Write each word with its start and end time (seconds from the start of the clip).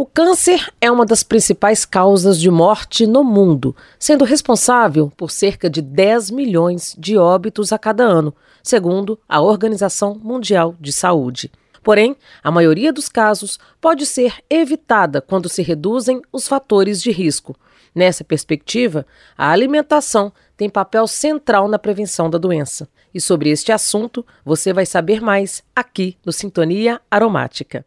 O 0.00 0.06
câncer 0.06 0.72
é 0.80 0.88
uma 0.88 1.04
das 1.04 1.24
principais 1.24 1.84
causas 1.84 2.38
de 2.38 2.48
morte 2.48 3.04
no 3.04 3.24
mundo, 3.24 3.74
sendo 3.98 4.24
responsável 4.24 5.12
por 5.16 5.28
cerca 5.28 5.68
de 5.68 5.82
10 5.82 6.30
milhões 6.30 6.94
de 6.96 7.18
óbitos 7.18 7.72
a 7.72 7.78
cada 7.80 8.04
ano, 8.04 8.32
segundo 8.62 9.18
a 9.28 9.40
Organização 9.40 10.14
Mundial 10.14 10.76
de 10.78 10.92
Saúde. 10.92 11.50
Porém, 11.82 12.14
a 12.44 12.50
maioria 12.52 12.92
dos 12.92 13.08
casos 13.08 13.58
pode 13.80 14.06
ser 14.06 14.36
evitada 14.48 15.20
quando 15.20 15.48
se 15.48 15.62
reduzem 15.62 16.22
os 16.32 16.46
fatores 16.46 17.02
de 17.02 17.10
risco. 17.10 17.56
Nessa 17.92 18.22
perspectiva, 18.22 19.04
a 19.36 19.50
alimentação 19.50 20.32
tem 20.56 20.70
papel 20.70 21.08
central 21.08 21.66
na 21.66 21.76
prevenção 21.76 22.30
da 22.30 22.38
doença. 22.38 22.88
E 23.12 23.20
sobre 23.20 23.50
este 23.50 23.72
assunto, 23.72 24.24
você 24.44 24.72
vai 24.72 24.86
saber 24.86 25.20
mais 25.20 25.60
aqui 25.74 26.16
no 26.24 26.30
Sintonia 26.30 27.00
Aromática. 27.10 27.84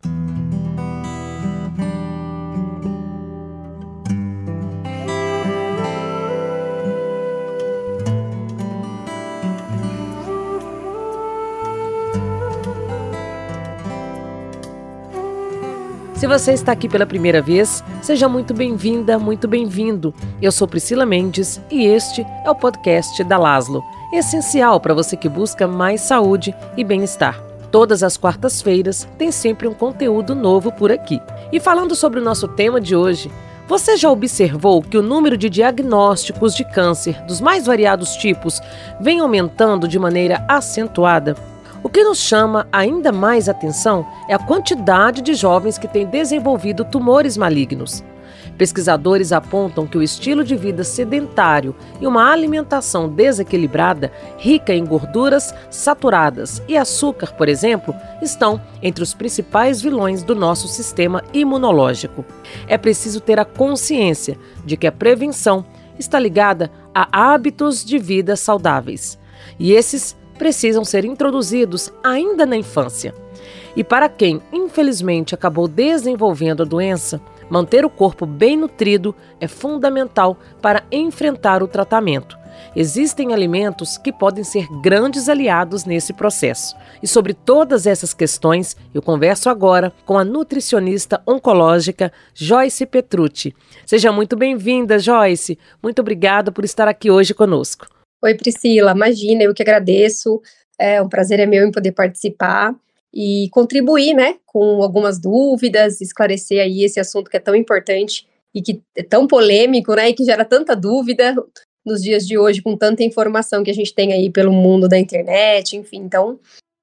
Se 16.21 16.27
você 16.27 16.53
está 16.53 16.71
aqui 16.71 16.87
pela 16.87 17.03
primeira 17.03 17.41
vez, 17.41 17.83
seja 17.99 18.29
muito 18.29 18.53
bem-vinda, 18.53 19.17
muito 19.17 19.47
bem-vindo. 19.47 20.13
Eu 20.39 20.51
sou 20.51 20.67
Priscila 20.67 21.03
Mendes 21.03 21.59
e 21.71 21.83
este 21.87 22.23
é 22.45 22.47
o 22.51 22.53
podcast 22.53 23.23
da 23.23 23.39
Laslo, 23.39 23.83
essencial 24.13 24.79
para 24.79 24.93
você 24.93 25.17
que 25.17 25.27
busca 25.27 25.67
mais 25.67 26.01
saúde 26.01 26.53
e 26.77 26.83
bem-estar. 26.83 27.41
Todas 27.71 28.03
as 28.03 28.17
quartas-feiras 28.17 29.09
tem 29.17 29.31
sempre 29.31 29.67
um 29.67 29.73
conteúdo 29.73 30.35
novo 30.35 30.71
por 30.71 30.91
aqui. 30.91 31.19
E 31.51 31.59
falando 31.59 31.95
sobre 31.95 32.19
o 32.19 32.23
nosso 32.23 32.47
tema 32.49 32.79
de 32.79 32.95
hoje, 32.95 33.31
você 33.67 33.97
já 33.97 34.11
observou 34.11 34.79
que 34.83 34.99
o 34.99 35.01
número 35.01 35.35
de 35.35 35.49
diagnósticos 35.49 36.53
de 36.53 36.63
câncer 36.63 37.19
dos 37.23 37.41
mais 37.41 37.65
variados 37.65 38.15
tipos 38.15 38.61
vem 38.99 39.21
aumentando 39.21 39.87
de 39.87 39.97
maneira 39.97 40.45
acentuada? 40.47 41.35
O 41.83 41.89
que 41.89 42.03
nos 42.03 42.19
chama 42.19 42.67
ainda 42.71 43.11
mais 43.11 43.49
atenção 43.49 44.05
é 44.29 44.35
a 44.35 44.39
quantidade 44.39 45.21
de 45.21 45.33
jovens 45.33 45.79
que 45.79 45.87
têm 45.87 46.05
desenvolvido 46.05 46.85
tumores 46.85 47.35
malignos. 47.35 48.03
Pesquisadores 48.55 49.31
apontam 49.31 49.87
que 49.87 49.97
o 49.97 50.03
estilo 50.03 50.43
de 50.43 50.55
vida 50.55 50.83
sedentário 50.83 51.75
e 51.99 52.05
uma 52.05 52.31
alimentação 52.31 53.09
desequilibrada, 53.09 54.11
rica 54.37 54.75
em 54.75 54.85
gorduras 54.85 55.55
saturadas 55.71 56.61
e 56.67 56.77
açúcar, 56.77 57.33
por 57.33 57.49
exemplo, 57.49 57.95
estão 58.21 58.61
entre 58.83 59.03
os 59.03 59.15
principais 59.15 59.81
vilões 59.81 60.21
do 60.21 60.35
nosso 60.35 60.67
sistema 60.67 61.23
imunológico. 61.33 62.23
É 62.67 62.77
preciso 62.77 63.19
ter 63.21 63.39
a 63.39 63.45
consciência 63.45 64.37
de 64.63 64.77
que 64.77 64.85
a 64.85 64.91
prevenção 64.91 65.65
está 65.97 66.19
ligada 66.19 66.69
a 66.93 67.33
hábitos 67.33 67.83
de 67.83 67.97
vida 67.97 68.35
saudáveis. 68.35 69.17
E 69.57 69.71
esses 69.73 70.15
precisam 70.41 70.83
ser 70.83 71.05
introduzidos 71.05 71.93
ainda 72.03 72.47
na 72.47 72.57
infância. 72.57 73.13
E 73.75 73.83
para 73.83 74.09
quem, 74.09 74.41
infelizmente, 74.51 75.35
acabou 75.35 75.67
desenvolvendo 75.67 76.63
a 76.63 76.65
doença, 76.65 77.21
manter 77.47 77.85
o 77.85 77.89
corpo 77.91 78.25
bem 78.25 78.57
nutrido 78.57 79.13
é 79.39 79.47
fundamental 79.47 80.35
para 80.59 80.81
enfrentar 80.91 81.61
o 81.61 81.67
tratamento. 81.67 82.35
Existem 82.75 83.35
alimentos 83.35 83.99
que 83.99 84.11
podem 84.11 84.43
ser 84.43 84.65
grandes 84.81 85.29
aliados 85.29 85.85
nesse 85.85 86.11
processo. 86.11 86.75
E 87.03 87.07
sobre 87.07 87.35
todas 87.35 87.85
essas 87.85 88.11
questões, 88.11 88.75
eu 88.95 89.01
converso 89.01 89.47
agora 89.47 89.93
com 90.07 90.17
a 90.17 90.23
nutricionista 90.23 91.21
oncológica 91.27 92.11
Joyce 92.33 92.87
Petrucci. 92.87 93.53
Seja 93.85 94.11
muito 94.11 94.35
bem-vinda, 94.35 94.97
Joyce. 94.97 95.59
Muito 95.83 95.99
obrigada 95.99 96.51
por 96.51 96.65
estar 96.65 96.87
aqui 96.87 97.11
hoje 97.11 97.31
conosco. 97.31 98.00
Oi, 98.23 98.35
Priscila, 98.35 98.91
imagina, 98.91 99.43
eu 99.43 99.53
que 99.53 99.63
agradeço. 99.63 100.41
É 100.79 101.01
um 101.01 101.09
prazer 101.09 101.39
é 101.39 101.45
meu 101.45 101.67
em 101.67 101.71
poder 101.71 101.91
participar 101.91 102.75
e 103.13 103.49
contribuir, 103.51 104.13
né, 104.13 104.35
com 104.45 104.81
algumas 104.81 105.19
dúvidas, 105.19 105.99
esclarecer 105.99 106.61
aí 106.61 106.83
esse 106.83 106.99
assunto 106.99 107.29
que 107.29 107.37
é 107.37 107.39
tão 107.39 107.55
importante 107.55 108.27
e 108.53 108.61
que 108.61 108.81
é 108.95 109.03
tão 109.03 109.27
polêmico, 109.27 109.93
né, 109.95 110.09
e 110.09 110.13
que 110.13 110.23
gera 110.23 110.45
tanta 110.45 110.75
dúvida 110.75 111.35
nos 111.85 112.01
dias 112.01 112.27
de 112.27 112.37
hoje, 112.37 112.61
com 112.61 112.77
tanta 112.77 113.03
informação 113.03 113.63
que 113.63 113.71
a 113.71 113.73
gente 113.73 113.93
tem 113.93 114.13
aí 114.13 114.29
pelo 114.29 114.53
mundo 114.53 114.87
da 114.87 114.99
internet, 114.99 115.75
enfim. 115.75 115.97
Então, 115.97 116.39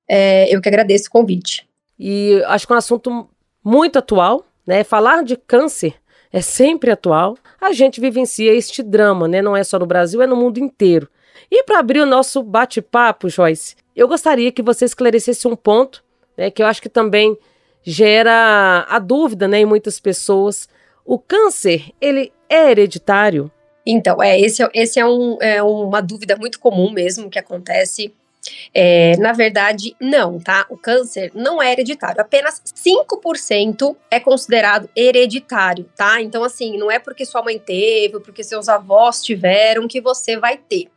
é, 0.08 0.52
eu 0.52 0.60
que 0.60 0.68
agradeço 0.68 1.08
o 1.08 1.12
convite. 1.12 1.68
E 1.98 2.42
acho 2.46 2.66
que 2.66 2.72
é 2.72 2.74
um 2.74 2.78
assunto 2.78 3.28
muito 3.64 3.98
atual, 3.98 4.44
né? 4.66 4.82
Falar 4.82 5.22
de 5.22 5.36
câncer 5.36 5.94
é 6.32 6.40
sempre 6.40 6.90
atual. 6.90 7.36
A 7.60 7.72
gente 7.72 8.00
vivencia 8.00 8.52
este 8.52 8.82
drama, 8.82 9.28
né? 9.28 9.40
Não 9.40 9.56
é 9.56 9.62
só 9.62 9.78
no 9.78 9.86
Brasil, 9.86 10.20
é 10.20 10.26
no 10.26 10.36
mundo 10.36 10.58
inteiro. 10.58 11.08
E 11.50 11.62
para 11.64 11.78
abrir 11.78 12.00
o 12.00 12.06
nosso 12.06 12.42
bate-papo, 12.42 13.28
Joyce, 13.28 13.76
eu 13.94 14.06
gostaria 14.06 14.52
que 14.52 14.62
você 14.62 14.84
esclarecesse 14.84 15.48
um 15.48 15.56
ponto, 15.56 16.04
né, 16.36 16.50
que 16.50 16.62
eu 16.62 16.66
acho 16.66 16.80
que 16.80 16.88
também 16.88 17.36
gera 17.82 18.86
a 18.88 18.98
dúvida, 18.98 19.48
né, 19.48 19.60
em 19.60 19.64
muitas 19.64 19.98
pessoas. 19.98 20.68
O 21.04 21.18
câncer, 21.18 21.90
ele 22.00 22.32
é 22.48 22.70
hereditário? 22.70 23.50
Então, 23.84 24.22
é, 24.22 24.38
esse, 24.38 24.62
é, 24.62 24.68
esse 24.74 25.00
é, 25.00 25.06
um, 25.06 25.38
é 25.40 25.62
uma 25.62 26.02
dúvida 26.02 26.36
muito 26.36 26.60
comum 26.60 26.90
mesmo 26.90 27.30
que 27.30 27.38
acontece. 27.38 28.12
É, 28.74 29.16
na 29.16 29.32
verdade, 29.32 29.96
não, 30.00 30.38
tá? 30.38 30.66
O 30.68 30.76
câncer 30.76 31.32
não 31.34 31.62
é 31.62 31.72
hereditário. 31.72 32.20
Apenas 32.20 32.62
5% 32.64 33.96
é 34.10 34.20
considerado 34.20 34.88
hereditário, 34.94 35.86
tá? 35.96 36.20
Então, 36.20 36.44
assim, 36.44 36.76
não 36.76 36.90
é 36.90 36.98
porque 36.98 37.24
sua 37.24 37.42
mãe 37.42 37.58
teve, 37.58 38.20
porque 38.20 38.44
seus 38.44 38.68
avós 38.68 39.22
tiveram 39.22 39.88
que 39.88 40.00
você 40.00 40.36
vai 40.36 40.56
ter. 40.56 40.88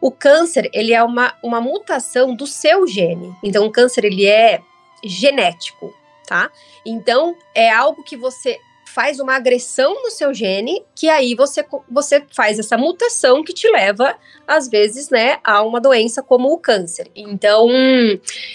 O 0.00 0.10
câncer, 0.10 0.70
ele 0.72 0.94
é 0.94 1.02
uma, 1.02 1.34
uma 1.42 1.60
mutação 1.60 2.34
do 2.34 2.46
seu 2.46 2.86
gene. 2.86 3.34
Então, 3.42 3.66
o 3.66 3.70
câncer, 3.70 4.04
ele 4.04 4.26
é 4.26 4.60
genético, 5.04 5.94
tá? 6.26 6.50
Então, 6.84 7.36
é 7.54 7.70
algo 7.70 8.02
que 8.02 8.16
você 8.16 8.58
faz 8.94 9.20
uma 9.20 9.36
agressão 9.36 10.02
no 10.02 10.10
seu 10.10 10.34
gene, 10.34 10.84
que 10.94 11.08
aí 11.08 11.34
você, 11.34 11.64
você 11.88 12.24
faz 12.34 12.58
essa 12.58 12.76
mutação 12.76 13.44
que 13.44 13.52
te 13.52 13.70
leva, 13.70 14.16
às 14.46 14.68
vezes, 14.68 15.10
né, 15.10 15.38
a 15.44 15.62
uma 15.62 15.80
doença 15.80 16.22
como 16.22 16.52
o 16.52 16.58
câncer. 16.58 17.08
Então, 17.14 17.68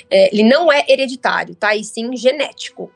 é, 0.09 0.33
ele 0.33 0.43
não 0.43 0.71
é 0.71 0.83
hereditário, 0.89 1.55
tá? 1.55 1.75
E 1.75 1.83
sim 1.83 2.15
genético. 2.17 2.91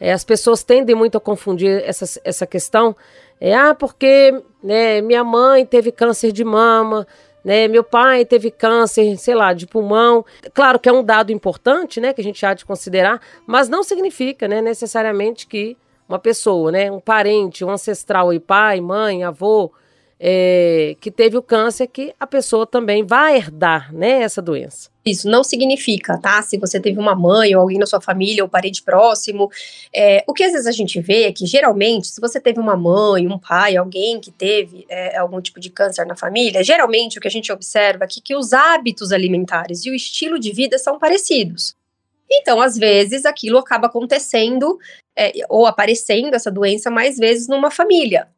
É, 0.00 0.12
as 0.12 0.24
pessoas 0.24 0.62
tendem 0.62 0.94
muito 0.94 1.18
a 1.18 1.20
confundir 1.20 1.82
essa, 1.84 2.20
essa 2.24 2.46
questão. 2.46 2.96
É, 3.40 3.54
ah, 3.54 3.74
porque 3.74 4.42
né, 4.62 5.00
minha 5.00 5.22
mãe 5.22 5.66
teve 5.66 5.92
câncer 5.92 6.32
de 6.32 6.44
mama, 6.44 7.06
né? 7.48 7.66
Meu 7.66 7.82
pai 7.82 8.26
teve 8.26 8.50
câncer, 8.50 9.16
sei 9.16 9.34
lá, 9.34 9.54
de 9.54 9.66
pulmão. 9.66 10.22
Claro 10.52 10.78
que 10.78 10.86
é 10.86 10.92
um 10.92 11.02
dado 11.02 11.32
importante, 11.32 11.98
né, 11.98 12.12
que 12.12 12.20
a 12.20 12.24
gente 12.24 12.44
há 12.44 12.52
de 12.52 12.62
considerar, 12.62 13.22
mas 13.46 13.70
não 13.70 13.82
significa, 13.82 14.46
né, 14.46 14.60
necessariamente 14.60 15.46
que 15.46 15.74
uma 16.06 16.18
pessoa, 16.18 16.70
né, 16.70 16.92
um 16.92 17.00
parente, 17.00 17.64
um 17.64 17.70
ancestral 17.70 18.34
e 18.34 18.38
pai, 18.38 18.82
mãe, 18.82 19.24
avô, 19.24 19.72
é, 20.20 20.94
que 21.00 21.10
teve 21.10 21.38
o 21.38 21.42
câncer, 21.42 21.86
que 21.86 22.14
a 22.20 22.26
pessoa 22.26 22.66
também 22.66 23.02
vai 23.02 23.36
herdar, 23.36 23.94
né, 23.94 24.20
essa 24.20 24.42
doença. 24.42 24.90
Isso 25.10 25.28
não 25.28 25.42
significa, 25.44 26.18
tá? 26.18 26.42
Se 26.42 26.56
você 26.58 26.80
teve 26.80 26.98
uma 26.98 27.14
mãe 27.14 27.54
ou 27.54 27.62
alguém 27.62 27.78
na 27.78 27.86
sua 27.86 28.00
família 28.00 28.42
ou 28.42 28.48
parente 28.48 28.82
próximo, 28.82 29.50
é, 29.94 30.24
o 30.26 30.32
que 30.32 30.44
às 30.44 30.52
vezes 30.52 30.66
a 30.66 30.72
gente 30.72 31.00
vê 31.00 31.24
é 31.24 31.32
que 31.32 31.46
geralmente, 31.46 32.08
se 32.08 32.20
você 32.20 32.40
teve 32.40 32.60
uma 32.60 32.76
mãe, 32.76 33.26
um 33.26 33.38
pai, 33.38 33.76
alguém 33.76 34.20
que 34.20 34.30
teve 34.30 34.86
é, 34.88 35.16
algum 35.16 35.40
tipo 35.40 35.60
de 35.60 35.70
câncer 35.70 36.06
na 36.06 36.16
família, 36.16 36.62
geralmente 36.62 37.18
o 37.18 37.20
que 37.20 37.28
a 37.28 37.30
gente 37.30 37.50
observa 37.52 38.04
é 38.04 38.08
que, 38.08 38.20
que 38.20 38.36
os 38.36 38.52
hábitos 38.52 39.12
alimentares 39.12 39.84
e 39.84 39.90
o 39.90 39.94
estilo 39.94 40.38
de 40.38 40.52
vida 40.52 40.78
são 40.78 40.98
parecidos. 40.98 41.76
Então, 42.30 42.60
às 42.60 42.76
vezes, 42.76 43.24
aquilo 43.24 43.58
acaba 43.58 43.86
acontecendo 43.86 44.78
é, 45.16 45.32
ou 45.48 45.66
aparecendo 45.66 46.34
essa 46.34 46.50
doença 46.50 46.90
mais 46.90 47.16
vezes 47.16 47.48
numa 47.48 47.70
família 47.70 48.28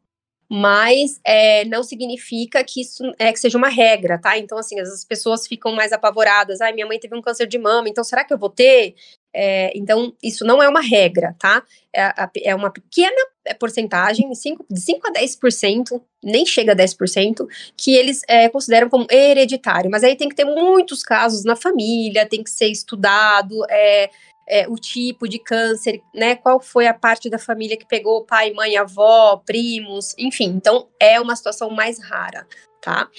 mas 0.53 1.17
é, 1.23 1.63
não 1.63 1.81
significa 1.81 2.61
que 2.61 2.81
isso 2.81 3.09
é 3.17 3.31
que 3.31 3.39
seja 3.39 3.57
uma 3.57 3.69
regra, 3.69 4.19
tá? 4.19 4.37
Então, 4.37 4.57
assim, 4.57 4.77
as 4.81 5.05
pessoas 5.05 5.47
ficam 5.47 5.71
mais 5.71 5.93
apavoradas. 5.93 6.59
Ai, 6.59 6.73
minha 6.73 6.85
mãe 6.85 6.99
teve 6.99 7.15
um 7.15 7.21
câncer 7.21 7.47
de 7.47 7.57
mama, 7.57 7.87
então 7.87 8.03
será 8.03 8.25
que 8.25 8.33
eu 8.33 8.37
vou 8.37 8.49
ter? 8.49 8.93
É, 9.33 9.71
então, 9.73 10.13
isso 10.21 10.43
não 10.43 10.61
é 10.61 10.67
uma 10.67 10.81
regra, 10.81 11.33
tá? 11.39 11.63
É, 11.95 12.13
é 12.43 12.53
uma 12.53 12.69
pequena 12.69 13.15
porcentagem, 13.57 14.35
5, 14.35 14.65
de 14.69 14.81
5 14.81 15.07
a 15.07 15.13
10%, 15.13 16.01
nem 16.21 16.45
chega 16.45 16.73
a 16.73 16.75
10%, 16.75 17.47
que 17.77 17.95
eles 17.95 18.21
é, 18.27 18.49
consideram 18.49 18.89
como 18.89 19.07
hereditário. 19.09 19.89
Mas 19.89 20.03
aí 20.03 20.17
tem 20.17 20.27
que 20.27 20.35
ter 20.35 20.43
muitos 20.43 21.01
casos 21.01 21.45
na 21.45 21.55
família, 21.55 22.25
tem 22.25 22.43
que 22.43 22.49
ser 22.49 22.67
estudado, 22.67 23.55
é, 23.69 24.09
é, 24.47 24.67
o 24.67 24.75
tipo 24.75 25.27
de 25.27 25.39
câncer, 25.39 26.01
né? 26.13 26.35
Qual 26.35 26.59
foi 26.59 26.87
a 26.87 26.93
parte 26.93 27.29
da 27.29 27.39
família 27.39 27.77
que 27.77 27.87
pegou 27.87 28.25
pai, 28.25 28.51
mãe, 28.51 28.77
avó, 28.77 29.37
primos, 29.45 30.13
enfim. 30.17 30.53
Então 30.55 30.87
é 30.99 31.19
uma 31.19 31.35
situação 31.35 31.69
mais 31.69 32.01
rara, 32.01 32.47
tá? 32.81 33.09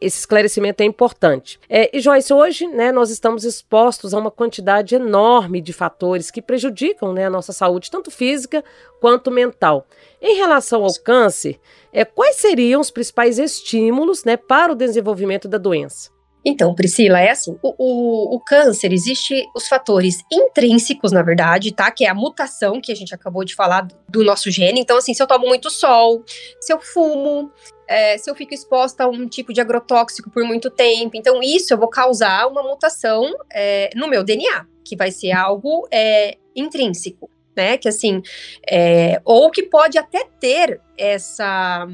esse 0.00 0.18
esclarecimento 0.18 0.82
é 0.82 0.86
importante. 0.86 1.58
É, 1.68 1.96
e 1.96 2.00
Joyce, 2.00 2.32
hoje 2.32 2.66
né, 2.66 2.92
nós 2.92 3.10
estamos 3.10 3.44
expostos 3.44 4.12
a 4.12 4.18
uma 4.18 4.30
quantidade 4.30 4.94
enorme 4.94 5.60
de 5.60 5.72
fatores 5.72 6.30
que 6.30 6.42
prejudicam 6.42 7.12
né, 7.12 7.26
a 7.26 7.30
nossa 7.30 7.52
saúde, 7.52 7.90
tanto 7.90 8.10
física 8.10 8.64
quanto 9.00 9.30
mental. 9.30 9.86
Em 10.20 10.36
relação 10.36 10.84
ao 10.84 10.94
câncer, 10.94 11.58
é, 11.92 12.04
quais 12.04 12.36
seriam 12.36 12.80
os 12.80 12.90
principais 12.90 13.38
estímulos 13.38 14.24
né, 14.24 14.36
para 14.36 14.72
o 14.72 14.76
desenvolvimento 14.76 15.48
da 15.48 15.58
doença? 15.58 16.15
Então, 16.48 16.72
Priscila, 16.72 17.20
é 17.20 17.30
assim: 17.30 17.58
o, 17.60 17.74
o, 17.76 18.36
o, 18.36 18.40
câncer, 18.40 18.92
existe 18.92 19.44
os 19.52 19.66
fatores 19.66 20.22
intrínsecos, 20.32 21.10
na 21.10 21.20
verdade, 21.20 21.72
tá? 21.72 21.90
Que 21.90 22.04
é 22.04 22.08
a 22.08 22.14
mutação 22.14 22.80
que 22.80 22.92
a 22.92 22.94
gente 22.94 23.12
acabou 23.12 23.44
de 23.44 23.52
falar 23.52 23.88
do 24.08 24.22
nosso 24.22 24.48
gene. 24.48 24.78
Então, 24.78 24.96
assim, 24.96 25.12
se 25.12 25.20
eu 25.20 25.26
tomo 25.26 25.44
muito 25.48 25.68
sol, 25.68 26.22
se 26.60 26.72
eu 26.72 26.80
fumo, 26.80 27.50
é, 27.88 28.16
se 28.16 28.30
eu 28.30 28.34
fico 28.36 28.54
exposta 28.54 29.02
a 29.02 29.08
um 29.08 29.26
tipo 29.26 29.52
de 29.52 29.60
agrotóxico 29.60 30.30
por 30.30 30.44
muito 30.44 30.70
tempo. 30.70 31.16
Então, 31.16 31.42
isso 31.42 31.74
eu 31.74 31.78
vou 31.78 31.88
causar 31.88 32.46
uma 32.46 32.62
mutação 32.62 33.28
é, 33.52 33.90
no 33.96 34.06
meu 34.06 34.22
DNA, 34.22 34.66
que 34.84 34.94
vai 34.94 35.10
ser 35.10 35.32
algo 35.32 35.88
é, 35.90 36.38
intrínseco, 36.54 37.28
né? 37.56 37.76
Que 37.76 37.88
assim, 37.88 38.22
é, 38.70 39.20
ou 39.24 39.50
que 39.50 39.64
pode 39.64 39.98
até 39.98 40.24
ter 40.38 40.80
essa, 40.96 41.88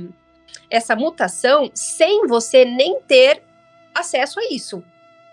essa 0.68 0.94
mutação 0.94 1.70
sem 1.72 2.26
você 2.26 2.66
nem 2.66 3.00
ter 3.08 3.42
acesso 3.94 4.40
a 4.40 4.44
isso. 4.50 4.82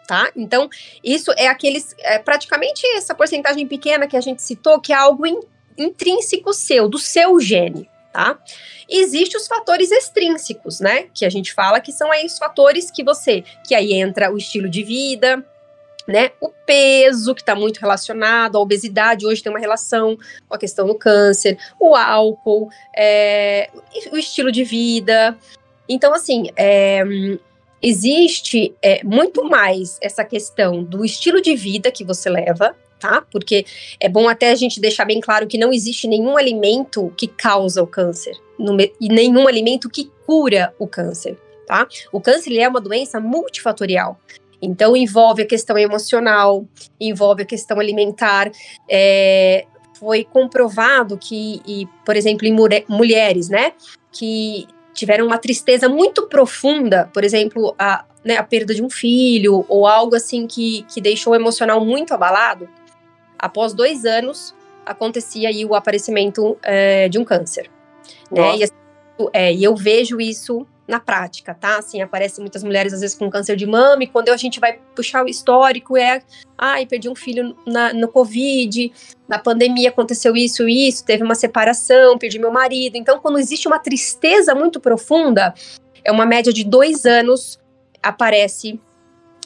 Tá? 0.08 0.32
Então, 0.36 0.68
isso 1.04 1.32
é 1.38 1.48
aqueles. 1.48 1.96
É 2.00 2.18
praticamente 2.18 2.86
essa 2.96 3.14
porcentagem 3.14 3.68
pequena 3.68 4.08
que 4.08 4.18
a 4.18 4.22
gente 4.22 4.42
citou, 4.42 4.82
que 4.82 4.92
é 4.92 4.96
algo 4.96 5.26
in, 5.26 5.40
intrínseco 5.78 6.52
seu, 6.52 6.90
do 6.90 6.98
seu 6.98 7.40
gene, 7.40 7.88
tá? 8.12 8.40
Existem 8.90 9.40
os 9.40 9.48
fatores 9.48 9.92
extrínsecos, 9.92 10.80
né? 10.80 11.08
Que 11.14 11.26
a 11.26 11.30
gente 11.30 11.54
fala 11.54 11.80
que 11.80 11.92
são 11.92 12.12
aí 12.12 12.26
os 12.26 12.40
fatores 12.40 12.90
que 12.90 13.04
você. 13.04 13.44
Que 13.68 13.76
aí 13.76 13.94
entra 13.94 14.34
o 14.34 14.38
estilo 14.38 14.68
de 14.68 14.82
vida, 14.82 15.46
né? 16.08 16.32
O 16.42 16.50
peso, 16.50 17.36
que 17.36 17.42
está 17.42 17.54
muito 17.54 17.78
relacionado, 17.80 18.58
a 18.58 18.62
obesidade 18.62 19.28
hoje 19.28 19.44
tem 19.44 19.52
uma 19.52 19.60
relação 19.60 20.18
com 20.48 20.56
a 20.56 20.58
questão 20.58 20.88
do 20.88 20.96
câncer, 20.96 21.56
o 21.80 21.96
álcool, 21.96 22.68
é, 22.98 23.70
o 24.12 24.18
estilo 24.18 24.52
de 24.52 24.64
vida. 24.64 25.38
Então, 25.88 26.12
assim, 26.12 26.50
é, 26.56 27.04
existe 27.82 28.74
é, 28.82 29.04
muito 29.04 29.44
mais 29.44 29.98
essa 30.02 30.24
questão 30.24 30.84
do 30.84 31.04
estilo 31.06 31.42
de 31.42 31.56
vida 31.56 31.92
que 31.92 32.04
você 32.04 32.30
leva, 32.30 32.76
tá? 33.00 33.26
Porque 33.32 33.66
é 34.00 34.10
bom 34.10 34.28
até 34.28 34.52
a 34.52 34.56
gente 34.56 34.80
deixar 34.80 35.06
bem 35.06 35.20
claro 35.20 35.48
que 35.48 35.58
não 35.58 35.72
existe 35.72 36.08
nenhum 36.08 36.38
alimento 36.38 37.14
que 37.18 37.28
causa 37.28 37.82
o 37.82 37.88
câncer 37.88 38.36
no, 38.58 38.78
e 38.82 39.08
nenhum 39.10 39.48
alimento 39.48 39.90
que 39.90 40.12
cura 40.26 40.74
o 40.78 40.86
câncer, 40.86 41.38
tá? 41.66 41.88
O 42.12 42.20
câncer 42.20 42.58
é 42.58 42.68
uma 42.68 42.82
doença 42.82 43.20
multifatorial. 43.20 44.20
Então 44.62 44.96
envolve 44.96 45.44
a 45.44 45.48
questão 45.48 45.78
emocional, 45.78 46.66
envolve 47.00 47.44
a 47.44 47.46
questão 47.46 47.80
alimentar. 47.80 48.52
É, 48.90 49.66
foi 50.00 50.24
comprovado 50.24 51.18
que, 51.18 51.62
e, 51.68 51.88
por 52.06 52.16
exemplo, 52.16 52.48
em 52.48 52.56
mulheres, 52.88 53.50
né, 53.50 53.74
que 54.12 54.66
tiveram 54.94 55.26
uma 55.26 55.38
tristeza 55.38 55.88
muito 55.88 56.28
profunda, 56.28 57.10
por 57.14 57.24
exemplo, 57.24 57.76
a, 57.78 58.06
né, 58.24 58.38
a 58.38 58.44
perda 58.44 58.74
de 58.74 58.84
um 58.84 58.90
filho, 58.90 59.66
ou 59.68 59.88
algo 59.88 60.16
assim 60.16 60.48
que, 60.48 60.84
que 60.94 61.00
deixou 61.00 61.34
o 61.34 61.36
emocional 61.36 61.84
muito 61.84 62.14
abalado, 62.14 62.68
após 63.38 63.74
dois 63.74 64.06
anos 64.06 64.54
acontecia 64.86 65.50
aí 65.50 65.64
o 65.66 65.76
aparecimento 65.76 66.58
é, 66.64 67.08
de 67.08 67.20
um 67.20 67.24
câncer. 67.24 67.70
Né? 68.32 68.58
E, 68.58 68.64
assim, 68.64 68.74
é, 69.34 69.54
e 69.54 69.64
eu 69.64 69.76
vejo 69.76 70.20
isso 70.20 70.66
na 70.90 71.00
prática, 71.00 71.54
tá? 71.54 71.78
Assim, 71.78 72.02
aparecem 72.02 72.42
muitas 72.42 72.64
mulheres 72.64 72.92
às 72.92 73.02
vezes 73.02 73.16
com 73.16 73.30
câncer 73.30 73.56
de 73.56 73.68
mama, 73.68 74.04
e 74.04 74.08
quando 74.08 74.30
a 74.30 74.38
gente 74.38 74.60
vai 74.60 74.80
puxar 74.96 75.24
o 75.24 75.30
histórico, 75.30 75.96
é, 75.96 76.24
ai, 76.58 76.88
perdi 76.88 77.08
um 77.08 77.16
filho 77.16 77.56
na, 77.66 77.94
no 77.94 78.08
Covid, 78.08 78.92
na 79.28 79.38
pandemia 79.38 79.90
aconteceu 79.90 80.36
isso 80.36 80.68
isso, 80.68 81.06
teve 81.06 81.24
uma 81.24 81.36
separação, 81.36 82.18
perdi 82.18 82.40
meu 82.40 82.52
marido. 82.52 82.96
Então, 82.96 83.20
quando 83.20 83.38
existe 83.38 83.68
uma 83.68 83.78
tristeza 83.78 84.56
muito 84.56 84.80
profunda, 84.80 85.54
é 86.04 86.12
uma 86.12 86.26
média 86.26 86.52
de 86.52 86.64
dois 86.64 87.06
anos, 87.06 87.60
aparece 88.02 88.82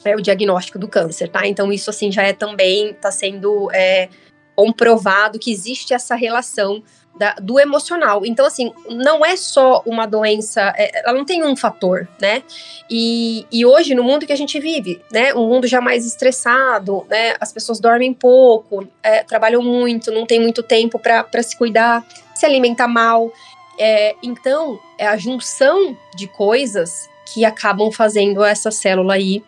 é, 0.02 0.16
o 0.16 0.22
diagnóstico 0.22 0.78
do 0.78 0.88
câncer, 0.88 1.28
tá? 1.28 1.46
Então, 1.46 1.70
isso, 1.70 1.90
assim, 1.90 2.10
já 2.10 2.22
é 2.22 2.32
também, 2.32 2.92
está 2.92 3.10
sendo 3.10 3.70
é, 3.70 4.08
comprovado 4.56 5.38
que 5.38 5.52
existe 5.52 5.92
essa 5.92 6.14
relação 6.14 6.82
da, 7.16 7.34
do 7.34 7.60
emocional. 7.60 8.24
Então, 8.24 8.44
assim, 8.44 8.72
não 8.88 9.24
é 9.24 9.36
só 9.36 9.82
uma 9.86 10.06
doença, 10.06 10.72
é, 10.76 11.00
ela 11.00 11.12
não 11.12 11.24
tem 11.24 11.44
um 11.44 11.56
fator, 11.56 12.08
né? 12.20 12.42
E, 12.90 13.46
e 13.52 13.64
hoje, 13.64 13.94
no 13.94 14.02
mundo 14.02 14.26
que 14.26 14.32
a 14.32 14.36
gente 14.36 14.58
vive, 14.58 15.00
né? 15.10 15.32
Um 15.34 15.48
mundo 15.48 15.66
já 15.66 15.80
mais 15.80 16.04
estressado, 16.04 17.06
né? 17.08 17.34
As 17.40 17.52
pessoas 17.52 17.78
dormem 17.78 18.12
pouco, 18.12 18.86
é, 19.02 19.22
trabalham 19.22 19.62
muito, 19.62 20.10
não 20.10 20.26
tem 20.26 20.40
muito 20.40 20.62
tempo 20.62 20.98
para 20.98 21.42
se 21.42 21.56
cuidar, 21.56 22.04
se 22.34 22.44
alimentar 22.44 22.88
mal. 22.88 23.32
É, 23.78 24.14
então, 24.22 24.78
é 24.98 25.06
a 25.06 25.16
junção 25.16 25.96
de 26.16 26.26
coisas 26.26 27.08
que 27.32 27.44
acabam 27.44 27.90
fazendo 27.90 28.44
essa 28.44 28.70
célula 28.70 29.14
aí 29.14 29.42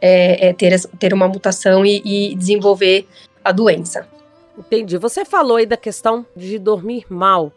é, 0.00 0.48
é 0.48 0.52
ter, 0.52 0.80
ter 0.98 1.12
uma 1.12 1.28
mutação 1.28 1.84
e, 1.84 2.02
e 2.04 2.34
desenvolver 2.34 3.06
a 3.44 3.52
doença. 3.52 4.06
Entendi. 4.60 4.98
Você 4.98 5.24
falou 5.24 5.56
aí 5.56 5.66
da 5.66 5.76
questão 5.76 6.24
de 6.36 6.58
dormir 6.58 7.06
mal. 7.08 7.52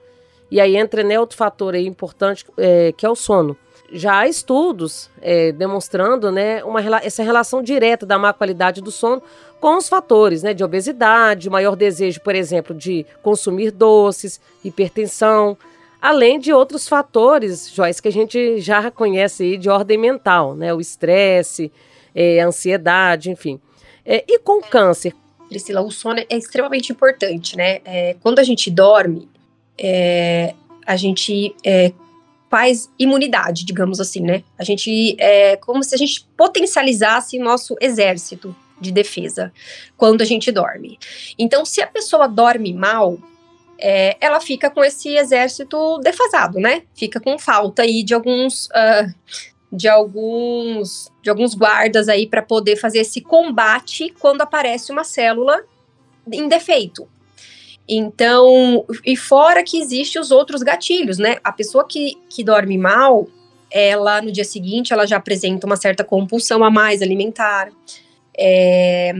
E 0.49 0.59
aí 0.61 0.75
entra 0.77 1.03
né, 1.03 1.19
outro 1.19 1.37
fator 1.37 1.73
aí 1.73 1.85
importante, 1.85 2.45
é, 2.57 2.93
que 2.93 3.05
é 3.05 3.09
o 3.09 3.15
sono. 3.15 3.57
Já 3.91 4.19
há 4.19 4.27
estudos 4.27 5.09
é, 5.21 5.51
demonstrando 5.51 6.31
né, 6.31 6.63
uma, 6.63 6.81
essa 7.03 7.21
relação 7.21 7.61
direta 7.61 8.05
da 8.05 8.17
má 8.17 8.31
qualidade 8.33 8.81
do 8.81 8.89
sono 8.89 9.21
com 9.59 9.77
os 9.77 9.87
fatores 9.87 10.41
né, 10.43 10.53
de 10.53 10.63
obesidade, 10.63 11.49
maior 11.49 11.75
desejo, 11.75 12.21
por 12.21 12.35
exemplo, 12.35 12.73
de 12.73 13.05
consumir 13.21 13.71
doces, 13.71 14.39
hipertensão, 14.63 15.57
além 16.01 16.39
de 16.39 16.51
outros 16.53 16.87
fatores, 16.87 17.71
Joyce, 17.71 18.01
que 18.01 18.07
a 18.07 18.11
gente 18.11 18.59
já 18.59 18.89
conhece 18.89 19.43
aí 19.43 19.57
de 19.57 19.69
ordem 19.69 19.97
mental, 19.97 20.55
né? 20.55 20.73
O 20.73 20.81
estresse, 20.81 21.71
é, 22.13 22.41
a 22.41 22.47
ansiedade, 22.47 23.29
enfim. 23.29 23.59
É, 24.05 24.23
e 24.27 24.37
com 24.39 24.61
câncer, 24.61 25.13
Priscila, 25.53 25.81
o 25.81 25.91
sono 25.91 26.19
é 26.19 26.37
extremamente 26.37 26.91
importante, 26.91 27.55
né? 27.55 27.79
É, 27.85 28.15
quando 28.21 28.39
a 28.39 28.43
gente 28.43 28.69
dorme, 28.69 29.29
é, 29.77 30.53
a 30.85 30.95
gente 30.95 31.55
é, 31.63 31.93
faz 32.49 32.89
imunidade, 32.99 33.65
digamos 33.65 33.99
assim, 33.99 34.21
né? 34.21 34.43
A 34.57 34.63
gente 34.63 35.15
é 35.19 35.55
como 35.57 35.83
se 35.83 35.95
a 35.95 35.97
gente 35.97 36.27
potencializasse 36.37 37.39
nosso 37.39 37.75
exército 37.81 38.55
de 38.79 38.91
defesa 38.91 39.51
quando 39.97 40.21
a 40.21 40.25
gente 40.25 40.51
dorme. 40.51 40.99
Então, 41.37 41.65
se 41.65 41.81
a 41.81 41.87
pessoa 41.87 42.27
dorme 42.27 42.73
mal, 42.73 43.17
é, 43.79 44.17
ela 44.19 44.39
fica 44.39 44.69
com 44.69 44.83
esse 44.83 45.09
exército 45.15 45.99
defasado, 45.99 46.59
né? 46.59 46.83
Fica 46.93 47.19
com 47.19 47.39
falta 47.39 47.81
aí 47.81 48.03
de 48.03 48.13
alguns 48.13 48.67
uh, 48.67 49.13
de 49.73 49.87
alguns 49.87 51.11
de 51.23 51.31
alguns 51.31 51.55
guardas 51.55 52.07
aí 52.07 52.27
para 52.27 52.43
poder 52.43 52.75
fazer 52.75 52.99
esse 52.99 53.19
combate 53.19 54.13
quando 54.19 54.41
aparece 54.41 54.91
uma 54.91 55.03
célula 55.03 55.63
em 56.31 56.47
defeito. 56.47 57.07
Então, 57.89 58.85
e 59.03 59.17
fora 59.17 59.63
que 59.63 59.77
existem 59.77 60.21
os 60.21 60.31
outros 60.31 60.61
gatilhos, 60.61 61.17
né? 61.17 61.37
A 61.43 61.51
pessoa 61.51 61.85
que, 61.85 62.15
que 62.29 62.43
dorme 62.43 62.77
mal, 62.77 63.27
ela 63.69 64.21
no 64.21 64.31
dia 64.31 64.45
seguinte 64.45 64.93
ela 64.93 65.05
já 65.05 65.17
apresenta 65.17 65.65
uma 65.65 65.75
certa 65.75 66.03
compulsão 66.03 66.63
a 66.63 66.69
mais 66.69 67.01
alimentar. 67.01 67.71
É, 68.37 69.11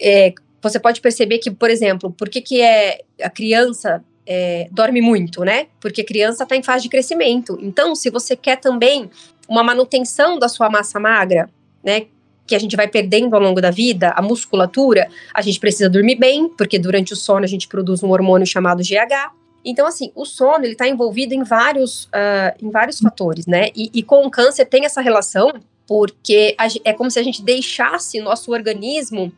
é, 0.00 0.34
você 0.62 0.78
pode 0.78 1.00
perceber 1.00 1.38
que, 1.38 1.50
por 1.50 1.70
exemplo, 1.70 2.12
por 2.12 2.28
que, 2.28 2.40
que 2.40 2.60
é 2.60 3.00
a 3.22 3.30
criança 3.30 4.04
é, 4.26 4.68
dorme 4.70 5.00
muito, 5.00 5.44
né? 5.44 5.66
Porque 5.80 6.02
criança 6.02 6.44
está 6.44 6.56
em 6.56 6.62
fase 6.62 6.84
de 6.84 6.88
crescimento. 6.88 7.58
Então, 7.60 7.94
se 7.94 8.10
você 8.10 8.36
quer 8.36 8.56
também 8.56 9.10
uma 9.48 9.62
manutenção 9.62 10.38
da 10.38 10.48
sua 10.48 10.70
massa 10.70 10.98
magra, 10.98 11.48
né? 11.82 12.06
Que 12.46 12.54
a 12.54 12.58
gente 12.58 12.76
vai 12.76 12.88
perdendo 12.88 13.34
ao 13.34 13.40
longo 13.40 13.60
da 13.60 13.70
vida, 13.70 14.10
a 14.10 14.20
musculatura, 14.20 15.08
a 15.32 15.40
gente 15.40 15.58
precisa 15.58 15.88
dormir 15.88 16.16
bem, 16.16 16.48
porque 16.48 16.78
durante 16.78 17.12
o 17.12 17.16
sono 17.16 17.44
a 17.44 17.48
gente 17.48 17.68
produz 17.68 18.02
um 18.02 18.10
hormônio 18.10 18.46
chamado 18.46 18.82
GH. 18.82 19.32
Então, 19.64 19.86
assim, 19.86 20.12
o 20.14 20.26
sono 20.26 20.64
ele 20.64 20.72
está 20.72 20.86
envolvido 20.86 21.32
em 21.32 21.42
vários, 21.42 22.04
uh, 22.04 22.54
em 22.60 22.70
vários 22.70 23.00
fatores, 23.00 23.46
né? 23.46 23.68
E, 23.74 23.90
e 23.94 24.02
com 24.02 24.26
o 24.26 24.30
câncer 24.30 24.66
tem 24.66 24.84
essa 24.84 25.00
relação, 25.00 25.54
porque 25.86 26.54
é 26.84 26.92
como 26.92 27.10
se 27.10 27.18
a 27.18 27.22
gente 27.22 27.42
deixasse 27.42 28.20
nosso 28.20 28.52
organismo 28.52 29.32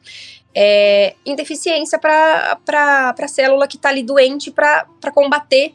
é, 0.58 1.14
em 1.26 1.36
deficiência 1.36 1.98
para 1.98 2.58
a 3.18 3.28
célula 3.28 3.68
que 3.68 3.76
está 3.76 3.90
ali 3.90 4.02
doente 4.02 4.50
para 4.50 4.86
combater 5.14 5.74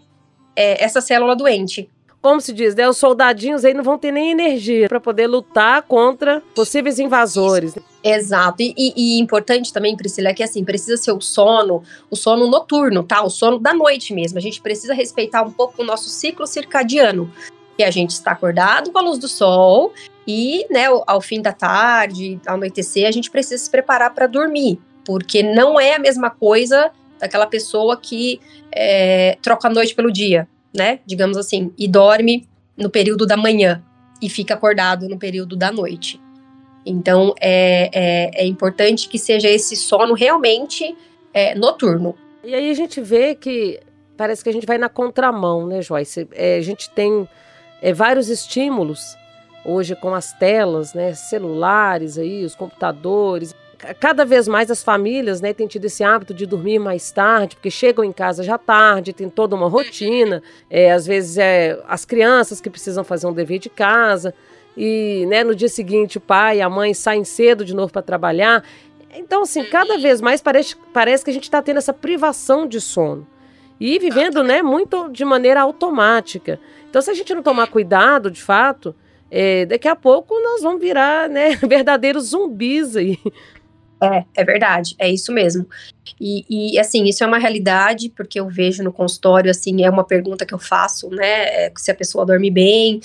é, 0.56 0.84
essa 0.84 1.00
célula 1.00 1.36
doente. 1.36 1.88
Como 2.20 2.42
se 2.42 2.52
diz, 2.54 2.76
né? 2.76 2.88
Os 2.88 2.98
soldadinhos 2.98 3.64
aí 3.66 3.74
não 3.74 3.84
vão 3.84 3.98
ter 3.98 4.12
nem 4.12 4.32
energia 4.32 4.88
para 4.88 5.00
poder 5.00 5.28
lutar 5.28 5.82
contra 5.84 6.42
possíveis 6.56 7.00
invasores. 7.00 7.76
Exato. 8.04 8.62
E, 8.62 8.76
e, 8.78 8.94
e, 8.96 9.20
importante 9.20 9.74
também, 9.74 9.96
Priscila, 9.96 10.30
é 10.30 10.34
que 10.34 10.44
assim, 10.44 10.64
precisa 10.64 10.98
ser 10.98 11.12
o 11.12 11.22
sono, 11.22 11.84
o 12.12 12.16
sono 12.16 12.48
noturno, 12.48 13.04
tá? 13.04 13.24
O 13.24 13.30
sono 13.30 13.60
da 13.60 13.74
noite 13.74 14.14
mesmo. 14.14 14.38
A 14.38 14.42
gente 14.42 14.62
precisa 14.62 14.94
respeitar 14.94 15.42
um 15.42 15.52
pouco 15.52 15.82
o 15.82 15.86
nosso 15.86 16.10
ciclo 16.10 16.46
circadiano. 16.46 17.32
Que 17.82 17.84
a 17.84 17.92
gente 17.92 18.12
está 18.12 18.32
acordado 18.32 18.92
com 18.92 19.00
a 19.00 19.02
luz 19.02 19.18
do 19.18 19.28
sol 19.28 19.92
e, 20.28 20.68
né, 20.70 20.86
ao 21.08 21.20
fim 21.20 21.42
da 21.42 21.52
tarde, 21.52 22.40
ao 22.46 22.54
anoitecer, 22.54 23.08
a 23.08 23.12
gente 23.12 23.32
precisa 23.32 23.58
se 23.58 23.70
preparar 23.72 24.14
para 24.14 24.28
dormir, 24.28 24.80
porque 25.04 25.42
não 25.42 25.80
é 25.80 25.96
a 25.96 26.00
mesma 26.00 26.30
coisa 26.30 26.92
daquela 27.20 27.48
pessoa 27.48 27.98
que 27.98 28.40
é, 28.72 29.36
troca 29.42 29.68
a 29.68 29.72
noite 29.72 29.96
pelo 29.96 30.12
dia, 30.12 30.48
né? 30.76 31.00
Digamos 31.08 31.38
assim, 31.38 31.74
e 31.76 31.88
dorme 31.88 32.48
no 32.78 32.90
período 32.90 33.26
da 33.26 33.36
manhã 33.36 33.84
e 34.22 34.30
fica 34.30 34.54
acordado 34.54 35.10
no 35.10 35.18
período 35.18 35.56
da 35.56 35.72
noite. 35.72 36.22
Então 36.86 37.34
é, 37.42 37.90
é, 37.92 38.44
é 38.44 38.46
importante 38.46 39.10
que 39.10 39.18
seja 39.18 39.50
esse 39.50 39.76
sono 39.76 40.14
realmente 40.14 40.96
é, 41.34 41.56
noturno. 41.56 42.16
E 42.44 42.54
aí 42.54 42.70
a 42.70 42.74
gente 42.76 43.02
vê 43.02 43.34
que 43.34 43.80
parece 44.16 44.44
que 44.44 44.50
a 44.50 44.54
gente 44.54 44.68
vai 44.68 44.78
na 44.78 44.90
contramão, 44.90 45.66
né, 45.66 45.82
Joyce? 45.82 46.28
É, 46.32 46.58
a 46.58 46.62
gente 46.62 46.90
tem 46.92 47.28
é, 47.82 47.94
vários 47.94 48.30
estímulos 48.30 49.18
hoje 49.64 49.96
com 49.96 50.14
as 50.14 50.34
telas, 50.34 50.94
né, 50.94 51.14
celulares 51.14 52.18
aí, 52.18 52.44
os 52.44 52.56
computadores. 52.56 53.56
Cada 54.00 54.24
vez 54.24 54.48
mais 54.48 54.70
as 54.70 54.84
famílias, 54.84 55.42
né, 55.42 55.54
têm 55.54 55.66
tido 55.66 55.86
esse 55.86 56.04
hábito 56.04 56.34
de 56.34 56.46
dormir 56.46 56.78
mais 56.78 57.12
tarde, 57.12 57.56
porque 57.56 57.72
chegam 57.72 58.04
em 58.04 58.12
casa 58.12 58.44
já 58.44 58.58
tarde, 58.58 59.14
tem 59.14 59.30
toda 59.30 59.56
uma 59.56 59.68
rotina. 59.68 60.42
É, 60.70 60.92
às 60.92 61.06
vezes 61.06 61.38
é 61.38 61.82
as 61.88 62.06
crianças 62.06 62.62
que 62.62 62.70
precisam 62.70 63.04
fazer 63.04 63.28
um 63.28 63.34
dever 63.34 63.60
de 63.60 63.70
casa 63.70 64.34
e, 64.78 65.26
né, 65.28 65.44
no 65.44 65.56
dia 65.56 65.70
seguinte 65.70 66.18
o 66.18 66.22
pai 66.22 66.58
e 66.58 66.62
a 66.62 66.70
mãe 66.70 66.94
saem 66.94 67.24
cedo 67.24 67.66
de 67.66 67.76
novo 67.76 67.92
para 67.92 68.02
trabalhar. 68.02 68.64
Então, 69.16 69.42
assim, 69.42 69.64
cada 69.64 69.98
vez 69.98 70.22
mais 70.22 70.42
parece, 70.42 70.76
parece 70.94 71.24
que 71.24 71.32
a 71.32 71.34
gente 71.34 71.44
está 71.44 71.62
tendo 71.62 71.78
essa 71.78 71.94
privação 71.94 72.68
de 72.68 72.80
sono 72.80 73.28
e 73.80 73.98
vivendo, 73.98 74.44
né, 74.44 74.62
muito 74.62 75.10
de 75.10 75.26
maneira 75.26 75.60
automática. 75.62 76.60
Então, 76.92 77.02
se 77.02 77.10
a 77.10 77.14
gente 77.14 77.34
não 77.34 77.42
tomar 77.42 77.68
cuidado, 77.68 78.30
de 78.30 78.44
fato, 78.44 78.94
é, 79.32 79.66
daqui 79.66 79.88
a 79.88 79.96
pouco 79.96 80.38
nós 80.42 80.62
vamos 80.62 80.82
virar, 80.82 81.30
né, 81.30 81.56
verdadeiros 81.66 82.32
zumbis 82.32 82.98
aí. 82.98 83.18
É, 84.04 84.26
é 84.36 84.44
verdade, 84.44 84.94
é 85.00 85.10
isso 85.10 85.32
mesmo. 85.32 85.66
E, 86.20 86.74
e, 86.74 86.78
assim, 86.78 87.06
isso 87.06 87.24
é 87.24 87.28
uma 87.28 87.38
realidade, 87.38 88.10
porque 88.10 88.38
eu 88.42 88.50
vejo 88.50 88.84
no 88.84 88.92
consultório, 88.92 89.50
assim, 89.50 89.86
é 89.86 89.90
uma 89.90 90.04
pergunta 90.04 90.46
que 90.46 90.54
eu 90.54 90.60
faço, 90.60 91.10
né, 91.10 91.66
é, 91.68 91.74
se 91.78 91.90
a 91.90 91.96
pessoa 91.96 92.26
dorme 92.26 92.52
bem. 92.52 93.00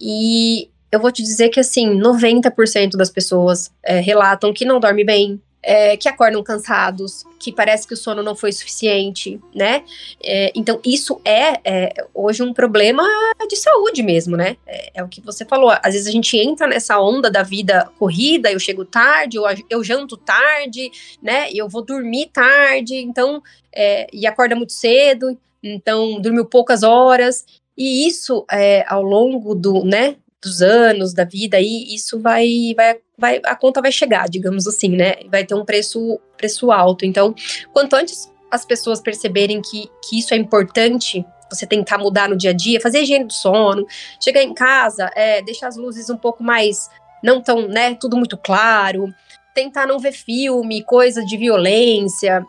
E 0.00 0.70
eu 0.92 1.00
vou 1.00 1.10
te 1.10 1.24
dizer 1.24 1.48
que, 1.48 1.58
assim, 1.58 1.98
90% 1.98 2.90
das 2.96 3.10
pessoas 3.10 3.72
é, 3.82 3.98
relatam 3.98 4.52
que 4.52 4.64
não 4.64 4.78
dorme 4.78 5.02
bem, 5.02 5.42
é, 5.64 5.96
que 5.96 6.08
acordam 6.08 6.42
cansados, 6.42 7.24
que 7.38 7.50
parece 7.50 7.86
que 7.88 7.94
o 7.94 7.96
sono 7.96 8.22
não 8.22 8.36
foi 8.36 8.52
suficiente, 8.52 9.40
né? 9.54 9.82
É, 10.22 10.52
então, 10.54 10.78
isso 10.84 11.20
é, 11.24 11.60
é, 11.64 12.06
hoje 12.12 12.42
um 12.42 12.52
problema 12.52 13.02
de 13.48 13.56
saúde 13.56 14.02
mesmo, 14.02 14.36
né? 14.36 14.56
É, 14.66 15.00
é, 15.00 15.02
o 15.02 15.08
que 15.08 15.20
você 15.20 15.44
falou. 15.44 15.70
Às 15.82 15.94
vezes 15.94 16.06
a 16.06 16.10
gente 16.10 16.36
entra 16.36 16.66
nessa 16.66 17.00
onda 17.00 17.30
da 17.30 17.42
vida 17.42 17.90
corrida, 17.98 18.52
eu 18.52 18.60
chego 18.60 18.84
tarde, 18.84 19.38
eu, 19.38 19.44
eu 19.70 19.82
janto 19.82 20.16
tarde, 20.16 20.90
né? 21.22 21.50
Eu 21.52 21.68
vou 21.68 21.82
dormir 21.82 22.30
tarde, 22.32 22.96
então, 22.96 23.42
é, 23.74 24.06
e 24.12 24.26
acorda 24.26 24.54
muito 24.54 24.72
cedo, 24.72 25.36
então 25.62 26.20
dormiu 26.20 26.44
poucas 26.44 26.82
horas. 26.82 27.44
E 27.76 28.06
isso, 28.06 28.44
é, 28.50 28.84
ao 28.86 29.02
longo 29.02 29.54
do, 29.54 29.84
né, 29.84 30.16
dos 30.44 30.62
anos 30.62 31.14
da 31.14 31.24
vida 31.24 31.56
aí, 31.56 31.86
isso 31.94 32.20
vai, 32.20 32.74
vai, 32.76 32.98
vai, 33.18 33.40
a 33.44 33.56
conta 33.56 33.80
vai 33.80 33.90
chegar, 33.90 34.28
digamos 34.28 34.66
assim, 34.66 34.90
né? 34.90 35.14
Vai 35.30 35.44
ter 35.44 35.54
um 35.54 35.64
preço, 35.64 36.20
preço 36.36 36.70
alto. 36.70 37.04
Então, 37.04 37.34
quanto 37.72 37.96
antes 37.96 38.30
as 38.50 38.64
pessoas 38.64 39.00
perceberem 39.00 39.60
que, 39.60 39.90
que 40.06 40.18
isso 40.18 40.34
é 40.34 40.36
importante, 40.36 41.24
você 41.50 41.66
tentar 41.66 41.98
mudar 41.98 42.28
no 42.28 42.36
dia 42.36 42.50
a 42.50 42.54
dia, 42.54 42.80
fazer 42.80 43.00
higiene 43.02 43.24
do 43.24 43.32
sono, 43.32 43.86
chegar 44.20 44.42
em 44.42 44.54
casa, 44.54 45.10
é, 45.16 45.42
deixar 45.42 45.68
as 45.68 45.76
luzes 45.76 46.10
um 46.10 46.16
pouco 46.16 46.42
mais, 46.42 46.88
não 47.22 47.40
tão, 47.40 47.66
né, 47.66 47.94
tudo 47.94 48.16
muito 48.16 48.36
claro, 48.36 49.12
tentar 49.54 49.86
não 49.86 49.98
ver 49.98 50.12
filme, 50.12 50.82
coisa 50.82 51.24
de 51.24 51.36
violência, 51.36 52.44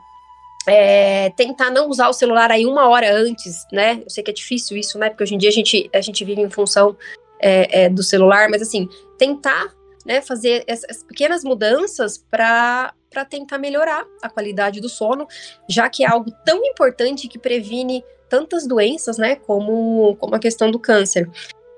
é, 0.67 1.29
tentar 1.31 1.69
não 1.69 1.89
usar 1.89 2.09
o 2.09 2.13
celular 2.13 2.51
aí 2.51 2.65
uma 2.65 2.87
hora 2.87 3.13
antes, 3.13 3.65
né? 3.71 4.01
Eu 4.03 4.09
sei 4.09 4.23
que 4.23 4.31
é 4.31 4.33
difícil 4.33 4.75
isso, 4.75 4.97
né? 4.97 5.09
Porque 5.09 5.23
hoje 5.23 5.35
em 5.35 5.37
dia 5.37 5.49
a 5.49 5.53
gente, 5.53 5.89
a 5.93 6.01
gente 6.01 6.25
vive 6.25 6.41
em 6.41 6.49
função 6.49 6.97
é, 7.39 7.84
é, 7.84 7.89
do 7.89 8.04
celular, 8.04 8.50
mas 8.50 8.62
assim, 8.62 8.88
tentar 9.18 9.74
né, 10.06 10.22
fazer 10.22 10.63
essas 10.68 11.04
pequenas 11.04 11.44
mudanças 11.44 12.18
para 12.30 12.94
tentar 13.30 13.58
melhorar 13.58 14.06
a 14.22 14.30
qualidade 14.30 14.80
do 14.80 14.88
sono, 14.88 15.27
já 15.68 15.89
que 15.89 16.04
é 16.04 16.08
algo 16.08 16.32
tão 16.46 16.63
importante 16.63 17.27
que 17.27 17.39
previne 17.39 18.04
tantas 18.30 18.68
doenças, 18.68 19.18
né, 19.18 19.36
como, 19.36 20.15
como 20.20 20.36
a 20.36 20.39
questão 20.39 20.70
do 20.70 20.80
câncer. 20.80 21.30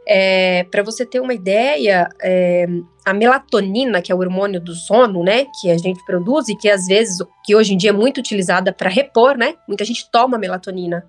É, 0.10 0.64
para 0.72 0.84
você 0.84 1.06
ter 1.06 1.20
uma 1.20 1.34
ideia, 1.34 2.08
é, 2.22 2.66
a 3.06 3.14
melatonina, 3.14 4.02
que 4.02 4.10
é 4.10 4.16
o 4.16 4.20
hormônio 4.20 4.60
do 4.60 4.74
sono, 4.74 5.24
né, 5.24 5.46
que 5.60 5.70
a 5.70 5.78
gente 5.78 6.04
produz 6.06 6.48
e 6.48 6.56
que 6.56 6.70
às 6.70 6.86
vezes, 6.86 7.18
que 7.46 7.56
hoje 7.56 7.74
em 7.74 7.78
dia 7.78 7.90
é 7.90 7.94
muito 7.94 8.18
utilizada 8.20 8.72
para 8.72 8.90
repor, 8.90 9.38
né, 9.38 9.56
muita 9.68 9.84
gente 9.84 10.10
toma 10.10 10.38
melatonina 10.38 11.06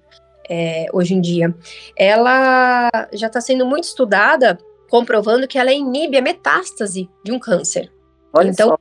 é, 0.48 0.86
hoje 0.92 1.14
em 1.14 1.20
dia, 1.20 1.54
ela 1.96 2.90
já 3.12 3.26
está 3.26 3.40
sendo 3.40 3.66
muito 3.66 3.84
estudada, 3.84 4.58
comprovando 4.90 5.46
que 5.46 5.58
ela 5.58 5.72
inibe 5.72 6.16
a 6.16 6.22
metástase 6.22 7.08
de 7.24 7.32
um 7.32 7.38
câncer. 7.38 7.92
Olha 8.32 8.50
então, 8.50 8.68
só. 8.68 8.78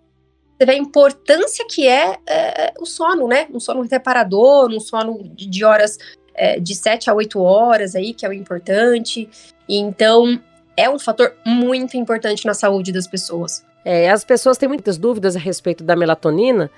você 0.58 0.66
vê 0.66 0.72
a 0.74 0.78
importância 0.78 1.66
que 1.70 1.88
é, 1.88 2.18
é, 2.28 2.74
o 2.80 2.86
sono, 2.86 3.28
né? 3.28 3.48
Um 3.52 3.60
sono 3.60 3.82
reparador, 3.82 4.70
um 4.72 4.80
sono 4.80 5.24
de, 5.36 5.48
de 5.48 5.66
horas 5.66 5.98
é, 6.34 6.60
de 6.60 6.76
7 6.76 7.10
a 7.10 7.14
8 7.14 7.42
horas 7.42 7.96
aí, 7.96 8.14
que 8.14 8.26
é 8.26 8.30
o 8.30 8.34
importante. 8.34 9.30
Então, 9.68 10.40
é 10.78 10.90
um 10.90 11.00
fator 11.00 11.34
muito 11.46 11.98
importante 11.98 12.46
na 12.46 12.54
saúde 12.54 12.92
das 12.92 13.08
pessoas. 13.08 13.66
É, 13.84 14.10
as 14.10 14.24
pessoas 14.24 14.58
têm 14.58 14.70
muitas 14.70 14.98
dúvidas 14.98 15.36
a 15.36 15.40
respeito 15.40 15.84
da 15.84 15.96
melatonina. 15.96 16.70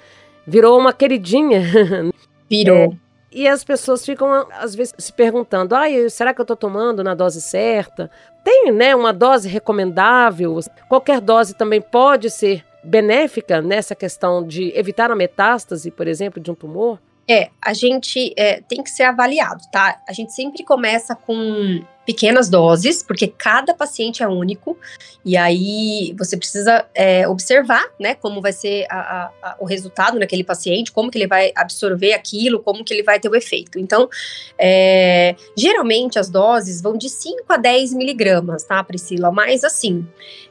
Virou 0.47 0.79
uma 0.79 0.93
queridinha. 0.93 1.61
Virou. 2.49 2.95
E 3.31 3.47
as 3.47 3.63
pessoas 3.63 4.03
ficam, 4.05 4.47
às 4.51 4.73
vezes, 4.73 4.93
se 4.97 5.13
perguntando: 5.13 5.75
ah, 5.75 5.85
será 6.09 6.33
que 6.33 6.41
eu 6.41 6.43
estou 6.43 6.57
tomando 6.57 7.03
na 7.03 7.13
dose 7.13 7.41
certa? 7.41 8.09
Tem 8.43 8.71
né, 8.71 8.95
uma 8.95 9.13
dose 9.13 9.47
recomendável? 9.47 10.59
Qualquer 10.87 11.21
dose 11.21 11.53
também 11.53 11.81
pode 11.81 12.29
ser 12.29 12.65
benéfica 12.83 13.61
nessa 13.61 13.93
questão 13.93 14.45
de 14.45 14.71
evitar 14.77 15.11
a 15.11 15.15
metástase, 15.15 15.91
por 15.91 16.07
exemplo, 16.07 16.41
de 16.41 16.49
um 16.49 16.55
tumor? 16.55 16.99
É, 17.29 17.49
a 17.61 17.73
gente 17.73 18.33
é, 18.35 18.61
tem 18.61 18.81
que 18.81 18.89
ser 18.89 19.03
avaliado, 19.03 19.61
tá? 19.71 20.01
A 20.07 20.13
gente 20.13 20.33
sempre 20.33 20.63
começa 20.63 21.15
com 21.15 21.83
pequenas 22.09 22.49
doses, 22.49 23.03
porque 23.03 23.27
cada 23.27 23.71
paciente 23.71 24.23
é 24.23 24.27
único, 24.27 24.75
e 25.23 25.37
aí 25.37 26.15
você 26.17 26.35
precisa 26.35 26.83
é, 26.95 27.27
observar, 27.27 27.85
né, 27.99 28.15
como 28.15 28.41
vai 28.41 28.51
ser 28.51 28.87
a, 28.89 28.97
a, 28.97 29.31
a, 29.43 29.57
o 29.59 29.65
resultado 29.65 30.17
naquele 30.17 30.43
paciente, 30.43 30.91
como 30.91 31.11
que 31.11 31.19
ele 31.19 31.27
vai 31.27 31.51
absorver 31.55 32.13
aquilo, 32.13 32.63
como 32.63 32.83
que 32.83 32.91
ele 32.91 33.03
vai 33.03 33.19
ter 33.19 33.29
o 33.29 33.35
efeito. 33.35 33.77
Então, 33.77 34.09
é, 34.57 35.35
geralmente 35.55 36.17
as 36.17 36.31
doses 36.31 36.81
vão 36.81 36.97
de 36.97 37.09
5 37.09 37.43
a 37.47 37.57
10 37.57 37.93
miligramas, 37.93 38.63
tá, 38.63 38.83
Priscila? 38.83 39.31
Mas 39.31 39.63
assim, 39.63 40.03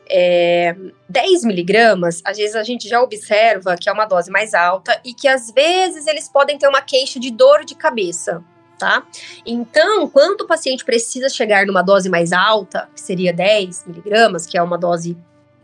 é, 0.09 0.77
10 1.09 1.45
miligramas, 1.45 2.23
às 2.25 2.37
vezes 2.37 2.55
a 2.55 2.63
gente 2.63 2.89
já 2.89 3.03
observa 3.03 3.77
que 3.77 3.89
é 3.89 3.93
uma 3.93 4.05
dose 4.05 4.31
mais 4.31 4.55
alta 4.55 5.01
e 5.05 5.13
que 5.13 5.27
às 5.27 5.51
vezes 5.51 6.07
eles 6.07 6.29
podem 6.29 6.57
ter 6.57 6.69
uma 6.69 6.83
queixa 6.83 7.19
de 7.19 7.33
dor 7.33 7.65
de 7.65 7.75
cabeça, 7.75 8.45
tá? 8.79 9.03
Então, 9.45 10.09
quando 10.09 10.43
o 10.43 10.47
paciente 10.47 10.85
precisa 10.85 11.29
chegar 11.29 11.67
numa 11.67 11.83
dose 11.83 12.09
mais 12.09 12.33
alta, 12.33 12.89
que 12.95 13.01
seria 13.01 13.33
10 13.33 13.85
miligramas, 13.87 14.47
que 14.47 14.57
é 14.57 14.63
uma 14.63 14.79
dose, 14.79 15.17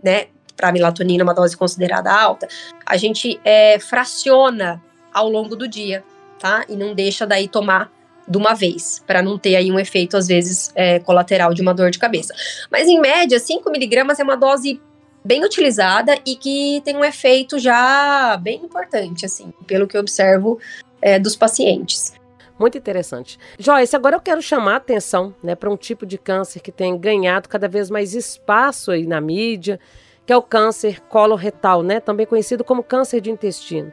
né, 0.03 0.27
para 0.57 0.73
melatonina, 0.73 1.25
uma 1.25 1.35
dose 1.35 1.57
considerada 1.57 2.13
alta, 2.13 2.49
a 2.85 2.97
gente 2.97 3.41
é, 3.45 3.79
fraciona 3.79 4.83
ao 5.13 5.29
longo 5.29 5.55
do 5.55 5.69
dia, 5.69 6.05
tá? 6.39 6.65
E 6.69 6.77
não 6.77 6.95
deixa 6.95 7.27
daí 7.27 7.49
tomar 7.49 7.93
de 8.27 8.39
uma 8.39 8.55
vez, 8.55 9.03
para 9.07 9.23
não 9.23 9.39
ter 9.39 9.55
aí 9.55 9.71
um 9.71 9.79
efeito, 9.79 10.17
às 10.17 10.27
vezes, 10.27 10.73
é, 10.75 10.99
colateral 10.99 11.53
de 11.53 11.61
uma 11.61 11.75
dor 11.75 11.91
de 11.91 11.99
cabeça. 11.99 12.35
Mas, 12.71 12.89
em 12.89 12.99
média, 12.99 13.39
5 13.39 13.71
miligramas 13.71 14.19
é 14.19 14.23
uma 14.23 14.37
dose 14.37 14.81
bem 15.23 15.45
utilizada 15.45 16.19
e 16.25 16.35
que 16.37 16.83
tem 16.85 16.97
um 16.97 17.05
efeito 17.05 17.59
já 17.59 18.37
bem 18.39 18.63
importante, 18.65 19.27
assim, 19.27 19.53
pelo 19.67 19.87
que 19.87 19.97
eu 19.97 20.01
observo 20.01 20.59
é, 21.01 21.19
dos 21.19 21.37
pacientes. 21.37 22.14
Muito 22.59 22.79
interessante. 22.79 23.39
Joyce, 23.59 23.97
agora 23.97 24.17
eu 24.17 24.21
quero 24.21 24.41
chamar 24.41 24.75
a 24.75 24.77
atenção 24.77 25.35
né, 25.43 25.55
para 25.55 25.71
um 25.71 25.77
tipo 25.77 26.07
de 26.07 26.17
câncer 26.17 26.61
que 26.61 26.71
tem 26.71 26.97
ganhado 26.97 27.49
cada 27.49 27.67
vez 27.67 27.91
mais 27.91 28.15
espaço 28.15 28.93
aí 28.93 29.07
na 29.07 29.21
mídia, 29.21 29.81
que 30.25 30.33
é 30.33 30.37
o 30.37 30.43
câncer 30.43 31.01
coloretal, 31.01 31.83
né, 31.83 32.01
também 32.01 32.27
conhecido 32.27 32.63
como 32.63 32.83
câncer 32.83 33.21
de 33.21 33.31
intestino. 33.31 33.93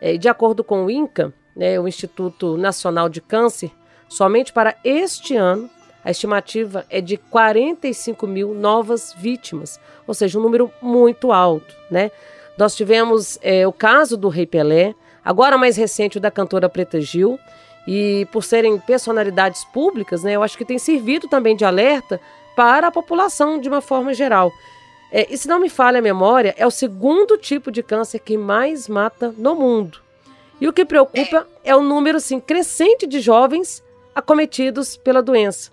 É, 0.00 0.16
de 0.16 0.28
acordo 0.28 0.64
com 0.64 0.86
o 0.86 0.90
INCA, 0.90 1.34
né, 1.54 1.78
o 1.78 1.86
Instituto 1.86 2.56
Nacional 2.56 3.08
de 3.08 3.20
Câncer, 3.20 3.70
somente 4.08 4.52
para 4.52 4.74
este 4.82 5.36
ano, 5.36 5.68
a 6.04 6.10
estimativa 6.10 6.86
é 6.88 7.00
de 7.00 7.16
45 7.16 8.26
mil 8.26 8.54
novas 8.54 9.12
vítimas, 9.18 9.78
ou 10.06 10.14
seja, 10.14 10.38
um 10.38 10.42
número 10.42 10.72
muito 10.80 11.32
alto. 11.32 11.74
Né? 11.90 12.10
Nós 12.56 12.74
tivemos 12.74 13.38
é, 13.42 13.66
o 13.66 13.72
caso 13.72 14.16
do 14.16 14.28
Rei 14.28 14.46
Pelé, 14.46 14.94
agora 15.22 15.58
mais 15.58 15.76
recente 15.76 16.16
o 16.16 16.20
da 16.20 16.30
cantora 16.30 16.68
Preta 16.68 17.00
Gil, 17.00 17.38
e 17.90 18.26
por 18.30 18.44
serem 18.44 18.78
personalidades 18.78 19.64
públicas, 19.64 20.22
né, 20.22 20.32
eu 20.36 20.42
acho 20.42 20.58
que 20.58 20.64
tem 20.64 20.78
servido 20.78 21.26
também 21.26 21.56
de 21.56 21.64
alerta 21.64 22.20
para 22.54 22.88
a 22.88 22.90
população 22.90 23.58
de 23.58 23.66
uma 23.66 23.80
forma 23.80 24.12
geral. 24.12 24.52
É, 25.10 25.26
e 25.32 25.38
se 25.38 25.48
não 25.48 25.58
me 25.58 25.70
falha 25.70 25.98
a 25.98 26.02
memória, 26.02 26.54
é 26.58 26.66
o 26.66 26.70
segundo 26.70 27.38
tipo 27.38 27.72
de 27.72 27.82
câncer 27.82 28.18
que 28.18 28.36
mais 28.36 28.88
mata 28.88 29.34
no 29.38 29.54
mundo. 29.54 30.00
E 30.60 30.68
o 30.68 30.72
que 30.72 30.84
preocupa 30.84 31.48
é 31.64 31.74
o 31.74 31.80
número 31.80 32.18
assim, 32.18 32.38
crescente 32.38 33.06
de 33.06 33.20
jovens 33.20 33.82
acometidos 34.14 34.94
pela 34.98 35.22
doença. 35.22 35.72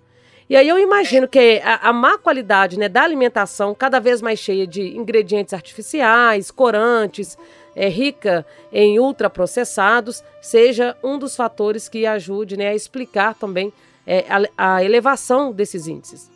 E 0.49 0.55
aí 0.55 0.69
eu 0.69 0.79
imagino 0.79 1.27
que 1.27 1.59
a, 1.65 1.89
a, 1.89 1.91
má 1.91 2.17
qualidade 2.17 2.79
né, 2.79 2.87
da 2.87 3.01
alimentação, 3.01 3.75
cada 3.75 3.99
vez 3.99 4.21
mais 4.21 4.39
cheia 4.39 4.65
de 4.65 4.95
ingredientes 4.95 5.53
artificiais, 5.53 6.49
corantes, 6.49 7.37
é, 7.75 7.89
rica 7.89 8.45
em 8.71 8.99
ultraprocessados, 8.99 10.23
seja 10.41 10.95
um 11.03 11.19
dos 11.19 11.35
fatores 11.35 11.89
que 11.89 12.05
ajude 12.05 12.55
né, 12.55 12.69
a 12.69 12.75
explicar 12.75 13.35
também 13.35 13.73
é, 14.07 14.25
a, 14.29 14.75
a, 14.75 14.83
elevação 14.83 15.51
desses 15.51 15.87
índices. 15.87 16.29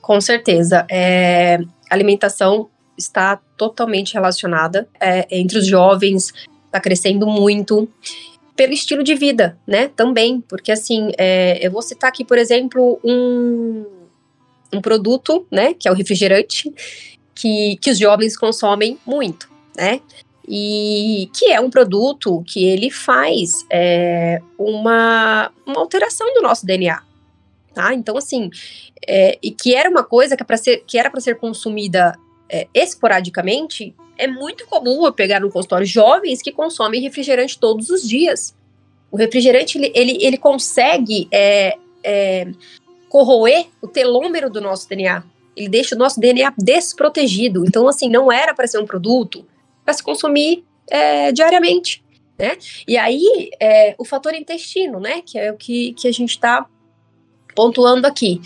Com 0.00 0.20
certeza. 0.20 0.86
É, 0.90 1.58
alimentação 1.90 2.68
está 2.96 3.40
totalmente 3.56 4.14
relacionada 4.14 4.88
é, 5.00 5.26
entre 5.30 5.58
os 5.58 5.66
jovens, 5.66 6.32
está 6.66 6.80
crescendo 6.80 7.26
muito 7.26 7.88
pelo 8.54 8.72
estilo 8.72 9.02
de 9.02 9.14
vida, 9.14 9.58
né? 9.66 9.88
Também, 9.88 10.40
porque 10.40 10.70
assim, 10.70 11.10
é, 11.18 11.58
eu 11.64 11.70
vou 11.72 11.82
citar 11.82 12.08
aqui, 12.08 12.24
por 12.24 12.38
exemplo, 12.38 13.00
um, 13.02 13.84
um 14.72 14.80
produto, 14.80 15.46
né? 15.50 15.74
Que 15.74 15.88
é 15.88 15.90
o 15.90 15.94
refrigerante, 15.94 16.72
que, 17.34 17.76
que 17.80 17.90
os 17.90 17.98
jovens 17.98 18.36
consomem 18.36 18.98
muito, 19.04 19.50
né? 19.76 20.00
E 20.46 21.30
que 21.32 21.50
é 21.50 21.60
um 21.60 21.70
produto 21.70 22.42
que 22.46 22.64
ele 22.64 22.90
faz 22.90 23.64
é, 23.70 24.42
uma, 24.58 25.50
uma 25.66 25.80
alteração 25.80 26.32
do 26.34 26.42
nosso 26.42 26.66
DNA, 26.66 27.02
tá? 27.72 27.94
Então, 27.94 28.16
assim, 28.16 28.50
é, 29.06 29.38
e 29.42 29.50
que 29.50 29.74
era 29.74 29.88
uma 29.88 30.04
coisa 30.04 30.36
que, 30.36 30.44
é 30.46 30.56
ser, 30.56 30.84
que 30.86 30.98
era 30.98 31.10
para 31.10 31.20
ser 31.20 31.36
consumida 31.36 32.18
é, 32.48 32.68
esporadicamente, 32.74 33.94
é 34.16 34.26
muito 34.26 34.66
comum 34.66 35.04
eu 35.06 35.12
pegar 35.12 35.40
no 35.40 35.50
consultório 35.50 35.86
jovens 35.86 36.42
que 36.42 36.52
consomem 36.52 37.00
refrigerante 37.00 37.58
todos 37.58 37.90
os 37.90 38.06
dias. 38.06 38.54
O 39.10 39.16
refrigerante, 39.16 39.78
ele, 39.78 39.92
ele, 39.94 40.18
ele 40.20 40.36
consegue 40.36 41.28
é, 41.32 41.76
é, 42.02 42.48
corroer 43.08 43.66
o 43.80 43.88
telômero 43.88 44.50
do 44.50 44.60
nosso 44.60 44.88
DNA. 44.88 45.22
Ele 45.56 45.68
deixa 45.68 45.94
o 45.94 45.98
nosso 45.98 46.20
DNA 46.20 46.52
desprotegido. 46.58 47.64
Então, 47.64 47.88
assim, 47.88 48.08
não 48.08 48.30
era 48.30 48.52
para 48.54 48.66
ser 48.66 48.78
um 48.78 48.86
produto 48.86 49.46
para 49.84 49.94
se 49.94 50.02
consumir 50.02 50.64
é, 50.88 51.32
diariamente, 51.32 52.02
né? 52.38 52.56
E 52.86 52.96
aí, 52.96 53.50
é, 53.60 53.94
o 53.98 54.04
fator 54.04 54.34
intestino, 54.34 54.98
né? 54.98 55.22
Que 55.24 55.38
é 55.38 55.52
o 55.52 55.56
que, 55.56 55.92
que 55.94 56.08
a 56.08 56.12
gente 56.12 56.30
está 56.30 56.66
pontuando 57.54 58.06
aqui. 58.06 58.40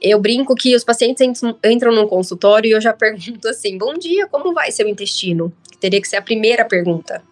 Eu 0.00 0.20
brinco 0.20 0.54
que 0.54 0.74
os 0.74 0.84
pacientes 0.84 1.22
entram, 1.64 1.92
num 1.92 2.06
consultório 2.06 2.68
e 2.68 2.72
eu 2.72 2.80
já 2.80 2.92
pergunto 2.92 3.48
assim: 3.48 3.76
bom 3.76 3.94
dia, 3.94 4.26
como 4.26 4.52
vai 4.52 4.70
seu 4.70 4.88
intestino? 4.88 5.52
Que 5.70 5.78
teria 5.78 6.00
que 6.00 6.08
ser 6.08 6.16
a 6.16 6.22
primeira 6.22 6.64
pergunta. 6.64 7.22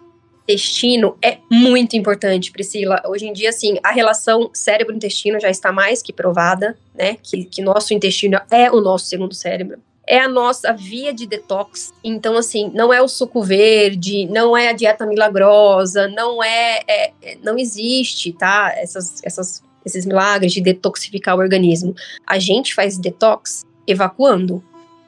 Intestino 0.43 1.17
é 1.23 1.39
muito 1.51 1.97
importante, 1.97 2.53
Priscila. 2.53 3.03
Hoje 3.07 3.27
em 3.27 3.33
dia, 3.33 3.49
assim, 3.49 3.79
a 3.83 3.91
relação 3.91 4.51
cérebro-intestino 4.53 5.41
já 5.41 5.49
está 5.49 5.73
mais 5.73 6.03
que 6.03 6.13
provada, 6.13 6.77
né? 6.95 7.17
Que, 7.23 7.45
que 7.45 7.63
nosso 7.63 7.95
intestino 7.95 8.39
é 8.51 8.71
o 8.71 8.83
nosso 8.83 9.07
segundo 9.07 9.35
cérebro 9.35 9.81
é 10.07 10.21
a 10.21 10.29
nossa 10.29 10.73
via 10.73 11.13
de 11.13 11.27
detox. 11.27 11.93
Então, 12.03 12.37
assim, 12.37 12.71
não 12.75 12.93
é 12.93 13.01
o 13.01 13.09
suco 13.09 13.43
verde, 13.43 14.27
não 14.27 14.57
é 14.57 14.69
a 14.69 14.73
dieta 14.73 15.07
milagrosa, 15.07 16.09
não 16.09 16.43
é, 16.43 16.83
é, 16.87 17.13
não 17.43 17.59
existe, 17.59 18.33
tá? 18.33 18.73
Essas, 18.77 19.23
essas 19.25 19.63
esses 19.85 20.07
milagres 20.07 20.53
de 20.53 20.61
detoxificar 20.61 21.37
o 21.37 21.41
organismo. 21.41 21.95
A 22.27 22.39
gente 22.39 22.75
faz 22.75 22.97
detox 22.97 23.65
evacuando. 23.87 24.63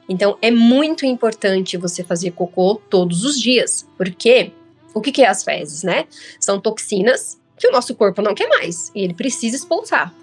Então 0.07 0.37
é 0.41 0.51
muito 0.51 1.05
importante 1.05 1.77
você 1.77 2.03
fazer 2.03 2.31
cocô 2.31 2.79
todos 2.89 3.23
os 3.23 3.39
dias, 3.39 3.87
porque 3.97 4.51
o 4.93 5.01
que, 5.01 5.11
que 5.11 5.23
é 5.23 5.27
as 5.27 5.43
fezes, 5.43 5.83
né? 5.83 6.05
São 6.39 6.59
toxinas 6.59 7.39
que 7.57 7.67
o 7.67 7.71
nosso 7.71 7.95
corpo 7.95 8.21
não 8.21 8.35
quer 8.35 8.47
mais 8.47 8.91
e 8.95 9.01
ele 9.01 9.13
precisa 9.13 9.55
expulsar. 9.55 10.13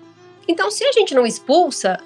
Então, 0.46 0.70
se 0.70 0.84
a 0.84 0.92
gente 0.92 1.14
não 1.14 1.26
expulsa, 1.26 1.98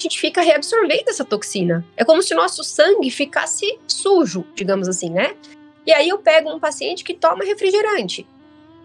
a 0.00 0.02
gente 0.02 0.18
fica 0.18 0.40
reabsorvendo 0.40 1.08
essa 1.08 1.24
toxina. 1.24 1.84
É 1.96 2.04
como 2.04 2.22
se 2.22 2.32
o 2.32 2.36
nosso 2.36 2.64
sangue 2.64 3.10
ficasse 3.10 3.78
sujo, 3.86 4.44
digamos 4.54 4.88
assim, 4.88 5.10
né? 5.10 5.34
E 5.86 5.92
aí 5.92 6.08
eu 6.08 6.18
pego 6.18 6.50
um 6.50 6.58
paciente 6.58 7.04
que 7.04 7.14
toma 7.14 7.44
refrigerante 7.44 8.26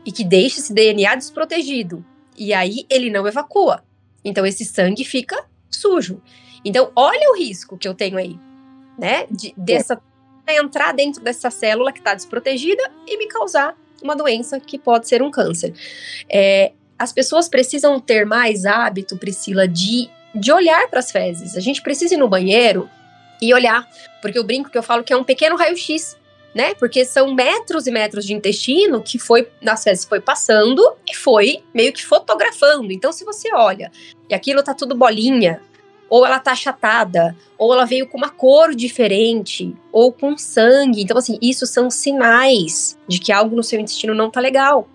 e 0.05 0.11
que 0.11 0.23
deixa 0.23 0.59
esse 0.59 0.73
DNA 0.73 1.15
desprotegido. 1.15 2.05
E 2.37 2.53
aí 2.53 2.85
ele 2.89 3.09
não 3.09 3.27
evacua. 3.27 3.83
Então 4.23 4.45
esse 4.45 4.65
sangue 4.65 5.03
fica 5.03 5.45
sujo. 5.69 6.21
Então 6.63 6.91
olha 6.95 7.31
o 7.31 7.37
risco 7.37 7.77
que 7.77 7.87
eu 7.87 7.93
tenho 7.93 8.17
aí, 8.17 8.37
né? 8.97 9.27
De, 9.29 9.53
dessa 9.57 10.01
entrar 10.47 10.93
dentro 10.93 11.23
dessa 11.23 11.49
célula 11.49 11.91
que 11.91 11.99
está 11.99 12.13
desprotegida 12.13 12.91
e 13.07 13.17
me 13.17 13.27
causar 13.27 13.75
uma 14.01 14.15
doença 14.15 14.59
que 14.59 14.77
pode 14.77 15.07
ser 15.07 15.21
um 15.21 15.31
câncer. 15.31 15.73
É, 16.29 16.71
as 16.97 17.11
pessoas 17.11 17.49
precisam 17.49 17.99
ter 17.99 18.25
mais 18.25 18.65
hábito, 18.65 19.17
Priscila, 19.17 19.67
de, 19.67 20.09
de 20.35 20.51
olhar 20.51 20.87
para 20.89 20.99
as 20.99 21.11
fezes. 21.11 21.55
A 21.55 21.59
gente 21.59 21.81
precisa 21.81 22.13
ir 22.13 22.17
no 22.17 22.27
banheiro 22.27 22.89
e 23.41 23.53
olhar, 23.53 23.87
porque 24.21 24.37
eu 24.37 24.43
brinco 24.43 24.69
que 24.69 24.77
eu 24.77 24.83
falo 24.83 25.03
que 25.03 25.13
é 25.13 25.17
um 25.17 25.23
pequeno 25.23 25.55
raio-x 25.55 26.17
né? 26.55 26.73
Porque 26.75 27.03
são 27.03 27.35
metros 27.35 27.85
e 27.85 27.91
metros 27.91 28.25
de 28.25 28.33
intestino 28.33 29.01
que 29.01 29.19
foi 29.19 29.49
nas 29.61 29.83
fezes 29.83 30.05
foi 30.05 30.21
passando 30.21 30.81
e 31.05 31.13
foi 31.13 31.61
meio 31.73 31.91
que 31.91 32.05
fotografando. 32.05 32.93
Então, 32.93 33.11
se 33.11 33.25
você 33.25 33.53
olha 33.53 33.91
e 34.29 34.33
aquilo 34.33 34.63
tá 34.63 34.73
tudo 34.73 34.95
bolinha, 34.95 35.61
ou 36.09 36.25
ela 36.25 36.39
tá 36.39 36.53
achatada, 36.53 37.35
ou 37.57 37.73
ela 37.73 37.83
veio 37.83 38.07
com 38.07 38.17
uma 38.17 38.29
cor 38.29 38.73
diferente, 38.73 39.75
ou 39.91 40.13
com 40.13 40.37
sangue. 40.37 41.01
Então, 41.01 41.17
assim, 41.17 41.37
isso 41.41 41.65
são 41.65 41.89
sinais 41.89 42.97
de 43.05 43.19
que 43.19 43.33
algo 43.33 43.53
no 43.53 43.63
seu 43.63 43.79
intestino 43.79 44.15
não 44.15 44.31
tá 44.31 44.39
legal. 44.39 44.87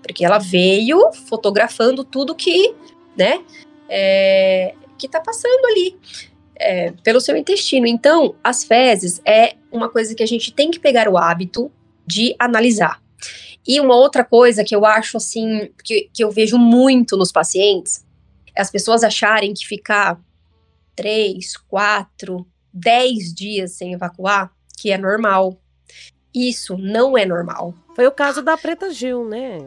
Porque 0.00 0.24
ela 0.24 0.38
veio 0.38 1.10
fotografando 1.26 2.04
tudo 2.04 2.34
que, 2.34 2.74
né, 3.16 3.40
é, 3.88 4.74
que 4.98 5.08
tá 5.08 5.20
passando 5.20 5.64
ali 5.66 5.96
é, 6.56 6.92
pelo 7.02 7.20
seu 7.20 7.36
intestino. 7.36 7.86
Então, 7.86 8.34
as 8.42 8.64
fezes 8.64 9.20
é 9.24 9.54
uma 9.70 9.88
coisa 9.88 10.14
que 10.14 10.22
a 10.22 10.26
gente 10.26 10.52
tem 10.52 10.70
que 10.70 10.80
pegar 10.80 11.08
o 11.08 11.16
hábito 11.16 11.70
de 12.06 12.34
analisar. 12.38 13.00
E 13.66 13.80
uma 13.80 13.94
outra 13.94 14.24
coisa 14.24 14.64
que 14.64 14.74
eu 14.74 14.84
acho 14.84 15.16
assim, 15.16 15.70
que, 15.84 16.08
que 16.12 16.24
eu 16.24 16.30
vejo 16.30 16.58
muito 16.58 17.16
nos 17.16 17.30
pacientes, 17.30 18.04
é 18.54 18.62
as 18.62 18.70
pessoas 18.70 19.04
acharem 19.04 19.54
que 19.54 19.66
ficar 19.66 20.20
três, 20.96 21.56
quatro, 21.56 22.46
dez 22.72 23.32
dias 23.32 23.72
sem 23.72 23.92
evacuar, 23.92 24.50
que 24.80 24.90
é 24.90 24.98
normal. 24.98 25.60
Isso 26.34 26.76
não 26.76 27.16
é 27.16 27.24
normal. 27.24 27.74
Foi 27.98 28.06
o 28.06 28.12
caso 28.12 28.42
da 28.42 28.56
Preta 28.56 28.92
Gil, 28.92 29.24
né? 29.24 29.58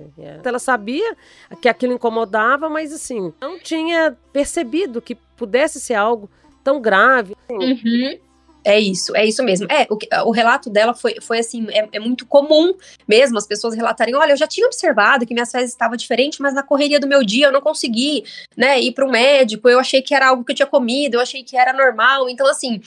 Ela 0.41 0.57
sabia 0.57 1.17
que 1.61 1.67
aquilo 1.67 1.91
incomodava, 1.91 2.69
mas 2.69 2.93
assim, 2.93 3.33
não 3.41 3.59
tinha 3.59 4.17
percebido 4.31 5.01
que 5.01 5.15
pudesse 5.35 5.81
ser 5.81 5.95
algo 5.95 6.29
tão 6.63 6.79
grave. 6.79 7.35
Uhum. 7.49 8.17
É 8.63 8.79
isso, 8.79 9.13
é 9.17 9.25
isso 9.25 9.43
mesmo. 9.43 9.67
É, 9.69 9.85
o, 9.89 10.29
o 10.29 10.31
relato 10.31 10.69
dela 10.69 10.93
foi, 10.93 11.15
foi 11.19 11.39
assim, 11.39 11.67
é, 11.71 11.89
é, 11.91 11.99
muito 11.99 12.25
comum 12.25 12.73
mesmo 13.05 13.37
as 13.37 13.45
pessoas 13.45 13.75
relatarem, 13.75 14.15
olha, 14.15 14.31
eu 14.31 14.37
já 14.37 14.47
tinha 14.47 14.65
observado 14.65 15.25
que 15.25 15.33
minhas 15.33 15.51
fezes 15.51 15.71
estavam 15.71 15.97
diferentes, 15.97 16.39
mas 16.39 16.53
na 16.53 16.63
correria 16.63 17.01
do 17.01 17.07
meu 17.09 17.25
dia 17.25 17.47
eu 17.47 17.51
não 17.51 17.59
consegui, 17.59 18.23
né, 18.55 18.79
ir 18.79 18.93
para 18.93 19.05
um 19.05 19.11
médico, 19.11 19.67
eu 19.67 19.77
achei 19.77 20.01
que 20.01 20.15
era 20.15 20.29
algo 20.29 20.45
que 20.45 20.53
eu 20.53 20.55
tinha 20.55 20.67
comido, 20.67 21.15
eu 21.15 21.19
achei 21.19 21.43
que 21.43 21.57
era 21.57 21.73
normal. 21.73 22.29
Então, 22.29 22.47
assim, 22.47 22.79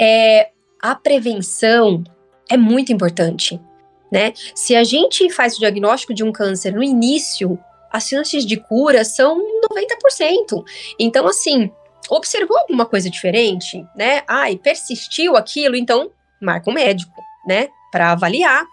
é, 0.00 0.48
a 0.80 0.94
prevenção 0.94 2.02
é 2.48 2.56
muito 2.56 2.90
importante, 2.90 3.60
né? 4.10 4.32
Se 4.54 4.74
a 4.74 4.84
gente 4.84 5.30
faz 5.30 5.56
o 5.56 5.60
diagnóstico 5.60 6.14
de 6.14 6.24
um 6.24 6.32
câncer 6.32 6.72
no 6.72 6.82
início, 6.82 7.58
as 7.90 8.08
chances 8.08 8.44
de 8.44 8.56
cura 8.56 9.04
são 9.04 9.38
90%. 9.70 10.64
Então, 10.98 11.26
assim, 11.26 11.70
observou 12.08 12.58
alguma 12.58 12.86
coisa 12.86 13.08
diferente, 13.10 13.84
né? 13.96 14.22
Ai, 14.26 14.56
persistiu 14.56 15.36
aquilo, 15.36 15.76
então 15.76 16.10
marca 16.40 16.70
um 16.70 16.74
médico, 16.74 17.20
né? 17.46 17.68
Para 17.90 18.12
avaliar. 18.12 18.64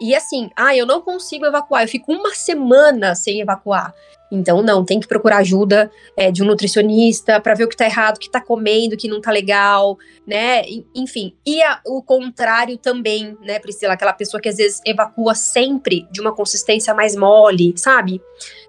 E 0.00 0.14
assim, 0.14 0.50
ah, 0.54 0.76
eu 0.76 0.84
não 0.84 1.00
consigo 1.00 1.46
evacuar, 1.46 1.82
eu 1.82 1.88
fico 1.88 2.12
uma 2.12 2.34
semana 2.34 3.14
sem 3.14 3.40
evacuar. 3.40 3.94
Então, 4.30 4.62
não, 4.62 4.84
tem 4.84 4.98
que 4.98 5.06
procurar 5.06 5.38
ajuda 5.38 5.90
é, 6.16 6.30
de 6.30 6.42
um 6.42 6.46
nutricionista 6.46 7.40
para 7.40 7.54
ver 7.54 7.64
o 7.64 7.68
que 7.68 7.76
tá 7.76 7.84
errado, 7.84 8.16
o 8.16 8.20
que 8.20 8.30
tá 8.30 8.40
comendo, 8.40 8.94
o 8.94 8.98
que 8.98 9.08
não 9.08 9.20
tá 9.20 9.30
legal, 9.30 9.96
né? 10.26 10.64
Enfim. 10.94 11.34
E 11.46 11.62
a, 11.62 11.80
o 11.86 12.02
contrário 12.02 12.76
também, 12.76 13.36
né, 13.40 13.58
Priscila? 13.58 13.94
Aquela 13.94 14.12
pessoa 14.12 14.40
que 14.40 14.48
às 14.48 14.56
vezes 14.56 14.80
evacua 14.84 15.34
sempre 15.34 16.06
de 16.10 16.20
uma 16.20 16.34
consistência 16.34 16.92
mais 16.92 17.14
mole, 17.14 17.72
sabe? 17.76 18.20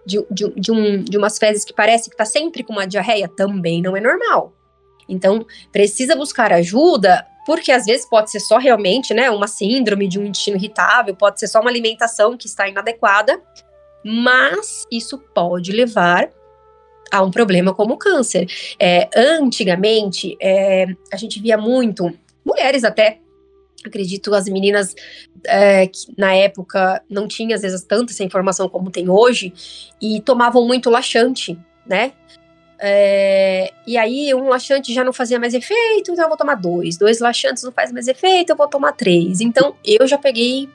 De, 0.06 0.24
de, 0.30 0.54
de, 0.56 0.72
um, 0.72 1.04
de 1.04 1.18
umas 1.18 1.38
fezes 1.38 1.66
que 1.66 1.74
parece 1.74 2.10
que 2.10 2.16
tá 2.16 2.26
sempre 2.26 2.64
com 2.64 2.74
uma 2.74 2.86
diarreia, 2.86 3.28
também 3.28 3.82
não 3.82 3.98
é 3.98 4.00
normal. 4.00 4.54
Então, 5.10 5.46
precisa 5.72 6.16
buscar 6.16 6.52
ajuda, 6.54 7.26
porque 7.46 7.72
às 7.72 7.86
vezes 7.86 8.06
pode 8.06 8.30
ser 8.30 8.42
só 8.42 8.58
realmente, 8.58 9.14
né, 9.14 9.32
uma 9.32 9.48
síndrome 9.48 10.08
de 10.08 10.20
um 10.20 10.26
intestino 10.26 10.58
irritável, 10.58 11.16
pode 11.16 11.40
ser 11.40 11.48
só 11.48 11.62
uma 11.62 11.70
alimentação 11.70 12.36
que 12.36 12.46
está 12.46 12.68
inadequada, 12.68 13.42
mas 14.08 14.88
isso 14.90 15.18
pode 15.18 15.74
levar 15.74 16.30
a 17.12 17.22
um 17.22 17.30
problema 17.30 17.74
como 17.74 17.96
o 17.96 17.98
câncer. 17.98 18.48
É, 18.80 19.10
antigamente, 19.16 20.38
é, 20.42 20.88
a 21.12 21.18
gente 21.18 21.42
via 21.42 21.58
muito, 21.58 22.12
mulheres 22.46 22.84
até, 22.84 23.20
acredito, 23.86 24.34
as 24.34 24.46
meninas 24.46 24.96
é, 25.46 25.88
que 25.88 26.14
na 26.18 26.34
época 26.34 27.02
não 27.10 27.28
tinha 27.28 27.56
às 27.56 27.62
vezes 27.62 27.84
tanta 27.84 28.12
essa 28.12 28.24
informação 28.24 28.70
como 28.70 28.90
tem 28.90 29.10
hoje, 29.10 29.54
e 30.02 30.22
tomavam 30.22 30.66
muito 30.66 30.90
laxante, 30.90 31.58
né? 31.86 32.14
É, 32.80 33.74
e 33.88 33.98
aí 33.98 34.34
um 34.36 34.50
laxante 34.50 34.94
já 34.94 35.04
não 35.04 35.12
fazia 35.12 35.40
mais 35.40 35.54
efeito, 35.54 36.12
então 36.12 36.24
eu 36.24 36.30
vou 36.30 36.38
tomar 36.38 36.56
dois. 36.56 36.98
Dois 36.98 37.20
laxantes 37.20 37.64
não 37.64 37.72
faz 37.72 37.92
mais 37.92 38.08
efeito, 38.08 38.52
eu 38.52 38.56
vou 38.56 38.68
tomar 38.68 38.94
três. 38.94 39.42
Então 39.42 39.76
eu 39.84 40.08
já 40.08 40.18
peguei 40.18 40.70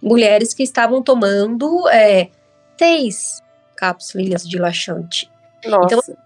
mulheres 0.00 0.54
que 0.54 0.62
estavam 0.62 1.02
tomando 1.02 1.88
é, 1.88 2.30
seis 2.78 3.42
cápsulas 3.76 4.48
de 4.48 4.58
laxante. 4.58 5.30
Nossa. 5.64 5.94
Então, 5.94 6.16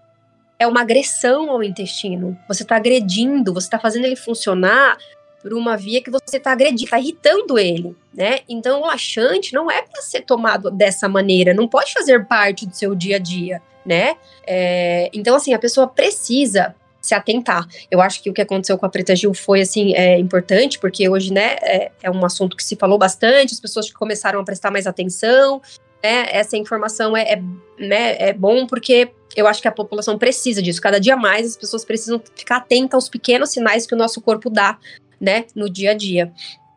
é 0.59 0.67
uma 0.67 0.81
agressão 0.81 1.49
ao 1.49 1.63
intestino. 1.63 2.37
Você 2.47 2.63
está 2.63 2.75
agredindo, 2.75 3.53
você 3.53 3.67
está 3.67 3.79
fazendo 3.79 4.05
ele 4.05 4.15
funcionar 4.15 4.97
por 5.41 5.53
uma 5.53 5.75
via 5.75 6.01
que 6.01 6.09
você 6.09 6.37
está 6.37 6.53
agredindo, 6.53 6.85
está 6.85 6.99
irritando 6.99 7.59
ele, 7.59 7.95
né? 8.13 8.39
Então, 8.47 8.81
o 8.81 8.87
laxante 8.87 9.53
não 9.53 9.69
é 9.69 9.81
para 9.81 10.01
ser 10.01 10.21
tomado 10.21 10.71
dessa 10.71 11.09
maneira, 11.09 11.53
não 11.53 11.67
pode 11.67 11.91
fazer 11.91 12.25
parte 12.25 12.65
do 12.65 12.73
seu 12.73 12.95
dia 12.95 13.17
a 13.17 13.19
dia, 13.19 13.61
né? 13.85 14.15
É, 14.47 15.09
então, 15.13 15.35
assim, 15.35 15.53
a 15.53 15.59
pessoa 15.59 15.85
precisa 15.85 16.73
se 17.01 17.13
atentar. 17.13 17.67
Eu 17.91 17.99
acho 17.99 18.23
que 18.23 18.29
o 18.29 18.33
que 18.33 18.41
aconteceu 18.41 18.77
com 18.77 18.85
a 18.85 18.89
Preta 18.89 19.13
Gil 19.13 19.33
foi, 19.33 19.59
assim, 19.59 19.93
é, 19.93 20.17
importante, 20.17 20.79
porque 20.79 21.09
hoje, 21.09 21.33
né, 21.33 21.57
é, 21.61 21.91
é 22.01 22.09
um 22.09 22.25
assunto 22.25 22.55
que 22.55 22.63
se 22.63 22.77
falou 22.77 22.97
bastante, 22.97 23.53
as 23.53 23.59
pessoas 23.59 23.91
começaram 23.91 24.39
a 24.39 24.43
prestar 24.45 24.71
mais 24.71 24.87
atenção, 24.87 25.61
né, 26.03 26.27
essa 26.31 26.57
informação 26.57 27.15
é, 27.15 27.33
é, 27.33 27.41
né, 27.79 28.17
é 28.19 28.33
bom 28.33 28.67
porque 28.67 29.11
eu 29.35 29.47
acho 29.47 29.61
que 29.61 29.67
a 29.67 29.71
população 29.71 30.17
precisa 30.17 30.61
disso. 30.61 30.81
Cada 30.81 30.99
dia 30.99 31.15
mais 31.15 31.47
as 31.47 31.57
pessoas 31.57 31.85
precisam 31.85 32.21
ficar 32.35 32.57
atentas 32.57 32.95
aos 32.95 33.09
pequenos 33.09 33.51
sinais 33.51 33.87
que 33.87 33.95
o 33.95 33.97
nosso 33.97 34.21
corpo 34.21 34.49
dá, 34.49 34.77
né, 35.19 35.45
no 35.55 35.69
dia 35.69 35.91
a 35.91 35.93
dia. 35.93 36.31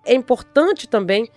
É 0.05 0.15
importante 0.15 0.89
também 0.89 1.29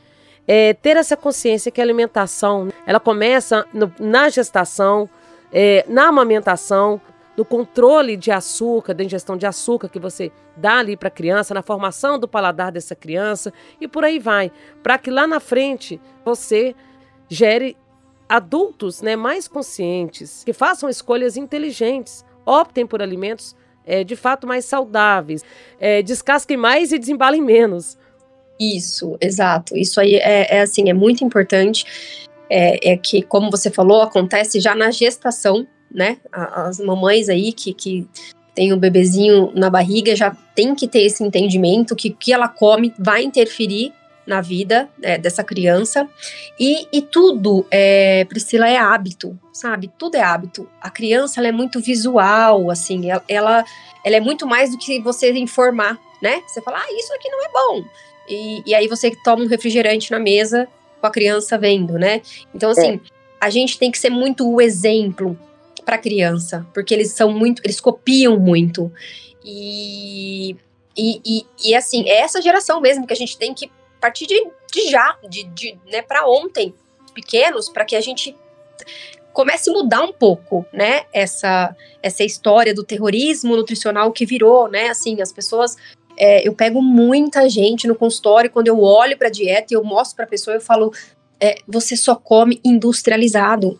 é, 0.47 0.73
ter 0.73 0.95
essa 0.95 1.17
consciência 1.17 1.71
que 1.71 1.81
a 1.81 1.83
alimentação 1.83 2.69
ela 2.85 2.99
começa 2.99 3.65
no, 3.73 3.91
na 3.99 4.29
gestação, 4.29 5.09
é, 5.51 5.83
na 5.87 6.07
amamentação, 6.07 7.01
no 7.35 7.43
controle 7.45 8.17
de 8.17 8.31
açúcar, 8.31 8.93
da 8.93 9.03
ingestão 9.03 9.37
de 9.37 9.45
açúcar 9.45 9.87
que 9.89 9.97
você 9.97 10.31
dá 10.57 10.79
ali 10.79 10.97
para 10.97 11.07
a 11.07 11.11
criança, 11.11 11.53
na 11.53 11.61
formação 11.61 12.19
do 12.19 12.27
paladar 12.27 12.71
dessa 12.71 12.95
criança 12.95 13.53
e 13.79 13.87
por 13.87 14.03
aí 14.03 14.19
vai, 14.19 14.51
para 14.83 14.97
que 14.97 15.09
lá 15.09 15.25
na 15.25 15.39
frente 15.39 16.01
você 16.25 16.75
gere 17.29 17.77
adultos 18.27 19.01
né, 19.01 19.15
mais 19.15 19.47
conscientes, 19.47 20.43
que 20.43 20.53
façam 20.53 20.89
escolhas 20.89 21.37
inteligentes, 21.37 22.23
optem 22.45 22.85
por 22.85 23.01
alimentos 23.01 23.55
é, 23.85 24.03
de 24.03 24.15
fato 24.15 24.45
mais 24.45 24.65
saudáveis, 24.65 25.43
é, 25.79 26.01
descasquem 26.01 26.57
mais 26.57 26.91
e 26.91 26.99
desembalem 26.99 27.41
menos. 27.41 27.97
Isso, 28.59 29.17
exato. 29.21 29.75
Isso 29.75 29.99
aí 29.99 30.15
é, 30.15 30.57
é 30.57 30.61
assim, 30.61 30.89
é 30.89 30.93
muito 30.93 31.23
importante. 31.23 31.85
É, 32.51 32.91
é, 32.93 32.97
que, 32.97 33.21
como 33.21 33.49
você 33.49 33.69
falou, 33.69 34.01
acontece 34.01 34.59
já 34.59 34.75
na 34.75 34.91
gestação, 34.91 35.67
né? 35.91 36.17
As 36.31 36.79
mamães 36.79 37.29
aí 37.29 37.53
que, 37.53 37.73
que 37.73 38.07
tem 38.55 38.73
o 38.73 38.77
bebezinho 38.77 39.51
na 39.55 39.69
barriga 39.69 40.15
já 40.15 40.35
tem 40.55 40.75
que 40.75 40.87
ter 40.87 41.01
esse 41.01 41.23
entendimento 41.23 41.95
que 41.95 42.09
o 42.09 42.15
que 42.15 42.33
ela 42.33 42.47
come 42.47 42.93
vai 42.97 43.23
interferir 43.23 43.93
na 44.29 44.41
vida 44.41 44.87
é, 45.01 45.17
dessa 45.17 45.43
criança. 45.43 46.07
E, 46.57 46.87
e 46.93 47.01
tudo, 47.01 47.65
é, 47.71 48.23
Priscila, 48.25 48.69
é 48.69 48.77
hábito, 48.77 49.37
sabe? 49.51 49.91
Tudo 49.97 50.15
é 50.15 50.21
hábito. 50.21 50.69
A 50.79 50.89
criança, 50.89 51.39
ela 51.39 51.47
é 51.47 51.51
muito 51.51 51.81
visual, 51.81 52.69
assim, 52.69 53.09
ela, 53.09 53.23
ela, 53.27 53.65
ela 54.05 54.15
é 54.15 54.19
muito 54.19 54.45
mais 54.45 54.71
do 54.71 54.77
que 54.77 55.01
você 55.01 55.31
informar, 55.33 55.99
né? 56.21 56.41
Você 56.47 56.61
fala, 56.61 56.77
ah, 56.77 56.93
isso 56.93 57.11
aqui 57.13 57.27
não 57.27 57.43
é 57.43 57.49
bom. 57.51 57.85
E, 58.29 58.63
e 58.67 58.75
aí 58.75 58.87
você 58.87 59.11
toma 59.23 59.43
um 59.43 59.47
refrigerante 59.47 60.11
na 60.11 60.19
mesa 60.19 60.67
com 61.01 61.07
a 61.07 61.11
criança 61.11 61.57
vendo, 61.57 61.93
né? 61.93 62.21
Então, 62.53 62.69
assim, 62.69 62.95
é. 62.95 62.99
a 63.41 63.49
gente 63.49 63.79
tem 63.79 63.89
que 63.89 63.97
ser 63.97 64.11
muito 64.11 64.47
o 64.47 64.61
exemplo 64.61 65.37
para 65.83 65.95
a 65.95 65.99
criança, 65.99 66.67
porque 66.71 66.93
eles 66.93 67.11
são 67.11 67.33
muito, 67.33 67.63
eles 67.65 67.81
copiam 67.81 68.37
muito. 68.37 68.91
E, 69.43 70.55
e, 70.95 71.19
e, 71.25 71.45
e, 71.65 71.75
assim, 71.75 72.07
é 72.07 72.19
essa 72.19 72.39
geração 72.39 72.79
mesmo 72.79 73.07
que 73.07 73.13
a 73.13 73.15
gente 73.15 73.35
tem 73.35 73.55
que 73.55 73.71
a 73.99 74.01
partir 74.01 74.25
de, 74.27 74.47
de 74.71 74.89
já, 74.89 75.17
de, 75.29 75.43
de 75.43 75.77
né, 75.91 76.01
para 76.01 76.25
ontem, 76.25 76.73
pequenos, 77.13 77.67
para 77.67 77.83
que 77.83 77.97
a 77.97 78.01
gente 78.01 78.33
comece 79.33 79.69
a 79.69 79.73
mudar 79.73 80.03
um 80.03 80.13
pouco, 80.13 80.65
né, 80.71 81.03
essa, 81.13 81.75
essa 82.01 82.23
história 82.23 82.73
do 82.73 82.83
terrorismo 82.83 83.57
nutricional 83.57 84.11
que 84.13 84.25
virou, 84.25 84.69
né, 84.69 84.87
assim, 84.87 85.21
as 85.21 85.33
pessoas, 85.33 85.75
é, 86.17 86.47
eu 86.47 86.53
pego 86.53 86.81
muita 86.81 87.49
gente 87.49 87.87
no 87.87 87.95
consultório, 87.95 88.49
quando 88.49 88.67
eu 88.67 88.81
olho 88.81 89.17
para 89.17 89.29
dieta 89.29 89.73
e 89.73 89.75
eu 89.75 89.83
mostro 89.83 90.15
para 90.15 90.25
a 90.25 90.29
pessoa, 90.29 90.55
eu 90.55 90.61
falo, 90.61 90.93
é, 91.41 91.55
você 91.67 91.97
só 91.97 92.15
come 92.15 92.59
industrializado. 92.63 93.79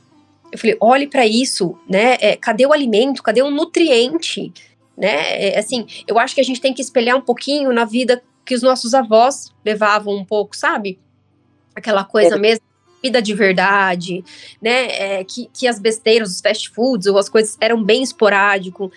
Eu 0.51 0.57
falei, 0.57 0.77
olhe 0.81 1.07
para 1.07 1.25
isso, 1.25 1.77
né, 1.89 2.17
é, 2.19 2.35
cadê 2.35 2.65
o 2.65 2.73
alimento, 2.73 3.23
cadê 3.23 3.41
o 3.41 3.49
nutriente, 3.49 4.51
né, 4.97 5.47
é, 5.47 5.59
assim, 5.59 5.87
eu 6.05 6.19
acho 6.19 6.35
que 6.35 6.41
a 6.41 6.45
gente 6.45 6.59
tem 6.59 6.73
que 6.73 6.81
espelhar 6.81 7.15
um 7.15 7.21
pouquinho 7.21 7.71
na 7.71 7.85
vida 7.85 8.21
que 8.49 8.55
os 8.55 8.63
nossos 8.63 8.95
avós 8.95 9.53
levavam 9.63 10.15
um 10.15 10.25
pouco, 10.25 10.57
sabe? 10.57 10.97
Aquela 11.75 12.03
coisa 12.03 12.33
é. 12.33 12.39
mesmo, 12.39 12.65
vida 13.01 13.21
de 13.21 13.31
verdade, 13.35 14.25
né? 14.59 15.19
É, 15.19 15.23
que, 15.23 15.47
que 15.53 15.67
as 15.67 15.77
besteiras, 15.77 16.31
os 16.31 16.41
fast 16.41 16.67
foods 16.71 17.05
ou 17.05 17.19
as 17.19 17.29
coisas 17.29 17.55
eram 17.61 17.83
bem 17.83 18.01
esporádico. 18.01 18.91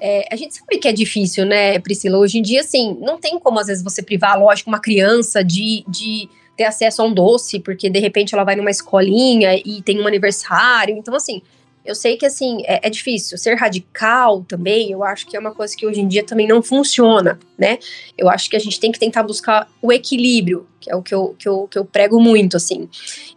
É, 0.00 0.26
a 0.32 0.34
gente 0.34 0.56
sabe 0.56 0.78
que 0.78 0.88
é 0.88 0.92
difícil, 0.92 1.46
né, 1.46 1.78
Priscila? 1.78 2.18
Hoje 2.18 2.38
em 2.38 2.42
dia, 2.42 2.60
assim, 2.60 2.98
não 3.00 3.20
tem 3.20 3.38
como 3.38 3.60
às 3.60 3.68
vezes 3.68 3.84
você 3.84 4.02
privar, 4.02 4.36
lógico, 4.36 4.68
uma 4.68 4.80
criança 4.80 5.44
de, 5.44 5.84
de 5.86 6.28
ter 6.56 6.64
acesso 6.64 7.00
a 7.00 7.04
um 7.04 7.14
doce, 7.14 7.60
porque 7.60 7.88
de 7.88 8.00
repente 8.00 8.34
ela 8.34 8.42
vai 8.42 8.56
numa 8.56 8.68
escolinha 8.70 9.54
e 9.64 9.80
tem 9.80 10.00
um 10.00 10.08
aniversário. 10.08 10.96
Então, 10.96 11.14
assim, 11.14 11.40
eu 11.88 11.94
sei 11.94 12.18
que, 12.18 12.26
assim, 12.26 12.60
é, 12.66 12.86
é, 12.86 12.90
difícil. 12.90 13.38
Ser 13.38 13.54
radical 13.54 14.44
também, 14.44 14.92
eu 14.92 15.02
acho 15.02 15.26
que 15.26 15.34
é 15.34 15.40
uma 15.40 15.54
coisa 15.54 15.74
que 15.74 15.86
hoje 15.86 16.02
em 16.02 16.06
dia 16.06 16.22
também 16.22 16.46
não 16.46 16.62
funciona, 16.62 17.40
né? 17.56 17.78
Eu 18.16 18.28
acho 18.28 18.50
que 18.50 18.56
a 18.56 18.58
gente 18.58 18.78
tem 18.78 18.92
que 18.92 18.98
tentar 18.98 19.22
buscar 19.22 19.66
o 19.80 19.90
equilíbrio, 19.90 20.68
que 20.78 20.90
é 20.90 20.94
o 20.94 21.02
que 21.02 21.14
eu, 21.14 21.34
que 21.38 21.48
eu, 21.48 21.66
que 21.66 21.78
eu 21.78 21.86
prego 21.86 22.20
muito, 22.20 22.58
assim. 22.58 22.90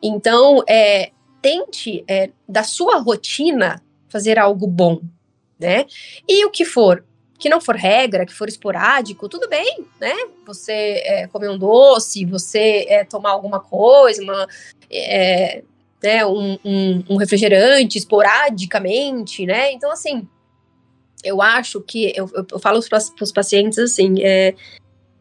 Então, 0.04 0.62
é, 0.68 1.12
tente, 1.42 2.04
é, 2.10 2.30
da 2.46 2.62
sua 2.62 2.98
rotina, 2.98 3.82
fazer 4.10 4.38
algo 4.38 4.68
bom, 4.68 5.00
né? 5.58 5.86
E 6.28 6.44
o 6.44 6.52
que 6.52 6.66
for 6.66 7.06
que 7.40 7.50
não 7.50 7.60
for 7.60 7.76
regra, 7.76 8.24
que 8.24 8.34
for 8.34 8.48
esporádico, 8.48 9.28
tudo 9.28 9.50
bem, 9.50 9.84
né? 10.00 10.14
Você 10.46 11.02
é, 11.04 11.28
comer 11.28 11.50
um 11.50 11.58
doce, 11.58 12.24
você 12.24 12.86
é, 12.88 13.04
tomar 13.04 13.32
alguma 13.32 13.60
coisa, 13.60 14.22
uma, 14.22 14.48
é, 14.92 15.64
né, 16.02 16.26
um, 16.26 16.58
um, 16.66 17.04
um 17.10 17.16
refrigerante 17.18 17.98
esporadicamente, 17.98 19.46
né? 19.46 19.72
Então, 19.72 19.92
assim, 19.92 20.28
eu 21.24 21.42
acho 21.42 21.82
que 21.82 22.12
eu, 22.16 22.30
eu, 22.52 22.60
falo 22.60 22.80
para 22.88 23.00
os 23.22 23.32
pacientes 23.32 23.78
assim, 23.78 24.16
é, 24.22 24.56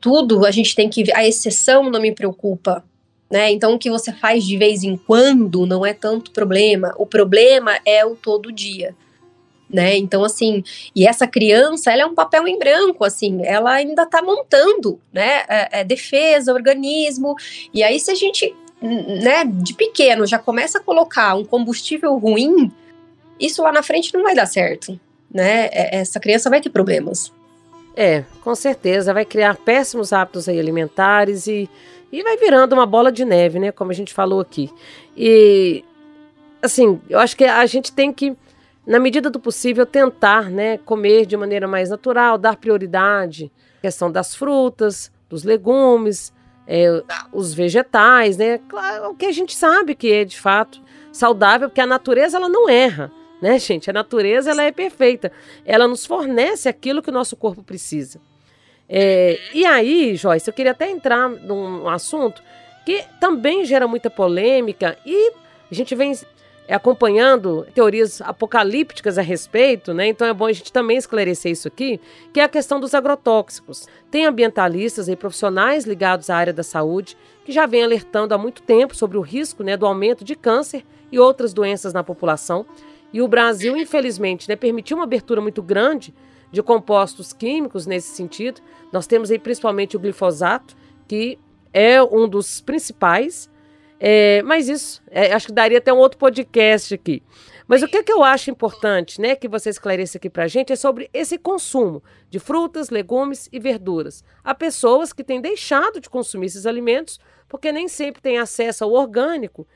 tudo 0.00 0.46
a 0.46 0.50
gente 0.50 0.74
tem 0.74 0.88
que 0.88 1.12
a 1.12 1.26
exceção 1.26 1.90
não 1.90 2.00
me 2.00 2.12
preocupa, 2.12 2.84
né? 3.30 3.50
Então 3.52 3.74
o 3.74 3.78
que 3.78 3.90
você 3.90 4.12
faz 4.12 4.44
de 4.44 4.56
vez 4.56 4.82
em 4.82 4.96
quando 4.96 5.66
não 5.66 5.84
é 5.84 5.92
tanto 5.92 6.30
problema. 6.30 6.94
O 6.96 7.06
problema 7.06 7.78
é 7.84 8.04
o 8.04 8.16
todo 8.16 8.52
dia. 8.52 8.94
Né? 9.72 9.96
Então, 9.96 10.24
assim, 10.24 10.64
e 10.96 11.06
essa 11.06 11.28
criança, 11.28 11.92
ela 11.92 12.02
é 12.02 12.06
um 12.06 12.14
papel 12.14 12.48
em 12.48 12.58
branco, 12.58 13.04
assim, 13.04 13.46
ela 13.46 13.70
ainda 13.70 14.02
está 14.02 14.20
montando, 14.20 15.00
né? 15.12 15.44
É, 15.48 15.80
é 15.80 15.84
defesa, 15.84 16.52
organismo, 16.52 17.36
e 17.72 17.80
aí 17.84 18.00
se 18.00 18.10
a 18.10 18.16
gente 18.16 18.52
né, 18.80 19.44
de 19.44 19.74
pequeno 19.74 20.26
já 20.26 20.38
começa 20.38 20.78
a 20.78 20.82
colocar 20.82 21.34
um 21.34 21.44
combustível 21.44 22.16
ruim, 22.16 22.72
isso 23.38 23.62
lá 23.62 23.72
na 23.72 23.82
frente 23.82 24.12
não 24.14 24.22
vai 24.22 24.34
dar 24.34 24.46
certo, 24.46 24.98
né? 25.32 25.66
É, 25.66 25.98
essa 25.98 26.18
criança 26.18 26.50
vai 26.50 26.60
ter 26.60 26.70
problemas. 26.70 27.32
É, 27.96 28.24
com 28.42 28.54
certeza, 28.54 29.12
vai 29.12 29.24
criar 29.24 29.56
péssimos 29.56 30.12
hábitos 30.12 30.48
alimentares 30.48 31.46
e, 31.46 31.68
e 32.12 32.22
vai 32.22 32.36
virando 32.36 32.72
uma 32.72 32.86
bola 32.86 33.10
de 33.10 33.24
neve, 33.24 33.58
né? 33.58 33.72
Como 33.72 33.90
a 33.90 33.94
gente 33.94 34.14
falou 34.14 34.40
aqui. 34.40 34.70
E, 35.16 35.84
assim, 36.62 37.00
eu 37.08 37.18
acho 37.18 37.36
que 37.36 37.44
a 37.44 37.66
gente 37.66 37.92
tem 37.92 38.12
que, 38.12 38.36
na 38.86 38.98
medida 38.98 39.28
do 39.28 39.40
possível, 39.40 39.84
tentar, 39.84 40.50
né, 40.50 40.78
comer 40.78 41.26
de 41.26 41.36
maneira 41.36 41.66
mais 41.66 41.90
natural, 41.90 42.38
dar 42.38 42.56
prioridade 42.56 43.50
à 43.78 43.82
questão 43.82 44.10
das 44.10 44.34
frutas, 44.34 45.10
dos 45.28 45.44
legumes, 45.44 46.32
é, 46.72 47.02
os 47.32 47.52
vegetais, 47.52 48.36
né? 48.36 48.60
Claro, 48.68 49.10
o 49.10 49.14
que 49.16 49.26
a 49.26 49.32
gente 49.32 49.56
sabe 49.56 49.92
que 49.96 50.12
é 50.12 50.24
de 50.24 50.38
fato 50.38 50.80
saudável, 51.12 51.68
porque 51.68 51.80
a 51.80 51.86
natureza 51.86 52.36
ela 52.36 52.48
não 52.48 52.68
erra, 52.68 53.10
né, 53.42 53.58
gente? 53.58 53.90
A 53.90 53.92
natureza 53.92 54.52
ela 54.52 54.62
é 54.62 54.70
perfeita, 54.70 55.32
ela 55.66 55.88
nos 55.88 56.06
fornece 56.06 56.68
aquilo 56.68 57.02
que 57.02 57.10
o 57.10 57.12
nosso 57.12 57.34
corpo 57.34 57.60
precisa. 57.64 58.20
É, 58.88 59.36
e 59.52 59.66
aí, 59.66 60.14
Joyce, 60.14 60.48
eu 60.48 60.54
queria 60.54 60.70
até 60.70 60.88
entrar 60.88 61.28
num 61.28 61.88
assunto 61.88 62.40
que 62.86 63.04
também 63.20 63.64
gera 63.64 63.88
muita 63.88 64.08
polêmica 64.08 64.96
e 65.04 65.32
a 65.68 65.74
gente 65.74 65.92
vem 65.96 66.12
acompanhando 66.74 67.66
teorias 67.74 68.20
apocalípticas 68.20 69.18
a 69.18 69.22
respeito, 69.22 69.92
né? 69.92 70.06
Então 70.06 70.26
é 70.26 70.32
bom 70.32 70.46
a 70.46 70.52
gente 70.52 70.72
também 70.72 70.96
esclarecer 70.96 71.50
isso 71.52 71.66
aqui, 71.66 72.00
que 72.32 72.40
é 72.40 72.44
a 72.44 72.48
questão 72.48 72.78
dos 72.78 72.94
agrotóxicos. 72.94 73.88
Tem 74.10 74.26
ambientalistas 74.26 75.08
e 75.08 75.16
profissionais 75.16 75.84
ligados 75.84 76.30
à 76.30 76.36
área 76.36 76.52
da 76.52 76.62
saúde 76.62 77.16
que 77.44 77.52
já 77.52 77.66
vêm 77.66 77.82
alertando 77.82 78.34
há 78.34 78.38
muito 78.38 78.62
tempo 78.62 78.94
sobre 78.94 79.18
o 79.18 79.20
risco 79.20 79.62
né, 79.62 79.76
do 79.76 79.86
aumento 79.86 80.24
de 80.24 80.36
câncer 80.36 80.84
e 81.10 81.18
outras 81.18 81.52
doenças 81.52 81.92
na 81.92 82.04
população. 82.04 82.64
E 83.12 83.20
o 83.20 83.26
Brasil, 83.26 83.76
infelizmente, 83.76 84.48
né, 84.48 84.54
permitiu 84.54 84.96
uma 84.96 85.04
abertura 85.04 85.40
muito 85.40 85.62
grande 85.62 86.14
de 86.52 86.62
compostos 86.62 87.32
químicos 87.32 87.86
nesse 87.86 88.14
sentido. 88.14 88.60
Nós 88.92 89.06
temos 89.06 89.30
aí 89.30 89.38
principalmente 89.38 89.96
o 89.96 90.00
glifosato, 90.00 90.76
que 91.08 91.38
é 91.72 92.02
um 92.02 92.28
dos 92.28 92.60
principais. 92.60 93.50
É, 94.02 94.42
mas 94.42 94.66
isso, 94.66 95.02
é, 95.10 95.30
acho 95.32 95.48
que 95.48 95.52
daria 95.52 95.76
até 95.76 95.92
um 95.92 95.98
outro 95.98 96.18
podcast 96.18 96.94
aqui. 96.94 97.22
Mas 97.68 97.82
o 97.82 97.86
que, 97.86 97.98
é 97.98 98.02
que 98.02 98.10
eu 98.10 98.24
acho 98.24 98.50
importante, 98.50 99.20
né, 99.20 99.36
que 99.36 99.46
você 99.46 99.68
esclareça 99.68 100.16
aqui 100.18 100.30
para 100.30 100.44
a 100.44 100.48
gente, 100.48 100.72
é 100.72 100.76
sobre 100.76 101.10
esse 101.12 101.38
consumo 101.38 102.02
de 102.30 102.38
frutas, 102.40 102.88
legumes 102.88 103.48
e 103.52 103.60
verduras. 103.60 104.24
Há 104.42 104.54
pessoas 104.54 105.12
que 105.12 105.22
têm 105.22 105.40
deixado 105.40 106.00
de 106.00 106.08
consumir 106.08 106.46
esses 106.46 106.66
alimentos 106.66 107.20
porque 107.46 107.70
nem 107.70 107.86
sempre 107.88 108.22
têm 108.22 108.38
acesso 108.38 108.82
ao 108.84 108.92
orgânico 108.92 109.68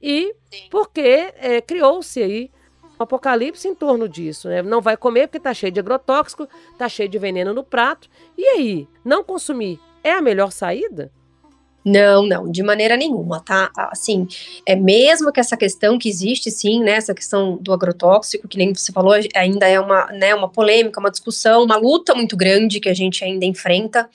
e 0.00 0.34
porque 0.70 1.32
é, 1.36 1.60
criou-se 1.60 2.22
aí 2.22 2.50
um 2.98 3.02
apocalipse 3.02 3.66
em 3.66 3.74
torno 3.74 4.08
disso, 4.08 4.48
né? 4.48 4.62
Não 4.62 4.80
vai 4.80 4.96
comer 4.96 5.26
porque 5.26 5.38
está 5.38 5.52
cheio 5.52 5.72
de 5.72 5.80
agrotóxico, 5.80 6.48
está 6.70 6.88
cheio 6.88 7.08
de 7.08 7.18
veneno 7.18 7.52
no 7.52 7.64
prato. 7.64 8.08
E 8.36 8.46
aí, 8.46 8.88
não 9.04 9.24
consumir 9.24 9.80
é 10.04 10.12
a 10.12 10.22
melhor 10.22 10.52
saída? 10.52 11.10
Não, 11.84 12.24
não, 12.24 12.50
de 12.50 12.62
maneira 12.62 12.96
nenhuma, 12.96 13.40
tá? 13.40 13.70
Assim, 13.76 14.26
é 14.64 14.76
mesmo 14.76 15.32
que 15.32 15.40
essa 15.40 15.56
questão 15.56 15.98
que 15.98 16.08
existe, 16.08 16.50
sim, 16.50 16.80
né, 16.80 16.92
essa 16.92 17.12
questão 17.12 17.56
do 17.56 17.72
agrotóxico, 17.72 18.46
que 18.46 18.56
nem 18.56 18.72
você 18.72 18.92
falou, 18.92 19.14
ainda 19.34 19.66
é 19.66 19.80
uma, 19.80 20.06
né, 20.12 20.34
uma 20.34 20.48
polêmica, 20.48 21.00
uma 21.00 21.10
discussão, 21.10 21.64
uma 21.64 21.76
luta 21.76 22.14
muito 22.14 22.36
grande 22.36 22.78
que 22.78 22.88
a 22.88 22.94
gente 22.94 23.24
ainda 23.24 23.44
enfrenta. 23.44 24.08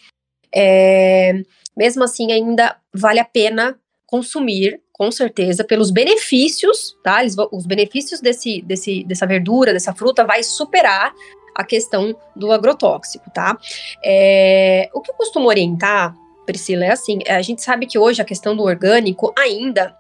É, 0.54 1.44
mesmo 1.76 2.04
assim, 2.04 2.32
ainda 2.32 2.78
vale 2.94 3.20
a 3.20 3.26
pena 3.26 3.78
consumir, 4.06 4.82
com 4.94 5.12
certeza, 5.12 5.64
pelos 5.64 5.92
benefícios, 5.92 6.96
tá? 7.04 7.22
Eles, 7.22 7.36
os 7.52 7.66
benefícios 7.66 8.22
desse, 8.22 8.62
desse, 8.62 9.04
dessa 9.04 9.28
verdura, 9.28 9.74
dessa 9.74 9.94
fruta, 9.94 10.26
vai 10.26 10.42
superar 10.42 11.14
a 11.54 11.64
questão 11.64 12.16
do 12.36 12.52
agrotóxico, 12.52 13.30
tá? 13.32 13.58
É, 14.04 14.90
o 14.94 15.02
que 15.02 15.12
eu 15.12 15.16
costumo 15.16 15.50
orientar 15.50 16.16
Priscila, 16.48 16.86
é 16.86 16.92
assim, 16.92 17.20
a 17.28 17.42
gente 17.42 17.62
sabe 17.62 17.86
que 17.86 18.00
hoje 18.00 18.22
a 18.22 18.26
questão 18.26 18.56
do 18.56 18.64
orgânico 18.64 19.34
ainda 19.38 19.96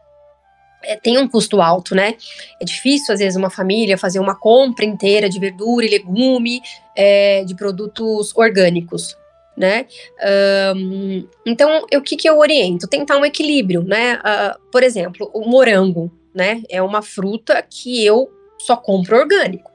é, 0.84 0.96
tem 0.96 1.18
um 1.18 1.28
custo 1.28 1.62
alto, 1.62 1.94
né? 1.94 2.16
É 2.62 2.66
difícil, 2.66 3.14
às 3.14 3.20
vezes, 3.20 3.36
uma 3.36 3.50
família 3.50 3.98
fazer 3.98 4.20
uma 4.20 4.34
compra 4.34 4.86
inteira 4.86 5.30
de 5.30 5.40
verdura 5.40 5.86
e 5.86 5.90
legume, 5.90 6.62
é, 6.96 7.44
de 7.44 7.54
produtos 7.56 8.36
orgânicos, 8.36 9.16
né? 9.56 9.86
Um, 10.76 11.28
então, 11.46 11.86
o 11.94 12.02
que, 12.02 12.16
que 12.16 12.30
eu 12.30 12.38
oriento? 12.40 12.88
Tentar 12.88 13.18
um 13.18 13.26
equilíbrio, 13.26 13.84
né? 13.84 14.16
Uh, 14.20 14.72
por 14.72 14.84
exemplo, 14.84 15.30
o 15.34 15.48
morango, 15.50 16.12
né? 16.34 16.64
É 16.70 16.82
uma 16.82 17.02
fruta 17.02 17.62
que 17.62 18.06
eu 18.06 18.32
só 18.60 18.78
compro 18.78 19.18
orgânico, 19.18 19.72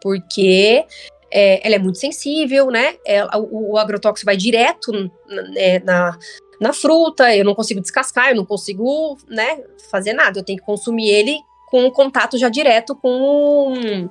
porque 0.00 0.84
é, 1.32 1.66
ela 1.66 1.76
é 1.76 1.78
muito 1.78 1.98
sensível, 1.98 2.66
né? 2.66 2.96
Ela, 3.06 3.38
o, 3.38 3.72
o, 3.72 3.78
agrotóxico 3.78 4.26
vai 4.26 4.36
direto 4.36 4.92
né, 4.92 5.78
na, 5.80 6.18
na 6.60 6.72
fruta, 6.72 7.34
eu 7.34 7.44
não 7.44 7.54
consigo 7.54 7.80
descascar, 7.80 8.28
eu 8.28 8.36
não 8.36 8.44
consigo, 8.44 9.16
né, 9.26 9.62
fazer 9.90 10.12
nada. 10.12 10.38
Eu 10.38 10.44
tenho 10.44 10.58
que 10.58 10.64
consumir 10.64 11.08
ele 11.08 11.38
com 11.70 11.90
contato 11.90 12.36
já 12.36 12.50
direto 12.50 12.94
com, 12.94 14.08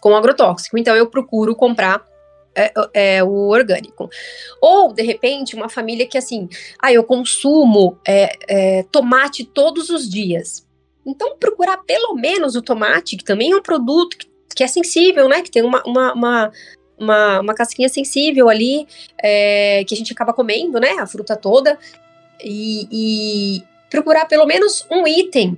com 0.00 0.10
o 0.10 0.14
agrotóxico. 0.14 0.78
Então 0.78 0.94
eu 0.94 1.10
procuro 1.10 1.56
comprar 1.56 2.04
é, 2.54 2.72
é, 2.94 3.24
o 3.24 3.48
orgânico. 3.48 4.08
Ou, 4.60 4.92
de 4.92 5.02
repente, 5.02 5.56
uma 5.56 5.68
família 5.68 6.06
que 6.06 6.16
assim, 6.16 6.48
ah, 6.80 6.92
eu 6.92 7.02
consumo 7.02 7.98
é, 8.06 8.38
é, 8.48 8.82
tomate 8.84 9.44
todos 9.44 9.90
os 9.90 10.08
dias. 10.08 10.66
Então, 11.04 11.36
procurar 11.36 11.78
pelo 11.78 12.14
menos 12.14 12.54
o 12.54 12.62
tomate, 12.62 13.16
que 13.16 13.24
também 13.24 13.50
é 13.50 13.56
um 13.56 13.62
produto 13.62 14.16
que 14.16 14.31
que 14.54 14.64
é 14.64 14.66
sensível, 14.66 15.28
né? 15.28 15.42
Que 15.42 15.50
tem 15.50 15.62
uma, 15.62 15.82
uma, 15.84 16.12
uma, 16.12 16.52
uma, 16.98 17.40
uma 17.40 17.54
casquinha 17.54 17.88
sensível 17.88 18.48
ali, 18.48 18.86
é, 19.22 19.84
que 19.84 19.94
a 19.94 19.96
gente 19.96 20.12
acaba 20.12 20.32
comendo, 20.32 20.78
né? 20.78 20.92
A 21.00 21.06
fruta 21.06 21.36
toda. 21.36 21.78
E, 22.42 22.88
e, 22.90 23.62
procurar 23.90 24.26
pelo 24.26 24.46
menos 24.46 24.86
um 24.90 25.06
item, 25.06 25.56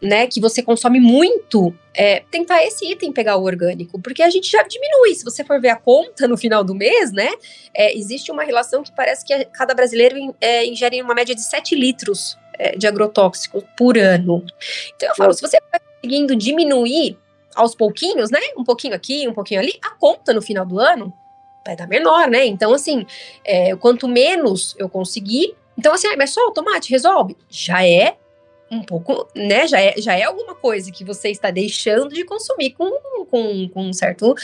né? 0.00 0.26
Que 0.26 0.40
você 0.40 0.62
consome 0.62 1.00
muito. 1.00 1.74
É, 1.96 2.24
tentar 2.30 2.64
esse 2.64 2.90
item 2.90 3.12
pegar 3.12 3.36
o 3.36 3.44
orgânico, 3.44 4.00
porque 4.00 4.22
a 4.22 4.30
gente 4.30 4.50
já 4.50 4.62
diminui. 4.62 5.14
Se 5.14 5.24
você 5.24 5.44
for 5.44 5.60
ver 5.60 5.68
a 5.68 5.76
conta 5.76 6.26
no 6.26 6.36
final 6.36 6.64
do 6.64 6.74
mês, 6.74 7.12
né? 7.12 7.30
É, 7.72 7.96
existe 7.96 8.32
uma 8.32 8.44
relação 8.44 8.82
que 8.82 8.92
parece 8.92 9.24
que 9.24 9.44
cada 9.46 9.74
brasileiro 9.74 10.34
é, 10.40 10.66
ingere 10.66 11.00
uma 11.00 11.14
média 11.14 11.34
de 11.34 11.42
7 11.42 11.74
litros 11.74 12.36
é, 12.58 12.76
de 12.76 12.86
agrotóxico 12.86 13.62
por 13.76 13.98
ano. 13.98 14.44
Então 14.96 15.08
eu 15.08 15.14
falo, 15.14 15.32
se 15.32 15.40
você 15.40 15.58
está 15.58 15.78
conseguindo 15.78 16.36
diminuir 16.36 17.18
aos 17.54 17.74
pouquinhos, 17.74 18.30
né? 18.30 18.40
Um 18.56 18.64
pouquinho 18.64 18.94
aqui, 18.94 19.26
um 19.28 19.32
pouquinho 19.32 19.60
ali, 19.60 19.78
a 19.82 19.90
conta 19.90 20.32
no 20.32 20.42
final 20.42 20.64
do 20.64 20.78
ano 20.78 21.12
vai 21.64 21.74
dar 21.74 21.88
menor, 21.88 22.28
né? 22.28 22.44
Então, 22.44 22.74
assim, 22.74 23.06
é, 23.44 23.74
quanto 23.76 24.06
menos 24.06 24.74
eu 24.78 24.88
conseguir. 24.88 25.56
Então, 25.78 25.94
assim, 25.94 26.08
ah, 26.08 26.14
mas 26.16 26.30
só 26.30 26.46
o 26.46 26.50
tomate 26.50 26.90
resolve? 26.90 27.36
Já 27.48 27.86
é 27.86 28.16
um 28.70 28.82
pouco, 28.82 29.28
né? 29.34 29.66
Já 29.66 29.80
é, 29.80 29.94
já 29.96 30.14
é 30.14 30.24
alguma 30.24 30.54
coisa 30.54 30.90
que 30.92 31.04
você 31.04 31.30
está 31.30 31.50
deixando 31.50 32.10
de 32.10 32.24
consumir 32.24 32.72
com, 32.72 32.90
com, 33.26 33.68
com 33.68 33.82
um 33.82 33.92
certo. 33.92 34.34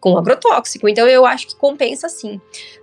com 0.00 0.16
agrotóxico. 0.16 0.88
Então, 0.88 1.06
eu 1.06 1.26
acho 1.26 1.48
que 1.48 1.56
compensa 1.56 2.08
sim. 2.08 2.40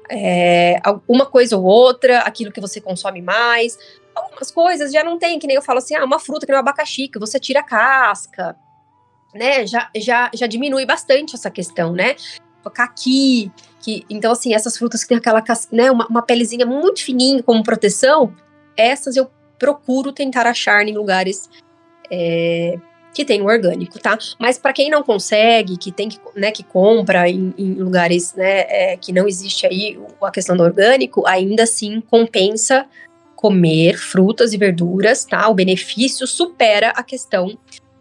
É, 0.09 0.79
uma 1.07 1.25
coisa 1.25 1.57
ou 1.57 1.63
outra, 1.63 2.19
aquilo 2.19 2.51
que 2.51 2.61
você 2.61 2.79
consome 2.79 3.21
mais. 3.21 3.77
Algumas 4.15 4.51
coisas 4.51 4.91
já 4.91 5.03
não 5.03 5.17
tem, 5.17 5.39
que 5.39 5.47
nem 5.47 5.55
eu 5.55 5.61
falo 5.61 5.79
assim, 5.79 5.95
ah, 5.95 6.05
uma 6.05 6.19
fruta 6.19 6.45
que 6.45 6.51
nem 6.51 6.57
o 6.57 6.59
abacaxi, 6.59 7.07
que 7.07 7.19
você 7.19 7.39
tira 7.39 7.59
a 7.59 7.63
casca 7.63 8.55
né, 9.33 9.65
já, 9.65 9.89
já, 9.95 10.29
já 10.33 10.47
diminui 10.47 10.85
bastante 10.85 11.35
essa 11.35 11.49
questão, 11.49 11.93
né? 11.93 12.15
Caqui, 12.73 13.49
que, 13.81 14.05
então, 14.09 14.33
assim, 14.33 14.53
essas 14.53 14.77
frutas 14.77 15.01
que 15.01 15.09
tem 15.09 15.17
aquela, 15.17 15.41
né, 15.71 15.89
uma, 15.89 16.05
uma 16.07 16.21
pelezinha 16.21 16.65
muito 16.65 17.01
fininha 17.01 17.41
como 17.41 17.63
proteção, 17.63 18.33
essas 18.75 19.15
eu 19.15 19.31
procuro 19.57 20.11
tentar 20.11 20.45
achar 20.45 20.85
em 20.85 20.93
lugares 20.93 21.49
é, 22.11 22.77
que 23.13 23.25
tem 23.25 23.41
o 23.41 23.45
orgânico, 23.45 23.97
tá? 23.99 24.17
Mas 24.37 24.57
para 24.57 24.73
quem 24.73 24.89
não 24.89 25.01
consegue, 25.01 25.77
que 25.77 25.91
tem 25.91 26.09
que, 26.09 26.19
né, 26.35 26.51
que 26.51 26.63
compra 26.63 27.29
em, 27.29 27.53
em 27.57 27.73
lugares, 27.75 28.33
né, 28.35 28.65
é, 28.67 28.97
que 28.97 29.11
não 29.13 29.27
existe 29.27 29.65
aí 29.65 29.99
a 30.21 30.29
questão 30.29 30.55
do 30.55 30.63
orgânico, 30.63 31.25
ainda 31.25 31.63
assim 31.63 32.01
compensa 32.01 32.85
comer 33.35 33.97
frutas 33.97 34.51
e 34.53 34.57
verduras, 34.57 35.23
tá? 35.23 35.47
O 35.47 35.53
benefício 35.53 36.27
supera 36.27 36.89
a 36.89 37.03
questão 37.03 37.57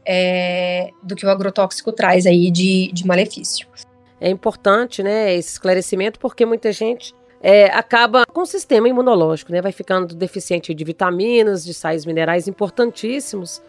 é, 0.06 0.90
do 1.02 1.16
que 1.16 1.26
o 1.26 1.30
agrotóxico 1.30 1.92
traz 1.92 2.26
aí 2.26 2.50
de, 2.50 2.90
de 2.92 3.06
malefício. 3.06 3.66
É 4.20 4.30
importante, 4.30 5.02
né, 5.02 5.34
esse 5.34 5.52
esclarecimento, 5.52 6.18
porque 6.18 6.46
muita 6.46 6.72
gente 6.72 7.14
é, 7.42 7.66
acaba 7.66 8.24
com 8.24 8.42
o 8.42 8.46
sistema 8.46 8.88
imunológico, 8.88 9.52
né, 9.52 9.60
vai 9.60 9.72
ficando 9.72 10.14
deficiente 10.14 10.72
de 10.72 10.84
vitaminas, 10.84 11.64
de 11.64 11.74
sais 11.74 12.06
minerais 12.06 12.48
importantíssimos, 12.48 13.60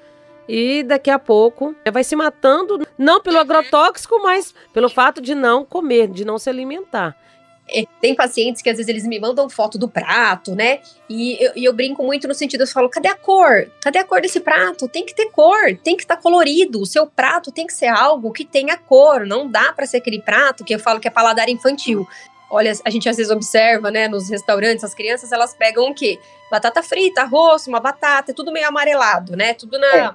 e 0.48 0.84
daqui 0.84 1.10
a 1.10 1.20
pouco 1.20 1.76
vai 1.92 2.04
se 2.04 2.16
matando, 2.16 2.88
não 2.98 3.22
pelo 3.22 3.38
agrotóxico, 3.38 4.22
mas 4.24 4.54
pelo 4.74 4.88
fato 4.88 5.22
de 5.22 5.36
não 5.36 5.66
comer, 5.66 6.08
de 6.08 6.24
não 6.24 6.38
se 6.38 6.50
alimentar. 6.50 7.18
É, 7.70 7.84
tem 8.00 8.16
pacientes 8.16 8.62
que 8.62 8.70
às 8.70 8.78
vezes 8.78 8.90
eles 8.90 9.06
me 9.06 9.20
mandam 9.20 9.50
foto 9.50 9.78
do 9.78 9.90
prato, 9.90 10.56
né? 10.56 10.80
E 11.10 11.38
eu, 11.44 11.52
e 11.56 11.66
eu, 11.66 11.74
brinco 11.74 12.02
muito 12.04 12.28
no 12.28 12.34
sentido, 12.34 12.62
eu 12.62 12.68
falo, 12.68 12.90
cadê 12.90 13.10
a 13.10 13.16
cor? 13.16 13.70
Cadê 13.82 14.00
a 14.00 14.06
cor 14.06 14.22
desse 14.22 14.40
prato? 14.40 14.88
Tem 14.88 15.06
que 15.06 15.14
ter 15.14 15.30
cor, 15.32 15.78
tem 15.84 15.98
que 15.98 16.04
estar 16.04 16.16
tá 16.16 16.22
colorido. 16.22 16.82
O 16.82 16.86
seu 16.86 17.06
prato 17.06 17.52
tem 17.52 17.68
que 17.68 17.74
ser 17.74 17.88
algo 17.88 18.32
que 18.32 18.46
tenha 18.46 18.78
cor. 18.78 19.26
Não 19.26 19.50
dá 19.50 19.74
para 19.74 19.86
ser 19.86 19.98
aquele 19.98 20.22
prato 20.22 20.64
que 20.64 20.74
eu 20.74 20.80
falo 20.80 21.00
que 21.00 21.08
é 21.08 21.12
paladar 21.12 21.50
infantil. 21.50 22.08
Olha, 22.50 22.72
a 22.86 22.90
gente 22.90 23.10
às 23.10 23.18
vezes 23.18 23.32
observa, 23.32 23.92
né, 23.92 24.08
nos 24.08 24.30
restaurantes, 24.30 24.84
as 24.84 24.94
crianças 24.94 25.34
elas 25.34 25.54
pegam 25.54 25.90
o 25.90 25.94
quê? 25.94 26.18
Batata 26.50 26.82
frita, 26.82 27.22
arroz, 27.22 27.68
uma 27.68 27.82
batata, 27.82 28.32
é 28.32 28.34
tudo 28.34 28.54
meio 28.54 28.68
amarelado, 28.68 29.36
né? 29.36 29.54
Tudo 29.54 29.78
na. 29.78 29.88
É. 29.88 30.14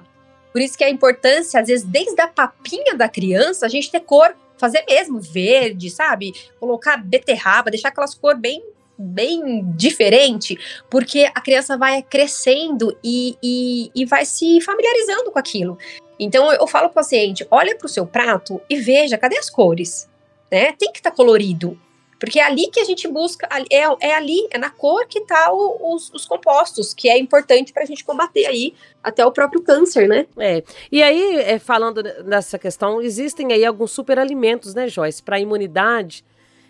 Por 0.51 0.61
isso 0.61 0.77
que 0.77 0.83
a 0.83 0.89
importância, 0.89 1.59
às 1.59 1.67
vezes, 1.67 1.85
desde 1.85 2.19
a 2.21 2.27
papinha 2.27 2.95
da 2.95 3.07
criança, 3.07 3.65
a 3.65 3.69
gente 3.69 3.91
ter 3.91 3.99
cor 3.99 4.35
fazer 4.63 4.85
mesmo 4.87 5.19
verde, 5.19 5.89
sabe? 5.89 6.31
Colocar 6.57 6.95
beterraba, 6.95 7.69
deixar 7.69 7.89
aquelas 7.89 8.15
cores 8.15 8.39
bem 8.39 8.63
bem 8.97 9.65
diferente, 9.75 10.57
porque 10.89 11.29
a 11.33 11.41
criança 11.41 11.75
vai 11.75 12.01
crescendo 12.01 12.95
e, 13.03 13.35
e, 13.43 13.91
e 13.93 14.05
vai 14.05 14.23
se 14.23 14.61
familiarizando 14.61 15.31
com 15.31 15.39
aquilo. 15.39 15.77
Então 16.17 16.45
eu, 16.53 16.59
eu 16.61 16.67
falo 16.67 16.87
para 16.87 16.91
o 16.91 17.03
paciente: 17.03 17.45
olha 17.51 17.75
para 17.75 17.87
o 17.87 17.89
seu 17.89 18.05
prato 18.05 18.61
e 18.69 18.77
veja 18.77 19.17
cadê 19.17 19.37
as 19.37 19.49
cores, 19.49 20.09
né? 20.49 20.71
Tem 20.73 20.91
que 20.93 20.99
estar 20.99 21.11
tá 21.11 21.15
colorido. 21.15 21.77
Porque 22.23 22.39
é 22.39 22.45
ali 22.45 22.67
que 22.67 22.79
a 22.79 22.85
gente 22.85 23.05
busca, 23.05 23.45
é, 23.69 23.79
é 23.99 24.15
ali, 24.15 24.47
é 24.49 24.57
na 24.57 24.69
cor 24.69 25.05
que 25.07 25.19
tá 25.25 25.51
o, 25.51 25.93
os, 25.93 26.09
os, 26.13 26.25
compostos, 26.25 26.93
que 26.93 27.09
é 27.09 27.19
importante 27.19 27.73
para 27.73 27.83
a 27.83 27.85
gente 27.85 28.01
combater 28.01 28.45
aí 28.45 28.73
até 29.03 29.25
o 29.25 29.31
próprio 29.33 29.61
câncer, 29.61 30.07
né? 30.07 30.25
É. 30.37 30.63
E 30.89 31.03
aí, 31.03 31.35
é, 31.41 31.59
falando 31.59 32.01
nessa 32.23 32.57
questão, 32.57 33.01
existem 33.01 33.51
aí 33.51 33.65
alguns 33.65 33.91
superalimentos, 33.91 34.73
né, 34.73 34.87
Joyce, 34.87 35.21
para 35.21 35.37
imunidade. 35.37 36.23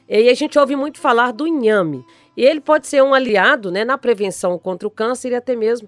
E 0.09 0.27
a 0.27 0.33
gente 0.33 0.57
ouve 0.57 0.75
muito 0.75 0.99
falar 0.99 1.31
do 1.31 1.45
inhame. 1.45 2.03
E 2.35 2.43
ele 2.43 2.59
pode 2.59 2.87
ser 2.87 3.03
um 3.03 3.13
aliado 3.13 3.71
né, 3.71 3.85
na 3.85 3.95
prevenção 3.95 4.57
contra 4.57 4.87
o 4.87 4.91
câncer 4.91 5.33
e 5.33 5.35
até 5.35 5.55
mesmo 5.55 5.87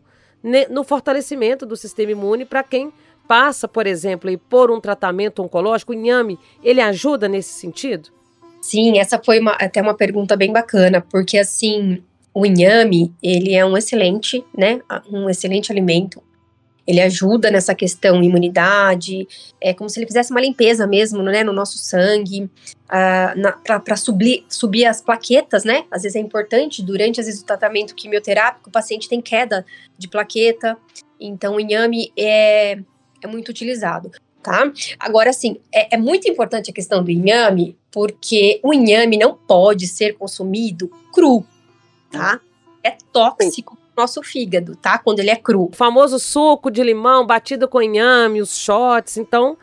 no 0.69 0.83
fortalecimento 0.83 1.65
do 1.65 1.75
sistema 1.75 2.11
imune 2.11 2.45
para 2.45 2.61
quem 2.61 2.93
passa, 3.27 3.67
por 3.67 3.87
exemplo, 3.87 4.29
por 4.47 4.69
um 4.69 4.79
tratamento 4.79 5.41
oncológico. 5.41 5.91
O 5.91 5.95
inhame, 5.95 6.37
ele 6.63 6.81
ajuda 6.81 7.27
nesse 7.27 7.59
sentido? 7.59 8.13
Sim, 8.65 8.97
essa 8.97 9.21
foi 9.23 9.39
uma, 9.39 9.51
até 9.51 9.79
uma 9.79 9.93
pergunta 9.93 10.35
bem 10.35 10.51
bacana, 10.51 10.99
porque 10.99 11.37
assim, 11.37 12.01
o 12.33 12.47
inhame, 12.47 13.13
ele 13.21 13.53
é 13.53 13.63
um 13.63 13.77
excelente, 13.77 14.43
né, 14.57 14.81
um 15.07 15.29
excelente 15.29 15.71
alimento. 15.71 16.19
Ele 16.87 16.99
ajuda 16.99 17.51
nessa 17.51 17.75
questão 17.75 18.23
imunidade, 18.23 19.27
é 19.61 19.71
como 19.71 19.87
se 19.87 19.99
ele 19.99 20.07
fizesse 20.07 20.31
uma 20.31 20.41
limpeza 20.41 20.87
mesmo, 20.87 21.21
né, 21.21 21.43
no 21.43 21.53
nosso 21.53 21.77
sangue, 21.77 22.49
uh, 22.89 23.81
para 23.83 23.95
subir, 23.95 24.43
subir 24.49 24.87
as 24.87 24.99
plaquetas, 24.99 25.63
né? 25.63 25.85
Às 25.91 26.01
vezes 26.01 26.15
é 26.15 26.19
importante, 26.19 26.81
durante 26.81 27.19
às 27.19 27.27
vezes, 27.27 27.43
o 27.43 27.45
tratamento 27.45 27.93
quimioterápico, 27.93 28.69
o 28.69 28.71
paciente 28.71 29.07
tem 29.07 29.21
queda 29.21 29.63
de 29.95 30.07
plaqueta, 30.07 30.75
então 31.19 31.57
o 31.57 31.59
inhame 31.59 32.11
é, 32.17 32.79
é 33.21 33.27
muito 33.27 33.49
utilizado 33.49 34.09
tá? 34.45 34.71
Agora, 34.99 35.31
assim, 35.31 35.59
é, 35.73 35.95
é, 35.95 35.97
muito 35.97 36.29
importante 36.29 36.69
a 36.69 36.73
questão 36.73 37.03
do 37.03 37.09
inhame, 37.09 37.75
porque 37.91 38.59
o 38.63 38.71
inhame 38.71 39.17
não 39.17 39.33
pode 39.33 39.87
ser 39.87 40.15
consumido 40.15 40.91
cru, 41.11 41.43
tá? 42.11 42.39
É 42.83 42.91
tóxico 43.11 43.75
nosso 43.97 44.21
fígado, 44.21 44.75
tá? 44.75 44.99
Quando 44.99 45.19
ele 45.19 45.31
é 45.31 45.35
cru. 45.35 45.69
O 45.71 45.75
famoso 45.75 46.19
suco 46.19 46.69
de 46.69 46.83
limão 46.83 47.25
batido 47.25 47.67
com 47.67 47.81
inhame, 47.81 48.39
os 48.39 48.55
shots, 48.55 49.17
então, 49.17 49.57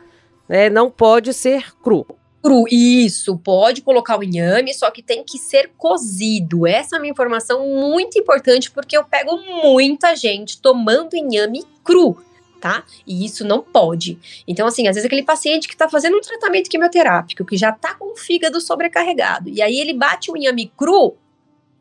né, 0.49 0.69
não 0.69 0.91
pode 0.91 1.33
ser 1.33 1.73
cru. 1.81 2.05
Cru, 2.41 2.65
isso, 2.69 3.37
pode 3.37 3.81
colocar 3.81 4.19
o 4.19 4.23
inhame, 4.23 4.73
só 4.73 4.91
que 4.91 5.01
tem 5.01 5.23
que 5.23 5.37
ser 5.37 5.71
cozido. 5.77 6.67
Essa 6.67 6.97
é 6.97 6.99
uma 6.99 7.07
informação 7.07 7.65
muito 7.65 8.19
importante, 8.19 8.69
porque 8.69 8.97
eu 8.97 9.05
pego 9.05 9.37
muita 9.63 10.13
gente 10.13 10.59
tomando 10.59 11.15
inhame 11.15 11.63
cru 11.85 12.17
tá? 12.63 12.85
E 13.05 13.25
isso 13.25 13.45
não 13.45 13.61
pode. 13.61 14.17
Então, 14.47 14.65
assim, 14.65 14.87
às 14.87 14.95
vezes 14.95 15.05
aquele 15.05 15.21
paciente 15.21 15.67
que 15.67 15.73
está 15.73 15.89
fazendo 15.89 16.15
um 16.15 16.21
tratamento 16.21 16.69
quimioterápico, 16.69 17.43
que 17.43 17.57
já 17.57 17.71
está 17.71 17.93
com 17.93 18.13
o 18.13 18.15
fígado 18.15 18.61
sobrecarregado, 18.61 19.49
e 19.49 19.61
aí 19.61 19.77
ele 19.77 19.91
bate 19.91 20.31
o 20.31 20.37
inhame 20.37 20.71
cru, 20.77 21.17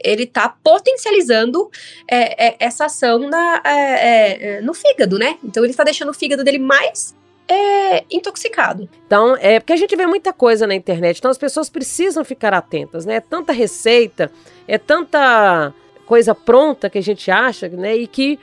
ele 0.02 0.24
está 0.24 0.48
potencializando 0.48 1.70
é, 2.10 2.48
é, 2.48 2.56
essa 2.58 2.86
ação 2.86 3.20
na, 3.20 3.62
é, 3.64 3.70
é, 3.70 4.56
é, 4.56 4.60
no 4.60 4.74
fígado, 4.74 5.20
né? 5.20 5.38
Então 5.44 5.62
ele 5.62 5.70
está 5.70 5.84
deixando 5.84 6.08
o 6.08 6.14
fígado 6.14 6.42
dele 6.42 6.58
mais 6.58 7.14
é, 7.46 8.02
intoxicado. 8.10 8.88
Então, 9.06 9.36
é 9.36 9.60
porque 9.60 9.74
a 9.74 9.76
gente 9.76 9.94
vê 9.94 10.04
muita 10.04 10.32
coisa 10.32 10.66
na 10.66 10.74
internet, 10.74 11.18
então 11.18 11.30
as 11.30 11.38
pessoas 11.38 11.70
precisam 11.70 12.24
ficar 12.24 12.52
atentas, 12.52 13.06
né? 13.06 13.14
É 13.14 13.20
tanta 13.20 13.52
receita, 13.52 14.32
é 14.66 14.78
tanta 14.78 15.72
coisa 16.06 16.34
pronta 16.34 16.90
que 16.90 16.98
a 16.98 17.02
gente 17.02 17.30
acha, 17.30 17.68
né? 17.68 17.96
E 17.96 18.08
que 18.08 18.36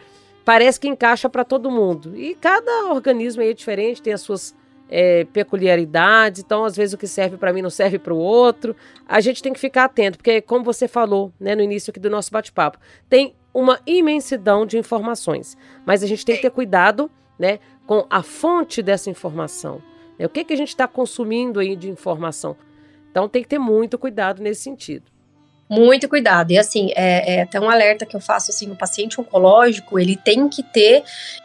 parece 0.49 0.79
que 0.79 0.87
encaixa 0.87 1.29
para 1.29 1.45
todo 1.45 1.69
mundo. 1.69 2.17
E 2.17 2.33
cada 2.33 2.91
organismo 2.91 3.43
é 3.43 3.53
diferente, 3.53 4.01
tem 4.01 4.13
as 4.13 4.21
suas 4.21 4.55
é, 4.89 5.23
peculiaridades, 5.25 6.41
então 6.43 6.65
às 6.65 6.75
vezes 6.75 6.95
o 6.95 6.97
que 6.97 7.05
serve 7.05 7.37
para 7.37 7.53
mim 7.53 7.61
não 7.61 7.69
serve 7.69 7.99
para 7.99 8.15
o 8.15 8.17
outro. 8.17 8.75
A 9.07 9.21
gente 9.21 9.43
tem 9.43 9.53
que 9.53 9.59
ficar 9.59 9.83
atento, 9.83 10.17
porque 10.17 10.41
como 10.41 10.65
você 10.65 10.87
falou 10.87 11.31
né, 11.39 11.53
no 11.53 11.61
início 11.61 11.91
aqui 11.91 11.99
do 11.99 12.09
nosso 12.09 12.31
bate-papo, 12.31 12.79
tem 13.07 13.35
uma 13.53 13.79
imensidão 13.85 14.65
de 14.65 14.75
informações, 14.75 15.55
mas 15.85 16.01
a 16.01 16.07
gente 16.07 16.25
tem 16.25 16.35
que 16.35 16.41
ter 16.41 16.49
cuidado 16.49 17.11
né, 17.37 17.59
com 17.85 18.07
a 18.09 18.23
fonte 18.23 18.81
dessa 18.81 19.07
informação. 19.07 19.83
Né? 20.17 20.25
O 20.25 20.29
que, 20.29 20.43
que 20.43 20.53
a 20.53 20.57
gente 20.57 20.69
está 20.69 20.87
consumindo 20.87 21.59
aí 21.59 21.75
de 21.75 21.91
informação? 21.91 22.57
Então 23.11 23.29
tem 23.29 23.43
que 23.43 23.49
ter 23.49 23.59
muito 23.59 23.99
cuidado 23.99 24.41
nesse 24.41 24.63
sentido 24.63 25.11
muito 25.69 26.09
cuidado. 26.09 26.51
E 26.51 26.57
assim, 26.57 26.91
é, 26.95 27.35
é 27.35 27.41
até 27.43 27.59
um 27.59 27.69
alerta 27.69 28.05
que 28.05 28.15
eu 28.15 28.19
faço 28.19 28.49
assim, 28.49 28.71
o 28.71 28.75
paciente 28.75 29.21
oncológico, 29.21 29.99
ele 29.99 30.17
tem 30.17 30.49
que 30.49 30.63
ter 30.63 31.03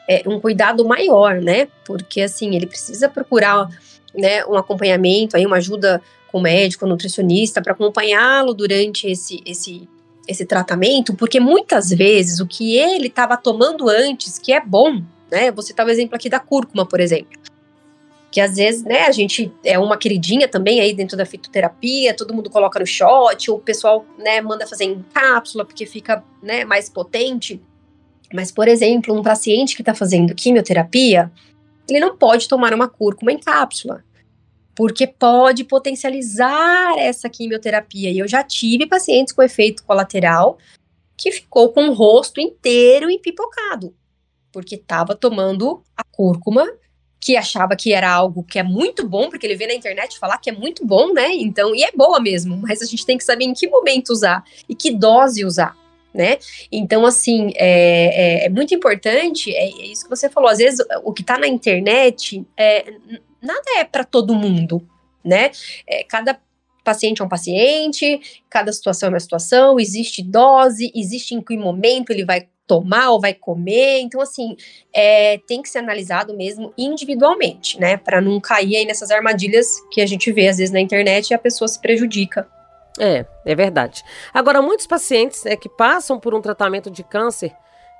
é, 0.09 0.23
um 0.27 0.41
cuidado 0.41 0.85
maior, 0.87 1.41
né? 1.41 1.69
Porque 1.85 2.23
assim, 2.23 2.57
ele 2.57 2.67
precisa 2.67 3.09
procurar 3.09 3.69
né, 4.15 4.45
um 4.47 4.55
acompanhamento, 4.55 5.37
aí 5.37 5.45
uma 5.45 5.57
ajuda 5.57 6.01
com 6.33 6.41
médico, 6.41 6.87
nutricionista, 6.87 7.61
para 7.61 7.73
acompanhá-lo 7.73 8.55
durante 8.55 9.07
esse, 9.07 9.43
esse, 9.45 9.89
esse 10.27 10.45
tratamento, 10.47 11.15
porque 11.15 11.39
muitas 11.39 11.91
vezes 11.91 12.41
o 12.41 12.47
que 12.47 12.77
ele 12.77 13.09
estava 13.09 13.37
tomando 13.37 13.89
antes, 13.89 14.39
que 14.39 14.53
é 14.53 14.61
bom, 14.61 15.03
né? 15.31 15.51
Você 15.53 15.75
tá 15.75 15.85
o 15.85 15.91
exemplo 15.91 16.17
aqui 16.17 16.31
da 16.31 16.41
cúrcuma, 16.41 16.87
por 16.87 16.99
exemplo 16.99 17.45
que 18.35 18.41
às 18.41 18.57
vezes, 18.57 18.83
né, 18.83 19.03
a 19.03 19.13
gente 19.13 19.53
é 19.63 19.79
uma 19.79 19.97
queridinha 19.97 20.49
também 20.49 20.81
aí 20.81 20.93
dentro 20.93 21.17
da 21.17 21.25
fitoterapia, 21.25 22.13
todo 22.17 22.35
mundo 22.35 22.51
coloca 22.51 22.81
no 22.81 22.85
shot, 22.85 23.49
o 23.49 23.61
pessoal, 23.61 24.05
né, 24.19 24.41
manda 24.41 24.67
fazer 24.67 24.87
em 24.87 25.05
cápsula 25.15 25.65
porque 25.65 25.87
fica, 25.87 26.21
né, 26.43 26.65
mais 26.65 26.89
potente. 26.89 27.63
Mas, 28.33 28.51
por 28.51 28.67
exemplo, 28.67 29.17
um 29.17 29.23
paciente 29.23 29.77
que 29.77 29.83
está 29.83 29.95
fazendo 29.95 30.35
quimioterapia, 30.35 31.31
ele 31.89 32.01
não 32.01 32.17
pode 32.17 32.49
tomar 32.49 32.75
uma 32.75 32.89
cúrcuma 32.89 33.31
em 33.31 33.39
cápsula, 33.39 34.03
porque 34.75 35.07
pode 35.07 35.63
potencializar 35.63 36.99
essa 36.99 37.29
quimioterapia. 37.29 38.11
E 38.11 38.19
eu 38.19 38.27
já 38.27 38.43
tive 38.43 38.85
pacientes 38.85 39.33
com 39.33 39.45
efeito 39.45 39.85
colateral 39.85 40.59
que 41.17 41.31
ficou 41.31 41.73
com 41.73 41.89
o 41.89 41.95
rosto 41.95 42.41
inteiro 42.41 43.09
empipocado, 43.09 43.95
porque 44.51 44.75
estava 44.75 45.15
tomando 45.15 45.85
a 45.97 46.03
cúrcuma 46.03 46.69
que 47.25 47.39
achava 47.39 47.75
que 47.75 47.95
era 47.95 48.13
algo 48.13 48.45
que 48.45 48.59
é 48.59 48.63
muito 48.63 49.09
bom, 49.09 49.31
porque 49.31 49.47
ele 49.47 49.57
vê 49.57 49.67
na 49.67 49.73
internet 49.73 50.19
falar 50.19 50.37
que 50.37 50.51
é 50.51 50.53
muito 50.53 50.85
bom, 50.85 51.11
né? 51.11 51.33
Então, 51.33 51.75
e 51.75 51.83
é 51.83 51.91
boa 51.91 52.21
mesmo, 52.21 52.55
mas 52.59 52.83
a 52.83 52.85
gente 52.85 53.07
tem 53.07 53.17
que 53.17 53.25
saber 53.25 53.47
em 53.47 53.55
que 53.55 53.67
momento 53.67 54.11
usar 54.11 54.45
e 54.69 54.75
que 54.75 54.91
dose 54.91 55.43
usar. 55.43 55.75
Né? 56.13 56.37
Então, 56.71 57.05
assim, 57.05 57.51
é, 57.57 58.43
é, 58.43 58.45
é 58.45 58.49
muito 58.51 58.75
importante, 58.75 59.51
é, 59.53 59.65
é, 59.65 59.87
isso 59.87 60.05
que 60.05 60.11
você 60.11 60.29
falou, 60.29 60.51
às 60.51 60.59
vezes 60.59 60.85
o 61.03 61.13
que 61.15 61.23
está 61.23 61.39
na 61.39 61.49
internet, 61.49 62.47
é, 62.57 62.85
nada 63.43 63.79
é 63.79 63.85
para 63.85 64.05
todo 64.05 64.35
mundo, 64.35 64.87
né? 65.25 65.51
É, 65.89 66.05
cada 66.05 66.39
paciente 66.85 67.21
é 67.21 67.25
um 67.25 67.29
paciente, 67.29 68.21
cada 68.51 68.71
situação 68.71 69.09
é 69.09 69.13
uma 69.13 69.19
situação, 69.19 69.81
existe 69.81 70.23
dose, 70.23 70.93
existe 70.95 71.35
em 71.35 71.41
que 71.41 71.57
momento 71.57 72.11
ele 72.11 72.25
vai 72.25 72.47
tomar 72.67 73.11
ou 73.11 73.21
vai 73.21 73.35
comer. 73.35 74.01
Então, 74.01 74.21
assim, 74.21 74.57
é, 74.93 75.39
tem 75.47 75.63
que 75.63 75.69
ser 75.69 75.79
analisado 75.79 76.37
mesmo 76.37 76.73
individualmente, 76.77 77.79
né? 77.79 77.97
Para 77.97 78.21
não 78.21 78.41
cair 78.41 78.77
aí 78.77 78.85
nessas 78.85 79.11
armadilhas 79.11 79.69
que 79.91 80.01
a 80.01 80.07
gente 80.07 80.31
vê 80.33 80.49
às 80.49 80.59
vezes 80.59 80.73
na 80.73 80.81
internet 80.81 81.31
e 81.31 81.35
a 81.35 81.39
pessoa 81.39 81.69
se 81.69 81.81
prejudica. 81.81 82.49
É, 82.99 83.27
é 83.45 83.55
verdade. 83.55 84.05
Agora, 84.33 84.63
muitos 84.63 84.87
pacientes 84.87 85.45
é, 85.47 85.57
que 85.57 85.69
passam 85.69 86.19
por 86.19 86.35
um 86.35 86.41
tratamento 86.41 86.91
de 86.91 87.03
câncer 87.03 87.53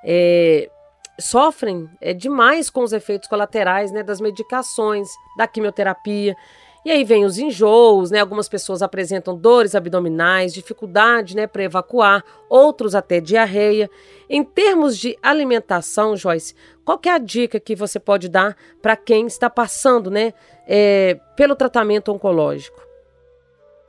é, 0.05 0.71
sofrem 1.19 1.89
é, 2.01 2.13
demais 2.13 2.71
com 2.71 2.83
os 2.83 2.93
efeitos 2.93 3.29
colaterais 3.29 3.91
né, 3.91 4.03
das 4.03 4.21
medicações, 4.21 5.09
da 5.37 5.47
quimioterapia. 5.47 6.37
E 6.85 6.91
aí 6.91 7.03
vem 7.03 7.25
os 7.25 7.39
enjoos, 7.39 8.11
né? 8.11 8.21
Algumas 8.21 8.47
pessoas 8.47 8.83
apresentam 8.83 9.35
dores 9.35 9.75
abdominais, 9.75 10.53
dificuldade, 10.53 11.35
né, 11.35 11.47
para 11.47 11.63
evacuar, 11.63 12.23
outros 12.49 12.95
até 12.95 13.21
diarreia. 13.21 13.91
Em 14.29 14.45
termos 14.45 14.99
de 14.99 15.17
alimentação, 15.23 16.15
Joyce, 16.15 16.55
qual 16.85 17.01
é 17.07 17.09
a 17.09 17.19
dica 17.19 17.59
que 17.59 17.75
você 17.75 17.99
pode 17.99 18.29
dar 18.29 18.55
para 18.83 18.97
quem 18.97 19.27
está 19.27 19.49
passando, 19.49 20.11
né, 20.11 20.35
é, 20.69 21.19
pelo 21.35 21.57
tratamento 21.57 22.13
oncológico? 22.13 22.79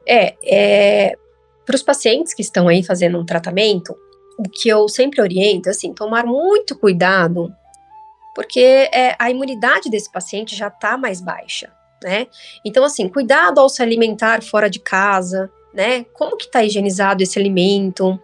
É, 0.08 0.36
é 0.44 1.18
para 1.66 1.76
os 1.76 1.84
pacientes 1.84 2.34
que 2.34 2.44
estão 2.44 2.68
aí 2.68 2.84
fazendo 2.84 3.20
um 3.20 3.26
tratamento, 3.26 3.94
o 4.38 4.44
que 4.48 4.70
eu 4.70 4.88
sempre 4.88 5.20
oriento 5.20 5.68
é 5.68 5.72
assim, 5.72 5.94
tomar 5.94 6.26
muito 6.26 6.78
cuidado, 6.78 7.52
porque 8.36 8.88
é, 8.94 9.16
a 9.18 9.30
imunidade 9.32 9.90
desse 9.90 10.10
paciente 10.10 10.56
já 10.56 10.68
está 10.68 10.96
mais 10.96 11.20
baixa 11.20 11.75
né? 12.06 12.28
Então, 12.64 12.86
assim, 12.86 13.10
cuidado 13.10 13.60
ao 13.60 13.68
se 13.68 13.82
alimentar 13.82 14.44
fora 14.44 14.70
de 14.70 14.80
casa, 14.80 15.52
né? 15.74 16.06
Como 16.14 16.38
que 16.38 16.48
tá 16.48 16.64
higienizado 16.64 17.24
esse 17.24 17.40
alimento, 17.40 18.20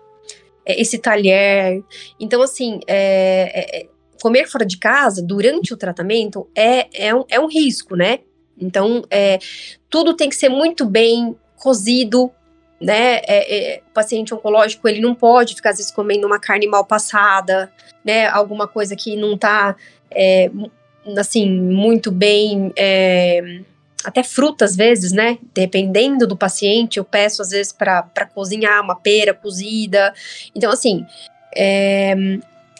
é, 0.63 0.79
esse 0.79 0.99
talher? 0.99 1.83
Então, 2.19 2.43
assim, 2.43 2.79
é, 2.85 3.51
é, 3.53 3.79
é, 3.79 3.87
comer 4.21 4.47
fora 4.47 4.63
de 4.63 4.77
casa 4.77 5.23
durante 5.23 5.73
o 5.73 5.77
tratamento 5.77 6.47
é, 6.55 7.07
é, 7.07 7.15
um, 7.15 7.25
é 7.27 7.39
um 7.39 7.47
risco, 7.47 7.95
né? 7.95 8.19
Então, 8.55 9.03
é, 9.09 9.39
tudo 9.89 10.15
tem 10.15 10.29
que 10.29 10.35
ser 10.35 10.49
muito 10.49 10.85
bem 10.85 11.35
cozido, 11.55 12.31
né? 12.79 13.15
É, 13.27 13.77
é, 13.77 13.81
o 13.89 13.93
paciente 13.95 14.31
oncológico 14.31 14.87
ele 14.87 15.01
não 15.01 15.15
pode 15.15 15.55
ficar 15.55 15.71
às 15.71 15.77
vezes 15.77 15.91
comendo 15.91 16.27
uma 16.27 16.39
carne 16.39 16.67
mal 16.67 16.85
passada, 16.85 17.71
né? 18.05 18.27
Alguma 18.27 18.67
coisa 18.67 18.95
que 18.95 19.15
não 19.15 19.35
tá 19.35 19.75
é, 20.11 20.51
assim 21.17 21.49
muito 21.49 22.11
bem 22.11 22.71
é, 22.75 23.61
até 24.03 24.23
fruta 24.23 24.65
às 24.65 24.75
vezes, 24.75 25.11
né? 25.11 25.37
Dependendo 25.53 26.25
do 26.27 26.35
paciente, 26.35 26.97
eu 26.97 27.05
peço 27.05 27.41
às 27.41 27.49
vezes 27.49 27.71
para 27.71 28.25
cozinhar 28.33 28.81
uma 28.81 28.95
pera 28.95 29.33
cozida. 29.33 30.13
Então, 30.55 30.71
assim, 30.71 31.05
é, 31.55 32.15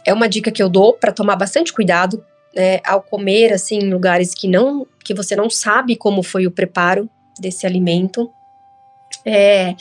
é 0.06 0.14
uma 0.14 0.28
dica 0.28 0.52
que 0.52 0.62
eu 0.62 0.70
dou 0.70 0.94
para 0.94 1.12
tomar 1.12 1.36
bastante 1.36 1.74
cuidado 1.74 2.24
né, 2.56 2.80
ao 2.86 3.02
comer 3.02 3.54
assim 3.54 3.80
em 3.80 3.94
lugares 3.94 4.34
que 4.34 4.48
não 4.48 4.86
que 5.04 5.14
você 5.14 5.36
não 5.36 5.50
sabe 5.50 5.96
como 5.96 6.22
foi 6.22 6.46
o 6.46 6.52
preparo 6.52 7.10
desse 7.40 7.66
alimento. 7.66 8.32
É, 9.26 9.76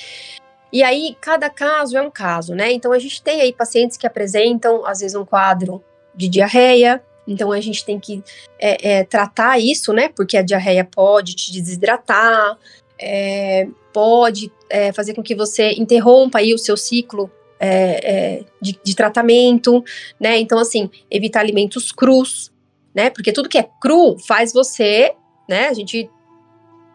e 0.73 0.83
aí 0.83 1.17
cada 1.21 1.51
caso 1.51 1.97
é 1.97 2.03
um 2.03 2.11
caso, 2.11 2.55
né? 2.55 2.73
Então 2.73 2.93
a 2.93 2.99
gente 2.99 3.23
tem 3.23 3.41
aí 3.41 3.53
pacientes 3.53 3.97
que 3.97 4.07
apresentam 4.07 4.85
às 4.87 5.01
vezes 5.01 5.15
um 5.15 5.25
quadro 5.25 5.83
de 6.15 6.29
diarreia. 6.29 7.03
Então 7.31 7.53
a 7.53 7.61
gente 7.61 7.85
tem 7.85 7.99
que 7.99 8.23
é, 8.59 8.99
é, 8.99 9.05
tratar 9.05 9.59
isso, 9.61 9.93
né? 9.93 10.09
Porque 10.09 10.37
a 10.37 10.43
diarreia 10.43 10.85
pode 10.85 11.35
te 11.35 11.53
desidratar, 11.53 12.59
é, 12.99 13.69
pode 13.93 14.53
é, 14.69 14.93
fazer 14.93 15.15
com 15.15 15.23
que 15.23 15.35
você 15.35 15.71
interrompa 15.73 16.41
aí 16.41 16.53
o 16.53 16.59
seu 16.59 16.77
ciclo 16.77 17.31
é, 17.61 18.01
é, 18.03 18.45
de, 18.61 18.79
de, 18.83 18.97
tratamento, 18.97 19.85
né? 20.19 20.39
Então, 20.41 20.59
assim, 20.59 20.91
evitar 21.09 21.41
alimentos 21.41 21.93
crus, 21.93 22.51
né? 22.93 23.11
Porque 23.11 23.33
tudo 23.33 23.49
que 23.49 23.59
é 23.59 23.69
cru 23.81 24.19
faz 24.19 24.53
você, 24.53 25.15
né? 25.49 25.69
A 25.69 25.75
gente 25.75 26.11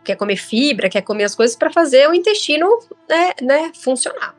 quer 0.04 0.16
comer 0.16 0.36
fibra, 0.36 0.90
quer 0.90 1.02
comer 1.02 1.24
as 1.24 1.34
coisas 1.34 1.56
para 1.56 1.72
fazer 1.72 2.10
o 2.10 2.14
intestino, 2.14 2.68
né, 3.10 3.32
né 3.42 3.72
funcionar. 3.74 4.36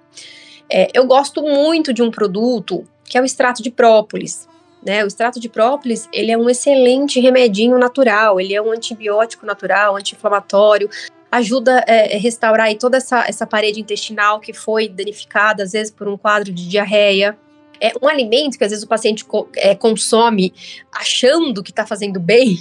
Eu 0.95 1.07
gosto 1.07 1.43
muito 1.43 1.93
de 1.93 2.03
um 2.03 2.11
produto 2.11 2.85
que 3.05 3.17
é 3.17 3.21
o 3.21 3.25
extrato 3.25 3.63
de 3.63 3.71
própolis. 3.71 4.49
Né, 4.87 5.03
o 5.03 5.09
extrato 5.09 5.41
de 5.41 5.49
própolis, 5.49 6.09
ele 6.13 6.31
é 6.31 6.39
um 6.39 6.49
excelente 6.49 7.19
remedinho 7.19 7.77
natural, 7.77 8.39
ele 8.39 8.55
é 8.55 8.63
um 8.63 8.71
antibiótico 8.71 9.45
natural, 9.45 9.97
anti-inflamatório, 9.97 10.89
ajuda 11.29 11.85
a 11.89 11.91
é, 11.91 12.17
restaurar 12.17 12.67
aí 12.69 12.79
toda 12.79 12.99
essa, 12.99 13.25
essa 13.27 13.45
parede 13.45 13.81
intestinal 13.81 14.39
que 14.39 14.53
foi 14.53 14.89
danificada, 14.89 15.65
às 15.65 15.73
vezes, 15.73 15.93
por 15.93 16.07
um 16.07 16.17
quadro 16.17 16.53
de 16.53 16.69
diarreia 16.69 17.37
é 17.81 17.93
um 18.01 18.09
alimento 18.09 18.59
que 18.59 18.65
às 18.65 18.71
vezes 18.71 18.85
o 18.85 18.89
paciente 18.89 19.25
co 19.25 19.49
é, 19.57 19.75
consome 19.75 20.53
achando 20.93 21.63
que 21.63 21.71
está 21.71 21.87
fazendo 21.87 22.19
bem. 22.19 22.59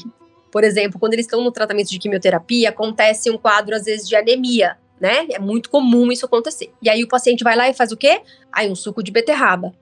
Por 0.51 0.63
exemplo, 0.63 0.99
quando 0.99 1.13
eles 1.13 1.25
estão 1.25 1.43
no 1.43 1.51
tratamento 1.51 1.89
de 1.89 1.99
quimioterapia, 1.99 2.69
acontece 2.69 3.29
um 3.29 3.37
quadro, 3.37 3.75
às 3.75 3.85
vezes, 3.85 4.07
de 4.07 4.15
anemia, 4.15 4.77
né? 4.99 5.27
É 5.31 5.39
muito 5.39 5.69
comum 5.69 6.11
isso 6.11 6.25
acontecer. 6.25 6.71
E 6.81 6.89
aí 6.89 7.03
o 7.03 7.07
paciente 7.07 7.43
vai 7.43 7.55
lá 7.55 7.69
e 7.69 7.73
faz 7.73 7.91
o 7.91 7.97
quê? 7.97 8.21
Aí 8.51 8.69
um 8.69 8.75
suco 8.75 9.03
de 9.03 9.11
beterraba. 9.11 9.73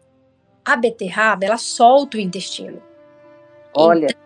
A 0.66 0.76
beterraba, 0.76 1.46
ela 1.46 1.58
solta 1.58 2.18
o 2.18 2.20
intestino. 2.20 2.82
Olha. 3.74 4.06
Então, 4.06 4.24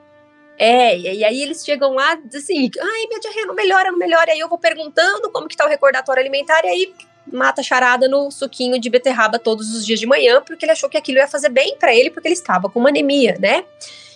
é, 0.60 0.98
e 0.98 1.24
aí 1.24 1.42
eles 1.42 1.64
chegam 1.64 1.94
lá 1.94 2.18
assim, 2.34 2.70
ai, 2.82 3.08
minha 3.08 3.20
diarreia 3.20 3.46
não 3.46 3.54
melhora, 3.54 3.92
não 3.92 4.00
melhora. 4.00 4.32
Aí 4.32 4.40
eu 4.40 4.50
vou 4.50 4.58
perguntando 4.58 5.30
como 5.30 5.48
que 5.48 5.56
tá 5.56 5.66
o 5.66 5.70
recordatório 5.70 6.20
alimentar, 6.20 6.66
e 6.66 6.68
aí 6.68 6.94
mata 7.32 7.62
charada 7.62 8.08
no 8.08 8.32
suquinho 8.32 8.80
de 8.80 8.90
beterraba 8.90 9.38
todos 9.38 9.76
os 9.76 9.86
dias 9.86 10.00
de 10.00 10.08
manhã, 10.08 10.42
porque 10.42 10.66
ele 10.66 10.72
achou 10.72 10.90
que 10.90 10.98
aquilo 10.98 11.20
ia 11.20 11.28
fazer 11.28 11.50
bem 11.50 11.78
para 11.78 11.94
ele, 11.94 12.10
porque 12.10 12.28
ele 12.28 12.34
estava 12.34 12.70
com 12.70 12.80
uma 12.80 12.90
anemia, 12.90 13.38
né? 13.40 13.64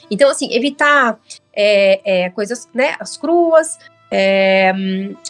Então, 0.09 0.30
assim, 0.30 0.53
evitar 0.53 1.19
é, 1.53 2.01
é, 2.03 2.30
coisas, 2.32 2.67
né, 2.74 2.95
as 2.99 3.15
cruas, 3.15 3.78
é, 4.09 4.74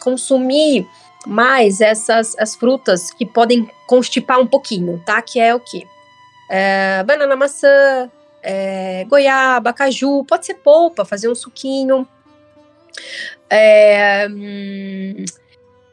consumir 0.00 0.86
mais 1.26 1.80
essas 1.80 2.36
as 2.36 2.56
frutas 2.56 3.12
que 3.12 3.24
podem 3.24 3.68
constipar 3.86 4.40
um 4.40 4.46
pouquinho, 4.46 5.00
tá? 5.04 5.20
Que 5.22 5.38
é 5.38 5.54
o 5.54 5.60
quê? 5.60 5.86
É, 6.54 7.02
banana, 7.04 7.34
maçã, 7.34 8.10
é, 8.42 9.06
goiaba, 9.08 9.72
caju, 9.72 10.22
pode 10.24 10.44
ser 10.44 10.56
polpa, 10.56 11.02
fazer 11.02 11.26
um 11.30 11.34
suquinho. 11.34 12.06
É, 13.48 14.28
hum, 14.30 15.24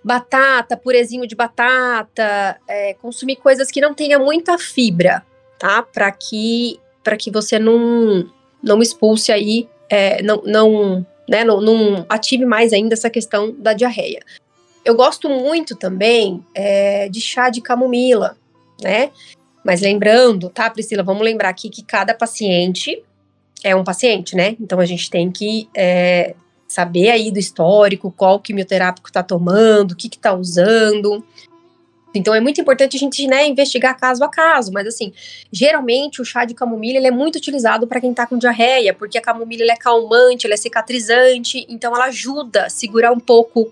batata, 0.03 0.76
purezinho 0.76 1.26
de 1.26 1.34
batata, 1.34 2.60
é, 2.68 2.93
consumir 2.95 3.38
coisas 3.38 3.72
que 3.72 3.80
não 3.80 3.93
tenha 3.93 4.20
muita 4.20 4.57
fibra, 4.57 5.26
tá? 5.57 5.82
Para 5.82 6.12
que 6.12 6.78
para 7.05 7.16
que 7.16 7.32
você 7.32 7.57
não 7.57 8.30
não 8.62 8.82
expulse 8.82 9.32
aí, 9.32 9.70
é, 9.89 10.22
não 10.22 10.41
não, 10.45 11.07
né, 11.26 11.45
não, 11.45 11.62
não 11.62 12.05
ative 12.10 12.45
mais 12.45 12.74
ainda 12.74 12.95
essa 12.95 13.10
questão 13.10 13.55
da 13.57 13.72
diarreia. 13.72 14.20
Eu 14.84 14.93
gosto 14.93 15.30
muito 15.30 15.74
também 15.74 16.45
é, 16.53 17.07
de 17.07 17.22
chá 17.22 17.49
de 17.49 17.62
camomila, 17.62 18.36
né? 18.82 19.10
Mas 19.64 19.82
lembrando, 19.82 20.49
tá, 20.49 20.70
Priscila? 20.70 21.03
Vamos 21.03 21.24
lembrar 21.24 21.49
aqui 21.49 21.70
que 21.70 21.84
cada 21.84 22.14
paciente 22.14 23.03
é 23.64 23.76
um 23.76 23.84
paciente, 23.84 24.36
né? 24.36 24.55
Então 24.60 24.80
a 24.80 24.86
gente 24.86 25.10
tem 25.10 25.30
que 25.32 25.70
é, 25.76 26.36
saber 26.68 27.10
aí 27.10 27.32
do 27.32 27.39
histórico, 27.39 28.14
qual 28.16 28.39
quimioterápico 28.39 29.10
está 29.10 29.22
tomando, 29.22 29.91
o 29.91 29.95
que 29.95 30.07
está 30.07 30.34
usando. 30.34 31.24
Então 32.14 32.34
é 32.34 32.39
muito 32.39 32.60
importante 32.60 32.97
a 32.97 32.99
gente 32.99 33.28
né, 33.28 33.47
investigar 33.47 33.99
caso 33.99 34.24
a 34.24 34.30
caso, 34.30 34.72
mas 34.72 34.88
assim, 34.88 35.14
geralmente 35.51 36.22
o 36.22 36.26
chá 36.26 36.43
de 36.43 36.55
camomila 36.55 36.97
ele 36.97 37.07
é 37.07 37.12
muito 37.12 37.36
utilizado 37.36 37.86
para 37.86 38.01
quem 38.01 38.12
está 38.12 38.26
com 38.26 38.38
diarreia, 38.38 38.93
porque 38.93 39.18
a 39.18 39.22
camomila 39.22 39.72
é 39.72 39.76
calmante, 39.76 40.47
ela 40.47 40.55
é 40.55 40.57
cicatrizante, 40.57 41.66
então 41.70 41.95
ela 41.95 42.05
ajuda 42.05 42.66
a 42.66 42.70
segurar 42.70 43.12
um 43.12 43.20
pouco 43.20 43.72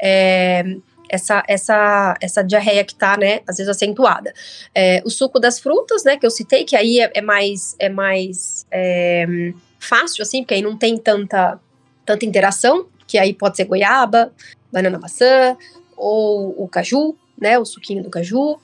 é, 0.00 0.76
essa, 1.14 1.42
essa, 1.48 2.16
essa 2.20 2.42
diarreia 2.42 2.84
que 2.84 2.92
está, 2.92 3.16
né, 3.16 3.40
às 3.46 3.56
vezes 3.56 3.70
acentuada. 3.70 4.32
É, 4.74 5.02
o 5.04 5.10
suco 5.10 5.38
das 5.38 5.58
frutas, 5.58 6.04
né, 6.04 6.16
que 6.16 6.26
eu 6.26 6.30
citei, 6.30 6.64
que 6.64 6.76
aí 6.76 7.00
é, 7.00 7.10
é 7.14 7.20
mais, 7.20 7.76
é 7.78 7.88
mais 7.88 8.66
é, 8.70 9.52
fácil, 9.78 10.22
assim, 10.22 10.42
porque 10.42 10.54
aí 10.54 10.62
não 10.62 10.76
tem 10.76 10.98
tanta 10.98 11.58
tanta 12.04 12.24
interação, 12.24 12.86
que 13.06 13.18
aí 13.18 13.32
pode 13.32 13.56
ser 13.56 13.64
goiaba, 13.64 14.32
banana 14.72 14.98
maçã, 14.98 15.56
ou 15.96 16.54
o 16.62 16.68
caju, 16.68 17.16
né, 17.40 17.58
o 17.58 17.64
suquinho 17.64 18.02
do 18.02 18.10
caju. 18.10 18.58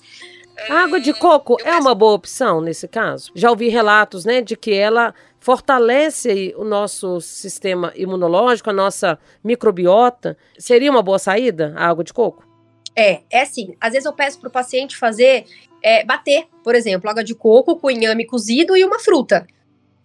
A 0.69 0.85
água 0.85 1.01
de 1.01 1.13
coco 1.15 1.57
é 1.65 1.75
uma 1.77 1.95
boa 1.95 2.13
opção 2.13 2.61
nesse 2.61 2.87
caso? 2.87 3.33
Já 3.35 3.51
ouvi 3.51 3.69
relatos, 3.69 4.25
né, 4.25 4.41
de 4.43 4.57
que 4.57 4.73
ela 4.73 5.15
fortalece 5.41 6.55
o 6.57 6.65
nosso 6.65 7.21
sistema 7.21 7.93
imunológico, 7.97 8.71
a 8.71 8.73
nossa 8.73 9.19
microbiota. 9.43 10.37
Seria 10.59 10.91
uma 10.91 11.03
boa 11.03 11.19
saída 11.19 11.75
a 11.77 11.89
água 11.89 12.05
de 12.05 12.13
coco? 12.13 12.47
É, 12.95 13.23
é 13.31 13.43
assim. 13.43 13.75
Às 13.81 13.93
vezes 13.93 14.07
eu 14.07 14.13
peço 14.13 14.39
para 14.39 14.49
o 14.49 14.53
paciente 14.53 14.97
fazer, 14.97 15.47
é, 15.83 16.05
bater, 16.05 16.47
por 16.63 16.75
exemplo, 16.75 17.09
água 17.11 17.25
de 17.25 17.35
coco 17.35 17.77
com 17.77 17.91
inhame 17.91 18.27
cozido 18.27 18.77
e 18.77 18.85
uma 18.85 19.01
fruta. 19.01 19.47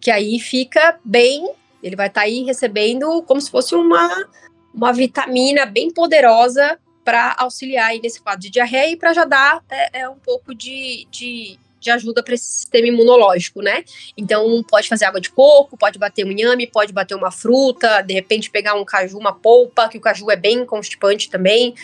Que 0.00 0.10
aí 0.10 0.38
fica 0.38 0.98
bem 1.04 1.54
ele 1.86 1.96
vai 1.96 2.08
estar 2.08 2.22
tá 2.22 2.26
aí 2.26 2.42
recebendo 2.42 3.22
como 3.22 3.40
se 3.40 3.50
fosse 3.50 3.74
uma, 3.74 4.28
uma 4.74 4.92
vitamina 4.92 5.64
bem 5.64 5.90
poderosa 5.90 6.78
para 7.04 7.36
auxiliar 7.38 7.90
aí 7.90 8.00
nesse 8.00 8.20
quadro 8.20 8.40
de 8.40 8.50
diarreia 8.50 8.90
e 8.90 8.96
para 8.96 9.12
já 9.12 9.24
dar 9.24 9.62
é, 9.70 10.00
é, 10.00 10.08
um 10.08 10.18
pouco 10.18 10.52
de, 10.52 11.06
de, 11.10 11.56
de 11.80 11.90
ajuda 11.90 12.22
para 12.22 12.34
esse 12.34 12.44
sistema 12.44 12.88
imunológico, 12.88 13.62
né? 13.62 13.84
Então, 14.16 14.62
pode 14.68 14.88
fazer 14.88 15.04
água 15.04 15.20
de 15.20 15.30
coco, 15.30 15.76
pode 15.76 15.98
bater 15.98 16.24
um 16.24 16.30
inhame, 16.30 16.66
pode 16.66 16.92
bater 16.92 17.14
uma 17.14 17.30
fruta, 17.30 18.02
de 18.02 18.14
repente 18.14 18.50
pegar 18.50 18.74
um 18.74 18.84
caju, 18.84 19.18
uma 19.18 19.32
polpa, 19.32 19.88
que 19.88 19.98
o 19.98 20.00
caju 20.00 20.30
é 20.30 20.36
bem 20.36 20.64
constipante 20.64 21.30
também. 21.30 21.74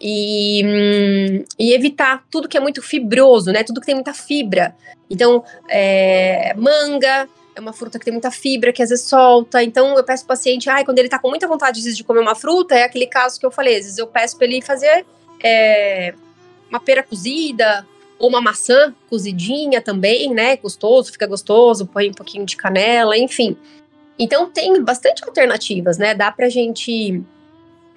E, 0.00 0.62
hum, 0.64 1.44
e 1.58 1.72
evitar 1.72 2.24
tudo 2.30 2.48
que 2.48 2.56
é 2.56 2.60
muito 2.60 2.82
fibroso, 2.82 3.52
né? 3.52 3.62
Tudo 3.62 3.80
que 3.80 3.86
tem 3.86 3.94
muita 3.94 4.12
fibra. 4.12 4.74
Então, 5.08 5.44
é, 5.68 6.52
manga, 6.56 7.28
é 7.54 7.60
uma 7.60 7.72
fruta 7.72 7.98
que 7.98 8.04
tem 8.04 8.12
muita 8.12 8.30
fibra, 8.30 8.72
que 8.72 8.82
às 8.82 8.88
vezes 8.88 9.04
solta. 9.04 9.62
Então 9.62 9.96
eu 9.96 10.04
peço 10.04 10.24
pro 10.24 10.34
paciente, 10.34 10.68
ai, 10.68 10.84
quando 10.84 10.98
ele 10.98 11.08
tá 11.08 11.18
com 11.18 11.28
muita 11.28 11.46
vontade 11.46 11.80
vezes, 11.80 11.96
de 11.96 12.04
comer 12.04 12.20
uma 12.20 12.34
fruta, 12.34 12.74
é 12.74 12.84
aquele 12.84 13.06
caso 13.06 13.38
que 13.38 13.46
eu 13.46 13.50
falei, 13.50 13.76
às 13.76 13.84
vezes 13.84 13.98
eu 13.98 14.06
peço 14.06 14.36
pra 14.36 14.46
ele 14.46 14.62
fazer 14.62 15.04
é, 15.42 16.14
uma 16.70 16.80
pera 16.80 17.02
cozida, 17.02 17.86
ou 18.22 18.28
uma 18.28 18.40
maçã 18.40 18.94
cozidinha 19.10 19.82
também, 19.82 20.32
né? 20.32 20.56
Gostoso, 20.56 21.10
fica 21.10 21.26
gostoso, 21.26 21.86
põe 21.86 22.08
um 22.08 22.14
pouquinho 22.14 22.46
de 22.46 22.56
canela, 22.56 23.18
enfim. 23.18 23.56
Então 24.16 24.48
tem 24.48 24.80
bastante 24.80 25.24
alternativas, 25.24 25.98
né? 25.98 26.14
Dá 26.14 26.30
pra 26.30 26.48
gente, 26.48 27.20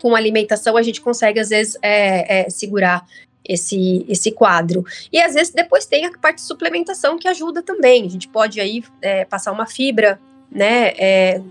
com 0.01 0.15
alimentação, 0.15 0.75
a 0.75 0.81
gente 0.81 0.99
consegue, 0.99 1.39
às 1.39 1.49
vezes, 1.49 1.77
é, 1.79 2.39
é, 2.39 2.49
segurar 2.49 3.05
esse, 3.47 4.03
esse 4.09 4.31
quadro. 4.31 4.83
E 5.13 5.21
às 5.21 5.35
vezes 5.35 5.53
depois 5.53 5.85
tem 5.85 6.07
a 6.07 6.17
parte 6.17 6.37
de 6.37 6.47
suplementação 6.47 7.19
que 7.19 7.27
ajuda 7.27 7.61
também. 7.61 8.03
A 8.03 8.09
gente 8.09 8.27
pode 8.27 8.59
aí 8.59 8.83
é, 9.03 9.25
passar 9.25 9.51
uma 9.51 9.67
fibra, 9.67 10.19
né, 10.51 10.87
é, 10.97 11.41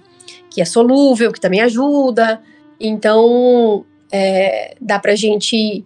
que 0.51 0.61
é 0.61 0.65
solúvel, 0.65 1.33
que 1.33 1.41
também 1.41 1.61
ajuda. 1.61 2.43
Então, 2.81 3.87
é, 4.11 4.75
dá 4.81 4.99
pra 4.99 5.15
gente 5.15 5.85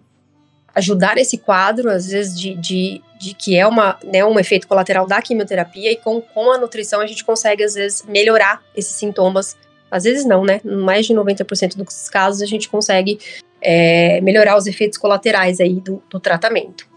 ajudar 0.75 1.17
esse 1.17 1.37
quadro, 1.37 1.89
às 1.89 2.07
vezes, 2.07 2.39
de, 2.39 2.55
de, 2.55 3.01
de, 3.19 3.33
que 3.33 3.55
é 3.57 3.65
uma, 3.65 3.97
né, 4.03 4.23
um 4.23 4.39
efeito 4.39 4.67
colateral 4.67 5.07
da 5.07 5.21
quimioterapia, 5.21 5.91
e 5.91 5.95
com, 5.95 6.21
com 6.21 6.51
a 6.51 6.57
nutrição 6.57 7.01
a 7.01 7.07
gente 7.07 7.23
consegue, 7.23 7.63
às 7.63 7.73
vezes, 7.73 8.03
melhorar 8.07 8.61
esses 8.75 8.93
sintomas. 8.93 9.57
Às 9.91 10.03
vezes 10.03 10.25
não, 10.25 10.43
né? 10.45 10.61
Mais 10.63 11.05
de 11.05 11.13
90% 11.13 11.75
dos 11.75 12.09
casos 12.09 12.41
a 12.41 12.45
gente 12.45 12.69
consegue 12.69 13.19
é, 13.61 14.21
melhorar 14.21 14.55
os 14.55 14.67
efeitos 14.67 14.97
colaterais 14.97 15.59
aí 15.59 15.79
do, 15.79 16.01
do 16.09 16.19
tratamento. 16.19 16.87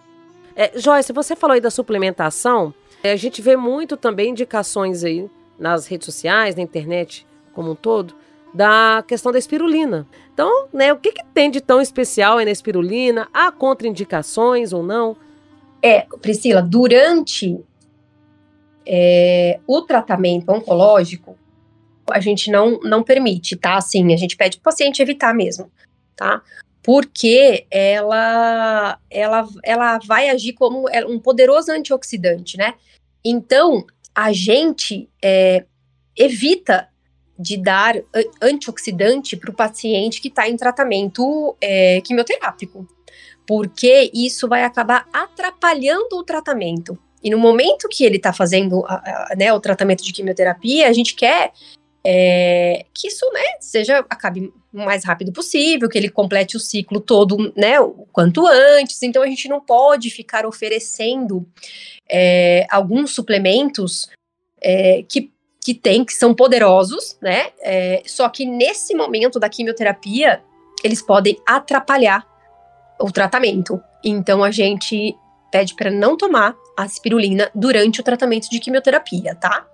É, 0.54 0.78
Joyce, 0.78 1.12
você 1.12 1.34
falou 1.34 1.54
aí 1.54 1.60
da 1.60 1.70
suplementação. 1.70 2.74
É, 3.02 3.12
a 3.12 3.16
gente 3.16 3.40
vê 3.40 3.56
muito 3.56 3.96
também 3.96 4.30
indicações 4.30 5.02
aí 5.02 5.28
nas 5.58 5.86
redes 5.86 6.04
sociais, 6.04 6.54
na 6.54 6.62
internet 6.62 7.26
como 7.54 7.72
um 7.72 7.74
todo, 7.74 8.14
da 8.52 9.04
questão 9.06 9.32
da 9.32 9.38
espirulina. 9.38 10.06
Então, 10.32 10.68
né, 10.72 10.92
o 10.92 10.98
que, 10.98 11.12
que 11.12 11.24
tem 11.34 11.50
de 11.50 11.60
tão 11.60 11.80
especial 11.80 12.38
aí 12.38 12.44
na 12.44 12.50
espirulina? 12.50 13.28
Há 13.32 13.52
contraindicações 13.52 14.72
ou 14.72 14.82
não? 14.82 15.16
É, 15.82 16.06
Priscila, 16.20 16.62
durante 16.62 17.60
é, 18.86 19.60
o 19.66 19.82
tratamento 19.82 20.50
oncológico, 20.50 21.36
a 22.10 22.20
gente 22.20 22.50
não, 22.50 22.80
não 22.80 23.02
permite, 23.02 23.56
tá? 23.56 23.76
Assim, 23.76 24.12
a 24.12 24.16
gente 24.16 24.36
pede 24.36 24.56
para 24.56 24.62
o 24.62 24.72
paciente 24.72 25.02
evitar 25.02 25.34
mesmo, 25.34 25.70
tá? 26.16 26.42
Porque 26.82 27.66
ela, 27.70 28.98
ela, 29.10 29.48
ela 29.62 29.98
vai 30.04 30.30
agir 30.30 30.52
como 30.54 30.88
é, 30.88 31.04
um 31.06 31.18
poderoso 31.18 31.70
antioxidante, 31.70 32.56
né? 32.56 32.74
Então, 33.24 33.84
a 34.14 34.32
gente 34.32 35.08
é, 35.22 35.64
evita 36.16 36.88
de 37.38 37.56
dar 37.56 37.96
antioxidante 38.40 39.36
para 39.36 39.50
o 39.50 39.54
paciente 39.54 40.20
que 40.20 40.28
está 40.28 40.48
em 40.48 40.56
tratamento 40.56 41.56
é, 41.60 42.00
quimioterápico, 42.00 42.86
porque 43.46 44.10
isso 44.14 44.48
vai 44.48 44.64
acabar 44.64 45.08
atrapalhando 45.12 46.16
o 46.16 46.24
tratamento. 46.24 46.98
E 47.22 47.30
no 47.30 47.38
momento 47.38 47.88
que 47.88 48.04
ele 48.04 48.16
está 48.16 48.32
fazendo 48.32 48.84
a, 48.86 48.94
a, 49.30 49.36
né, 49.36 49.52
o 49.52 49.60
tratamento 49.60 50.02
de 50.02 50.12
quimioterapia, 50.12 50.88
a 50.88 50.92
gente 50.92 51.14
quer 51.14 51.52
é, 52.04 52.84
que 52.92 53.06
isso 53.06 53.24
né, 53.32 53.42
seja 53.60 54.04
acabe 54.10 54.52
o 54.72 54.78
mais 54.78 55.04
rápido 55.04 55.32
possível, 55.32 55.88
que 55.88 55.96
ele 55.96 56.08
complete 56.08 56.56
o 56.56 56.60
ciclo 56.60 57.00
todo 57.00 57.52
né, 57.56 57.78
o 57.80 58.06
quanto 58.12 58.46
antes. 58.46 59.02
Então 59.02 59.22
a 59.22 59.26
gente 59.26 59.48
não 59.48 59.60
pode 59.60 60.10
ficar 60.10 60.44
oferecendo 60.44 61.46
é, 62.10 62.66
alguns 62.70 63.14
suplementos 63.14 64.08
é, 64.60 65.04
que 65.08 65.31
que 65.64 65.74
tem, 65.74 66.04
que 66.04 66.12
são 66.12 66.34
poderosos, 66.34 67.16
né? 67.20 67.50
É, 67.60 68.02
só 68.04 68.28
que 68.28 68.44
nesse 68.44 68.94
momento 68.94 69.38
da 69.38 69.48
quimioterapia, 69.48 70.42
eles 70.82 71.00
podem 71.00 71.40
atrapalhar 71.46 72.26
o 73.00 73.10
tratamento. 73.10 73.80
Então 74.04 74.42
a 74.42 74.50
gente 74.50 75.14
pede 75.50 75.74
para 75.74 75.90
não 75.90 76.16
tomar 76.16 76.56
a 76.76 76.86
durante 77.54 78.00
o 78.00 78.02
tratamento 78.02 78.48
de 78.48 78.58
quimioterapia, 78.58 79.34
tá? 79.36 79.66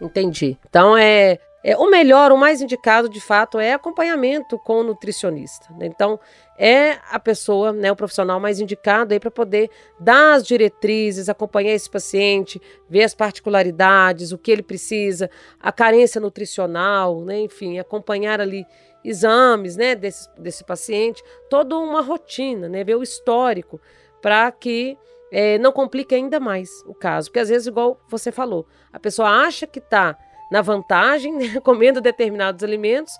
Entendi. 0.00 0.58
Então 0.68 0.96
é 0.96 1.38
é, 1.68 1.76
o 1.76 1.90
melhor, 1.90 2.30
o 2.30 2.38
mais 2.38 2.60
indicado, 2.62 3.08
de 3.08 3.20
fato, 3.20 3.58
é 3.58 3.72
acompanhamento 3.72 4.56
com 4.56 4.74
o 4.74 4.82
nutricionista. 4.84 5.66
Né? 5.76 5.86
Então, 5.86 6.16
é 6.56 6.98
a 7.10 7.18
pessoa, 7.18 7.72
né, 7.72 7.90
o 7.90 7.96
profissional 7.96 8.38
mais 8.38 8.60
indicado 8.60 9.12
aí 9.12 9.18
para 9.18 9.32
poder 9.32 9.68
dar 9.98 10.34
as 10.34 10.46
diretrizes, 10.46 11.28
acompanhar 11.28 11.72
esse 11.72 11.90
paciente, 11.90 12.62
ver 12.88 13.02
as 13.02 13.16
particularidades, 13.16 14.30
o 14.30 14.38
que 14.38 14.52
ele 14.52 14.62
precisa, 14.62 15.28
a 15.58 15.72
carência 15.72 16.20
nutricional, 16.20 17.22
né, 17.22 17.40
enfim, 17.40 17.80
acompanhar 17.80 18.40
ali 18.40 18.64
exames, 19.04 19.74
né, 19.74 19.96
desse, 19.96 20.28
desse 20.38 20.62
paciente, 20.62 21.20
toda 21.50 21.76
uma 21.76 22.00
rotina, 22.00 22.68
né, 22.68 22.84
ver 22.84 22.94
o 22.94 23.02
histórico 23.02 23.80
para 24.22 24.52
que 24.52 24.96
é, 25.32 25.58
não 25.58 25.72
complique 25.72 26.14
ainda 26.14 26.38
mais 26.38 26.70
o 26.86 26.94
caso, 26.94 27.28
porque 27.28 27.40
às 27.40 27.48
vezes, 27.48 27.66
igual 27.66 28.00
você 28.08 28.30
falou, 28.30 28.68
a 28.92 29.00
pessoa 29.00 29.28
acha 29.28 29.66
que 29.66 29.80
está 29.80 30.16
na 30.50 30.62
vantagem, 30.62 31.34
né, 31.34 31.60
comendo 31.62 32.00
determinados 32.00 32.62
alimentos 32.62 33.18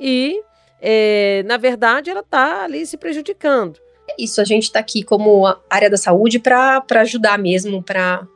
e, 0.00 0.40
é, 0.80 1.42
na 1.44 1.56
verdade, 1.56 2.10
ela 2.10 2.20
está 2.20 2.64
ali 2.64 2.86
se 2.86 2.96
prejudicando. 2.96 3.78
Isso, 4.18 4.40
a 4.40 4.44
gente 4.44 4.64
está 4.64 4.78
aqui 4.78 5.02
como 5.02 5.44
área 5.68 5.90
da 5.90 5.96
saúde 5.96 6.38
para 6.38 6.82
ajudar 6.90 7.38
mesmo, 7.38 7.82
para 7.82 8.26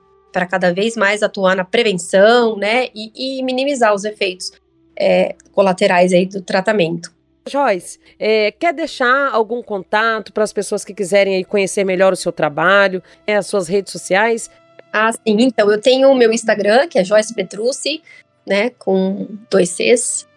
cada 0.50 0.72
vez 0.72 0.96
mais 0.96 1.22
atuar 1.22 1.56
na 1.56 1.64
prevenção, 1.64 2.56
né, 2.56 2.88
e, 2.94 3.38
e 3.38 3.42
minimizar 3.42 3.94
os 3.94 4.04
efeitos 4.04 4.52
é, 4.98 5.34
colaterais 5.52 6.12
aí 6.12 6.26
do 6.26 6.42
tratamento. 6.42 7.10
Joyce, 7.48 7.98
é, 8.18 8.52
quer 8.52 8.72
deixar 8.72 9.30
algum 9.32 9.62
contato 9.62 10.32
para 10.32 10.44
as 10.44 10.52
pessoas 10.52 10.84
que 10.84 10.94
quiserem 10.94 11.36
aí 11.36 11.44
conhecer 11.44 11.84
melhor 11.84 12.12
o 12.12 12.16
seu 12.16 12.30
trabalho, 12.30 13.02
é, 13.26 13.36
as 13.36 13.46
suas 13.46 13.66
redes 13.66 13.90
sociais? 13.90 14.48
Ah, 14.92 15.10
sim. 15.12 15.20
Então, 15.26 15.70
eu 15.70 15.80
tenho 15.80 16.10
o 16.10 16.14
meu 16.14 16.32
Instagram, 16.32 16.86
que 16.86 16.98
é 16.98 17.04
Joyce 17.04 17.34
Petrucci 17.34 18.02
né, 18.46 18.70
com 18.70 19.28
dois 19.50 19.70
Cs. 19.70 20.28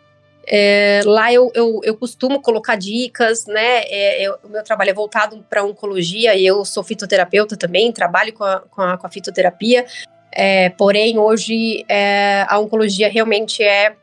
É, 0.48 1.02
lá 1.06 1.34
eu, 1.34 1.52
eu, 1.56 1.82
eu, 1.84 1.98
costumo 1.98 2.40
colocar 2.40 2.76
dicas, 2.76 3.48
né? 3.48 3.84
É, 3.86 4.22
eu, 4.22 4.38
o 4.44 4.50
meu 4.50 4.64
trabalho 4.64 4.92
é 4.92 4.94
voltado 4.94 5.44
para 5.50 5.64
oncologia 5.64 6.36
e 6.36 6.46
eu 6.46 6.64
sou 6.64 6.84
fitoterapeuta 6.84 7.58
também, 7.58 7.92
trabalho 7.92 8.32
com 8.32 8.44
a, 8.44 8.60
com 8.60 8.82
a, 8.82 8.98
com 8.98 9.08
a 9.08 9.10
fitoterapia. 9.10 9.86
É, 10.32 10.70
porém, 10.70 11.18
hoje 11.18 11.84
é, 11.90 12.46
a 12.48 12.60
oncologia 12.60 13.10
realmente 13.10 13.64
é, 13.64 13.96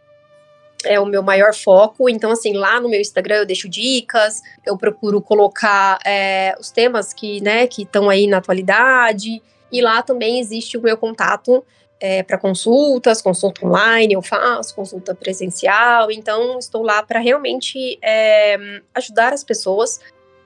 é 0.85 0.99
o 0.99 1.07
meu 1.07 1.23
maior 1.23 1.55
foco. 1.55 2.09
Então, 2.09 2.33
assim, 2.33 2.55
lá 2.55 2.81
no 2.81 2.89
meu 2.89 3.01
Instagram 3.01 3.37
eu 3.37 3.47
deixo 3.47 3.69
dicas, 3.69 4.41
eu 4.67 4.77
procuro 4.77 5.21
colocar 5.21 5.99
é, 6.05 6.57
os 6.59 6.73
temas 6.73 7.13
que 7.13 7.41
né, 7.41 7.69
estão 7.79 8.11
aí 8.11 8.27
na 8.27 8.39
atualidade. 8.39 9.41
E 9.71 9.81
lá 9.81 10.03
também 10.03 10.41
existe 10.41 10.77
o 10.77 10.83
meu 10.83 10.97
contato 10.97 11.65
é, 12.03 12.21
para 12.21 12.37
consultas, 12.37 13.23
consulta 13.23 13.65
online 13.65 14.15
eu 14.15 14.21
faço, 14.21 14.75
consulta 14.75 15.15
presencial, 15.15 16.11
então 16.11 16.59
estou 16.59 16.83
lá 16.83 17.01
para 17.01 17.21
realmente 17.21 17.97
é, 18.03 18.83
ajudar 18.93 19.33
as 19.33 19.45
pessoas. 19.45 20.01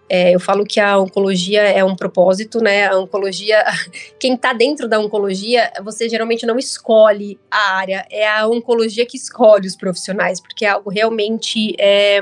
É, 0.06 0.34
eu 0.34 0.38
falo 0.38 0.66
que 0.66 0.78
a 0.78 0.98
oncologia 0.98 1.62
é 1.62 1.82
um 1.82 1.96
propósito, 1.96 2.60
né? 2.60 2.86
A 2.88 2.98
oncologia, 2.98 3.64
quem 4.20 4.34
está 4.34 4.52
dentro 4.52 4.86
da 4.86 5.00
oncologia, 5.00 5.72
você 5.82 6.10
geralmente 6.10 6.44
não 6.44 6.58
escolhe 6.58 7.40
a 7.50 7.72
área, 7.72 8.06
é 8.10 8.28
a 8.28 8.46
oncologia 8.46 9.06
que 9.06 9.16
escolhe 9.16 9.66
os 9.66 9.74
profissionais, 9.74 10.38
porque 10.38 10.66
é 10.66 10.68
algo 10.68 10.90
realmente. 10.90 11.74
É, 11.78 12.20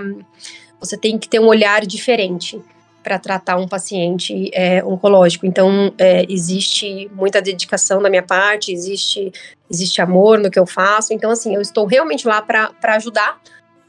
você 0.79 0.97
tem 0.97 1.19
que 1.19 1.29
ter 1.29 1.41
um 1.41 1.47
olhar 1.47 1.85
diferente 1.87 2.63
para 3.05 3.19
tratar 3.19 3.57
um 3.57 3.69
paciente 3.69 4.51
é, 4.55 4.83
oncológico. 4.83 5.45
Então, 5.45 5.93
é, 5.99 6.25
existe 6.27 7.11
muita 7.15 7.43
dedicação 7.43 8.01
da 8.01 8.09
minha 8.09 8.23
parte, 8.23 8.73
existe, 8.73 9.31
existe 9.71 10.01
amor 10.01 10.39
no 10.39 10.51
que 10.51 10.59
eu 10.59 10.65
faço. 10.65 11.13
Então, 11.13 11.31
assim, 11.31 11.55
eu 11.55 11.61
estou 11.61 11.85
realmente 11.85 12.27
lá 12.27 12.41
para 12.41 12.73
ajudar 12.97 13.39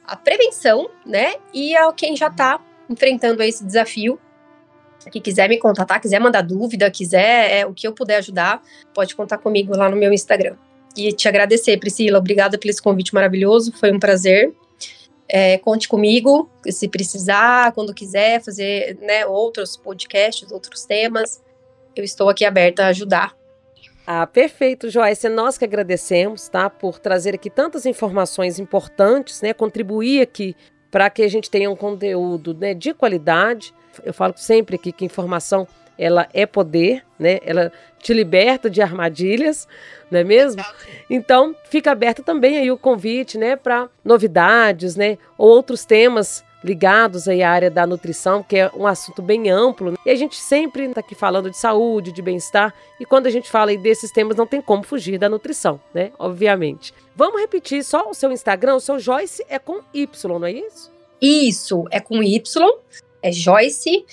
a 0.06 0.18
prevenção, 0.18 0.90
né? 1.06 1.36
E 1.54 1.76
a 1.78 1.92
quem 1.94 2.16
já 2.18 2.28
está 2.28 2.60
enfrentando 2.90 3.42
esse 3.42 3.66
desafio. 3.66 4.20
Que 5.10 5.22
quiser 5.22 5.48
me 5.48 5.58
contatar, 5.58 6.02
quiser 6.02 6.20
mandar 6.20 6.42
dúvida, 6.42 6.92
quiser 6.92 7.60
é, 7.60 7.66
o 7.66 7.74
que 7.74 7.88
eu 7.88 7.94
puder 7.94 8.18
ajudar, 8.18 8.62
pode 8.94 9.16
contar 9.16 9.38
comigo 9.38 9.78
lá 9.78 9.88
no 9.88 9.96
meu 9.96 10.12
Instagram. 10.12 10.56
E 10.98 11.14
te 11.14 11.28
agradecer, 11.28 11.78
Priscila. 11.78 12.18
Obrigada 12.18 12.58
pelo 12.58 12.72
esse 12.72 12.82
convite 12.82 13.14
maravilhoso. 13.14 13.72
Foi 13.74 13.94
um 13.94 14.00
prazer. 14.00 14.54
É, 15.28 15.58
conte 15.58 15.88
comigo, 15.88 16.50
se 16.70 16.88
precisar, 16.88 17.72
quando 17.74 17.94
quiser 17.94 18.44
fazer 18.44 18.98
né, 19.02 19.26
outros 19.26 19.76
podcasts, 19.76 20.52
outros 20.52 20.86
temas. 20.86 21.42
Eu 21.96 22.04
estou 22.04 22.30
aqui 22.30 22.46
aberta 22.46 22.84
a 22.84 22.88
ajudar. 22.88 23.36
Ah, 24.06 24.28
perfeito, 24.28 24.90
Joyce. 24.90 25.26
É 25.26 25.30
nós 25.30 25.58
que 25.58 25.66
agradecemos, 25.66 26.48
tá, 26.48 26.70
por 26.70 27.00
trazer 27.00 27.34
aqui 27.34 27.50
tantas 27.50 27.86
informações 27.88 28.60
importantes, 28.60 29.42
né, 29.42 29.52
contribuir 29.52 30.22
aqui 30.22 30.56
para 30.92 31.10
que 31.10 31.24
a 31.24 31.28
gente 31.28 31.50
tenha 31.50 31.70
um 31.70 31.76
conteúdo 31.76 32.54
né, 32.54 32.74
de 32.74 32.94
qualidade. 32.94 33.74
Eu 34.04 34.14
falo 34.14 34.34
sempre 34.38 34.76
aqui 34.76 34.92
que 34.92 35.04
informação 35.04 35.68
ela 35.98 36.28
é 36.34 36.46
poder, 36.46 37.04
né? 37.18 37.40
Ela 37.44 37.72
te 38.06 38.14
liberta 38.14 38.70
de 38.70 38.82
armadilhas, 38.82 39.68
não 40.12 40.20
é 40.20 40.24
mesmo? 40.24 40.64
Então, 41.10 41.56
fica 41.70 41.92
aberto 41.92 42.22
também 42.22 42.58
aí 42.58 42.70
o 42.72 42.78
convite, 42.78 43.36
né, 43.36 43.56
para 43.56 43.90
novidades, 44.04 44.96
né, 44.96 45.18
ou 45.38 45.50
outros 45.50 45.86
temas 45.86 46.44
ligados 46.64 47.28
aí 47.28 47.44
à 47.44 47.52
área 47.52 47.70
da 47.70 47.86
nutrição, 47.86 48.42
que 48.42 48.58
é 48.58 48.72
um 48.76 48.88
assunto 48.88 49.22
bem 49.22 49.50
amplo. 49.50 49.92
Né? 49.92 49.98
E 50.06 50.10
a 50.10 50.16
gente 50.16 50.36
sempre 50.36 50.86
está 50.86 51.00
aqui 51.00 51.14
falando 51.14 51.50
de 51.50 51.58
saúde, 51.58 52.12
de 52.12 52.22
bem-estar, 52.22 52.74
e 53.00 53.06
quando 53.06 53.28
a 53.28 53.30
gente 53.30 53.50
fala 53.50 53.70
aí 53.72 53.78
desses 53.78 54.12
temas, 54.12 54.36
não 54.36 54.48
tem 54.48 54.62
como 54.62 54.84
fugir 54.84 55.20
da 55.20 55.30
nutrição, 55.30 55.80
né? 55.94 56.12
Obviamente. 56.18 56.92
Vamos 57.16 57.40
repetir 57.40 57.84
só 57.84 58.10
o 58.10 58.14
seu 58.16 58.32
Instagram, 58.32 58.76
o 58.76 58.80
seu 58.80 58.98
Joyce 58.98 59.46
é 59.48 59.60
com 59.60 59.82
Y, 59.94 60.40
não 60.40 60.48
é 60.48 60.52
isso? 60.52 60.92
Isso, 61.22 61.86
é 61.92 62.00
com 62.00 62.22
Y, 62.24 62.72
é 63.22 63.32
Joyce 63.32 64.06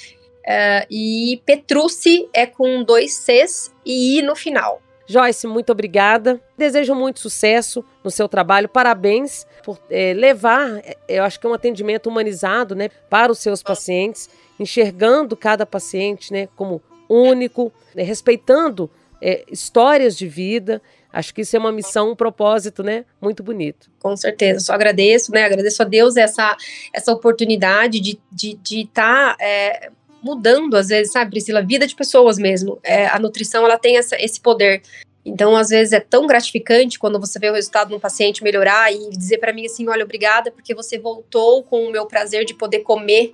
Uh, 0.42 0.86
e 0.90 1.40
Petrucci 1.46 2.28
é 2.32 2.46
com 2.46 2.82
dois 2.82 3.14
Cs 3.14 3.72
e 3.86 4.18
I 4.18 4.22
no 4.22 4.34
final. 4.34 4.82
Joyce, 5.06 5.46
muito 5.46 5.70
obrigada. 5.70 6.40
Desejo 6.56 6.94
muito 6.94 7.20
sucesso 7.20 7.84
no 8.02 8.10
seu 8.10 8.28
trabalho. 8.28 8.68
Parabéns 8.68 9.46
por 9.64 9.78
é, 9.90 10.14
levar, 10.14 10.78
é, 10.78 10.96
eu 11.08 11.24
acho 11.24 11.38
que 11.38 11.46
é 11.46 11.50
um 11.50 11.54
atendimento 11.54 12.08
humanizado, 12.08 12.74
né, 12.74 12.88
para 13.10 13.30
os 13.30 13.38
seus 13.38 13.62
pacientes, 13.62 14.28
enxergando 14.58 15.36
cada 15.36 15.66
paciente, 15.66 16.32
né, 16.32 16.48
como 16.56 16.80
único, 17.08 17.72
né, 17.94 18.02
respeitando 18.02 18.90
é, 19.20 19.44
histórias 19.50 20.16
de 20.16 20.26
vida. 20.26 20.80
Acho 21.12 21.34
que 21.34 21.42
isso 21.42 21.54
é 21.54 21.58
uma 21.58 21.70
missão, 21.70 22.12
um 22.12 22.16
propósito, 22.16 22.82
né? 22.82 23.04
Muito 23.20 23.42
bonito. 23.42 23.90
Com 24.00 24.16
certeza, 24.16 24.60
só 24.60 24.72
agradeço, 24.72 25.30
né? 25.30 25.44
Agradeço 25.44 25.82
a 25.82 25.84
Deus 25.84 26.16
essa, 26.16 26.56
essa 26.90 27.12
oportunidade 27.12 28.00
de 28.00 28.12
estar 28.12 28.24
de, 28.32 28.54
de 28.54 28.86
tá, 28.86 29.36
é, 29.38 29.90
mudando, 30.22 30.74
às 30.74 30.88
vezes, 30.88 31.12
sabe, 31.12 31.30
Priscila, 31.32 31.62
vida 31.62 31.86
de 31.86 31.94
pessoas 31.94 32.38
mesmo. 32.38 32.78
É, 32.82 33.06
a 33.06 33.18
nutrição, 33.18 33.64
ela 33.64 33.78
tem 33.78 33.96
essa, 33.96 34.16
esse 34.16 34.40
poder 34.40 34.82
Então, 35.24 35.56
às 35.56 35.68
vezes 35.68 35.92
é 35.92 36.00
tão 36.00 36.26
gratificante 36.26 36.98
quando 36.98 37.20
você 37.20 37.38
vê 37.38 37.50
o 37.50 37.54
resultado 37.54 37.88
de 37.88 37.94
um 37.94 38.00
paciente 38.00 38.42
melhorar 38.42 38.92
e 38.92 39.10
dizer 39.10 39.38
para 39.38 39.52
mim 39.52 39.66
assim, 39.66 39.88
olha, 39.88 40.04
obrigada 40.04 40.50
porque 40.50 40.74
você 40.74 40.98
voltou 40.98 41.62
com 41.62 41.86
o 41.86 41.92
meu 41.92 42.06
prazer 42.06 42.44
de 42.44 42.54
poder 42.54 42.80
comer. 42.80 43.32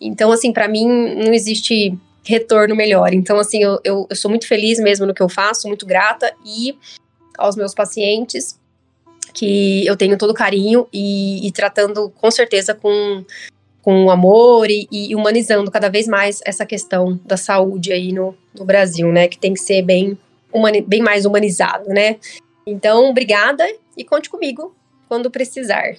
Então, 0.00 0.32
assim, 0.32 0.52
para 0.52 0.68
mim 0.68 0.86
não 0.86 1.32
existe 1.32 1.96
retorno 2.24 2.74
melhor. 2.74 3.12
Então, 3.14 3.38
assim, 3.38 3.62
eu, 3.62 3.80
eu, 3.84 4.06
eu, 4.10 4.16
sou 4.16 4.28
muito 4.28 4.46
feliz 4.46 4.78
mesmo 4.78 5.06
no 5.06 5.14
que 5.14 5.22
eu 5.22 5.28
faço, 5.28 5.66
muito 5.66 5.86
grata 5.86 6.32
e 6.44 6.76
aos 7.36 7.56
meus 7.56 7.72
pacientes 7.72 8.58
que 9.32 9.86
eu 9.86 9.96
tenho 9.96 10.18
todo 10.18 10.34
carinho 10.34 10.88
e, 10.92 11.46
e 11.46 11.52
tratando 11.52 12.10
com 12.10 12.30
certeza 12.30 12.74
com 12.74 13.24
com 13.82 14.10
amor 14.10 14.70
e, 14.70 14.88
e, 14.90 15.14
humanizando 15.14 15.70
cada 15.70 15.88
vez 15.88 16.06
mais 16.06 16.40
essa 16.44 16.66
questão 16.66 17.18
da 17.24 17.36
saúde 17.36 17.92
aí 17.92 18.12
no, 18.12 18.34
no 18.54 18.64
Brasil, 18.64 19.10
né? 19.12 19.28
Que 19.28 19.38
tem 19.38 19.54
que 19.54 19.60
ser 19.60 19.82
bem 19.82 20.18
humani 20.52 20.80
bem 20.80 21.00
mais 21.00 21.24
humanizado, 21.24 21.88
né? 21.88 22.16
Então, 22.66 23.08
obrigada 23.10 23.64
e 23.96 24.04
conte 24.04 24.28
comigo 24.28 24.74
quando 25.08 25.30
precisar. 25.30 25.94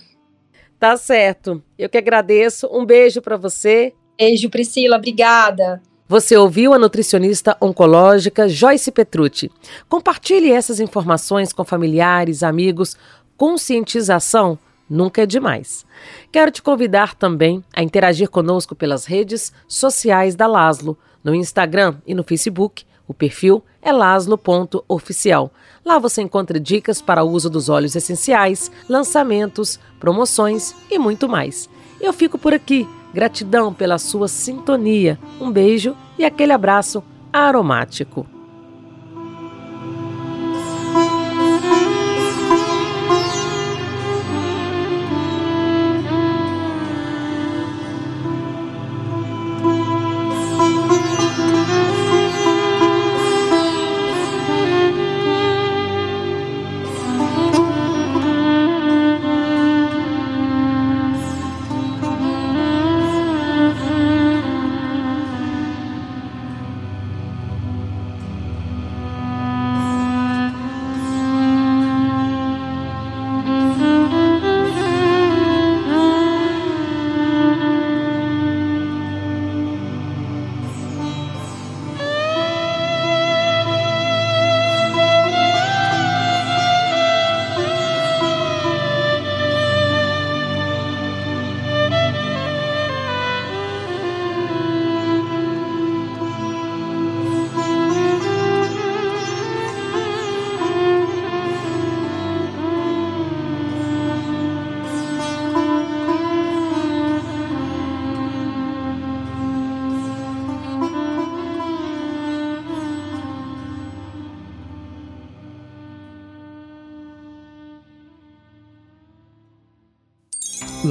Tá 0.80 0.95
certo. 0.95 1.61
Eu 1.77 1.89
que 1.89 1.97
agradeço. 1.97 2.69
Um 2.71 2.86
beijo 2.86 3.21
para 3.21 3.36
você. 3.36 3.93
Beijo, 4.17 4.49
Priscila. 4.49 4.97
Obrigada. 4.97 5.82
Você 6.07 6.38
ouviu 6.38 6.73
a 6.73 6.80
nutricionista 6.80 7.55
oncológica 7.61 8.47
Joyce 8.47 8.91
Petrucci. 8.91 9.51
Compartilhe 9.88 10.51
essas 10.51 10.80
informações 10.80 11.51
com 11.51 11.63
familiares, 11.63 12.41
amigos. 12.41 12.95
Conscientização 13.36 14.57
nunca 14.89 15.21
é 15.21 15.25
demais. 15.25 15.85
Quero 16.31 16.51
te 16.51 16.61
convidar 16.61 17.15
também 17.15 17.63
a 17.73 17.83
interagir 17.83 18.29
conosco 18.29 18.75
pelas 18.75 19.05
redes 19.05 19.53
sociais 19.67 20.35
da 20.35 20.47
Laslo, 20.47 20.97
no 21.23 21.35
Instagram 21.35 21.95
e 22.07 22.13
no 22.13 22.23
Facebook 22.23 22.85
o 23.09 23.13
perfil 23.13 23.63
é 23.81 23.91
laslo.oficial. 23.91 25.51
Lá 25.83 25.97
você 25.97 26.21
encontra 26.21 26.59
dicas 26.59 27.01
para 27.01 27.23
o 27.23 27.31
uso 27.31 27.49
dos 27.49 27.67
óleos 27.67 27.95
essenciais, 27.95 28.71
lançamentos, 28.87 29.79
promoções 29.99 30.75
e 30.91 30.99
muito 30.99 31.27
mais. 31.27 31.67
Eu 31.99 32.13
fico 32.13 32.37
por 32.37 32.53
aqui. 32.53 32.87
Gratidão 33.11 33.73
pela 33.73 33.97
sua 33.97 34.27
sintonia. 34.27 35.17
Um 35.41 35.51
beijo 35.51 35.97
e 36.19 36.23
aquele 36.23 36.51
abraço 36.53 37.03
aromático. 37.33 38.38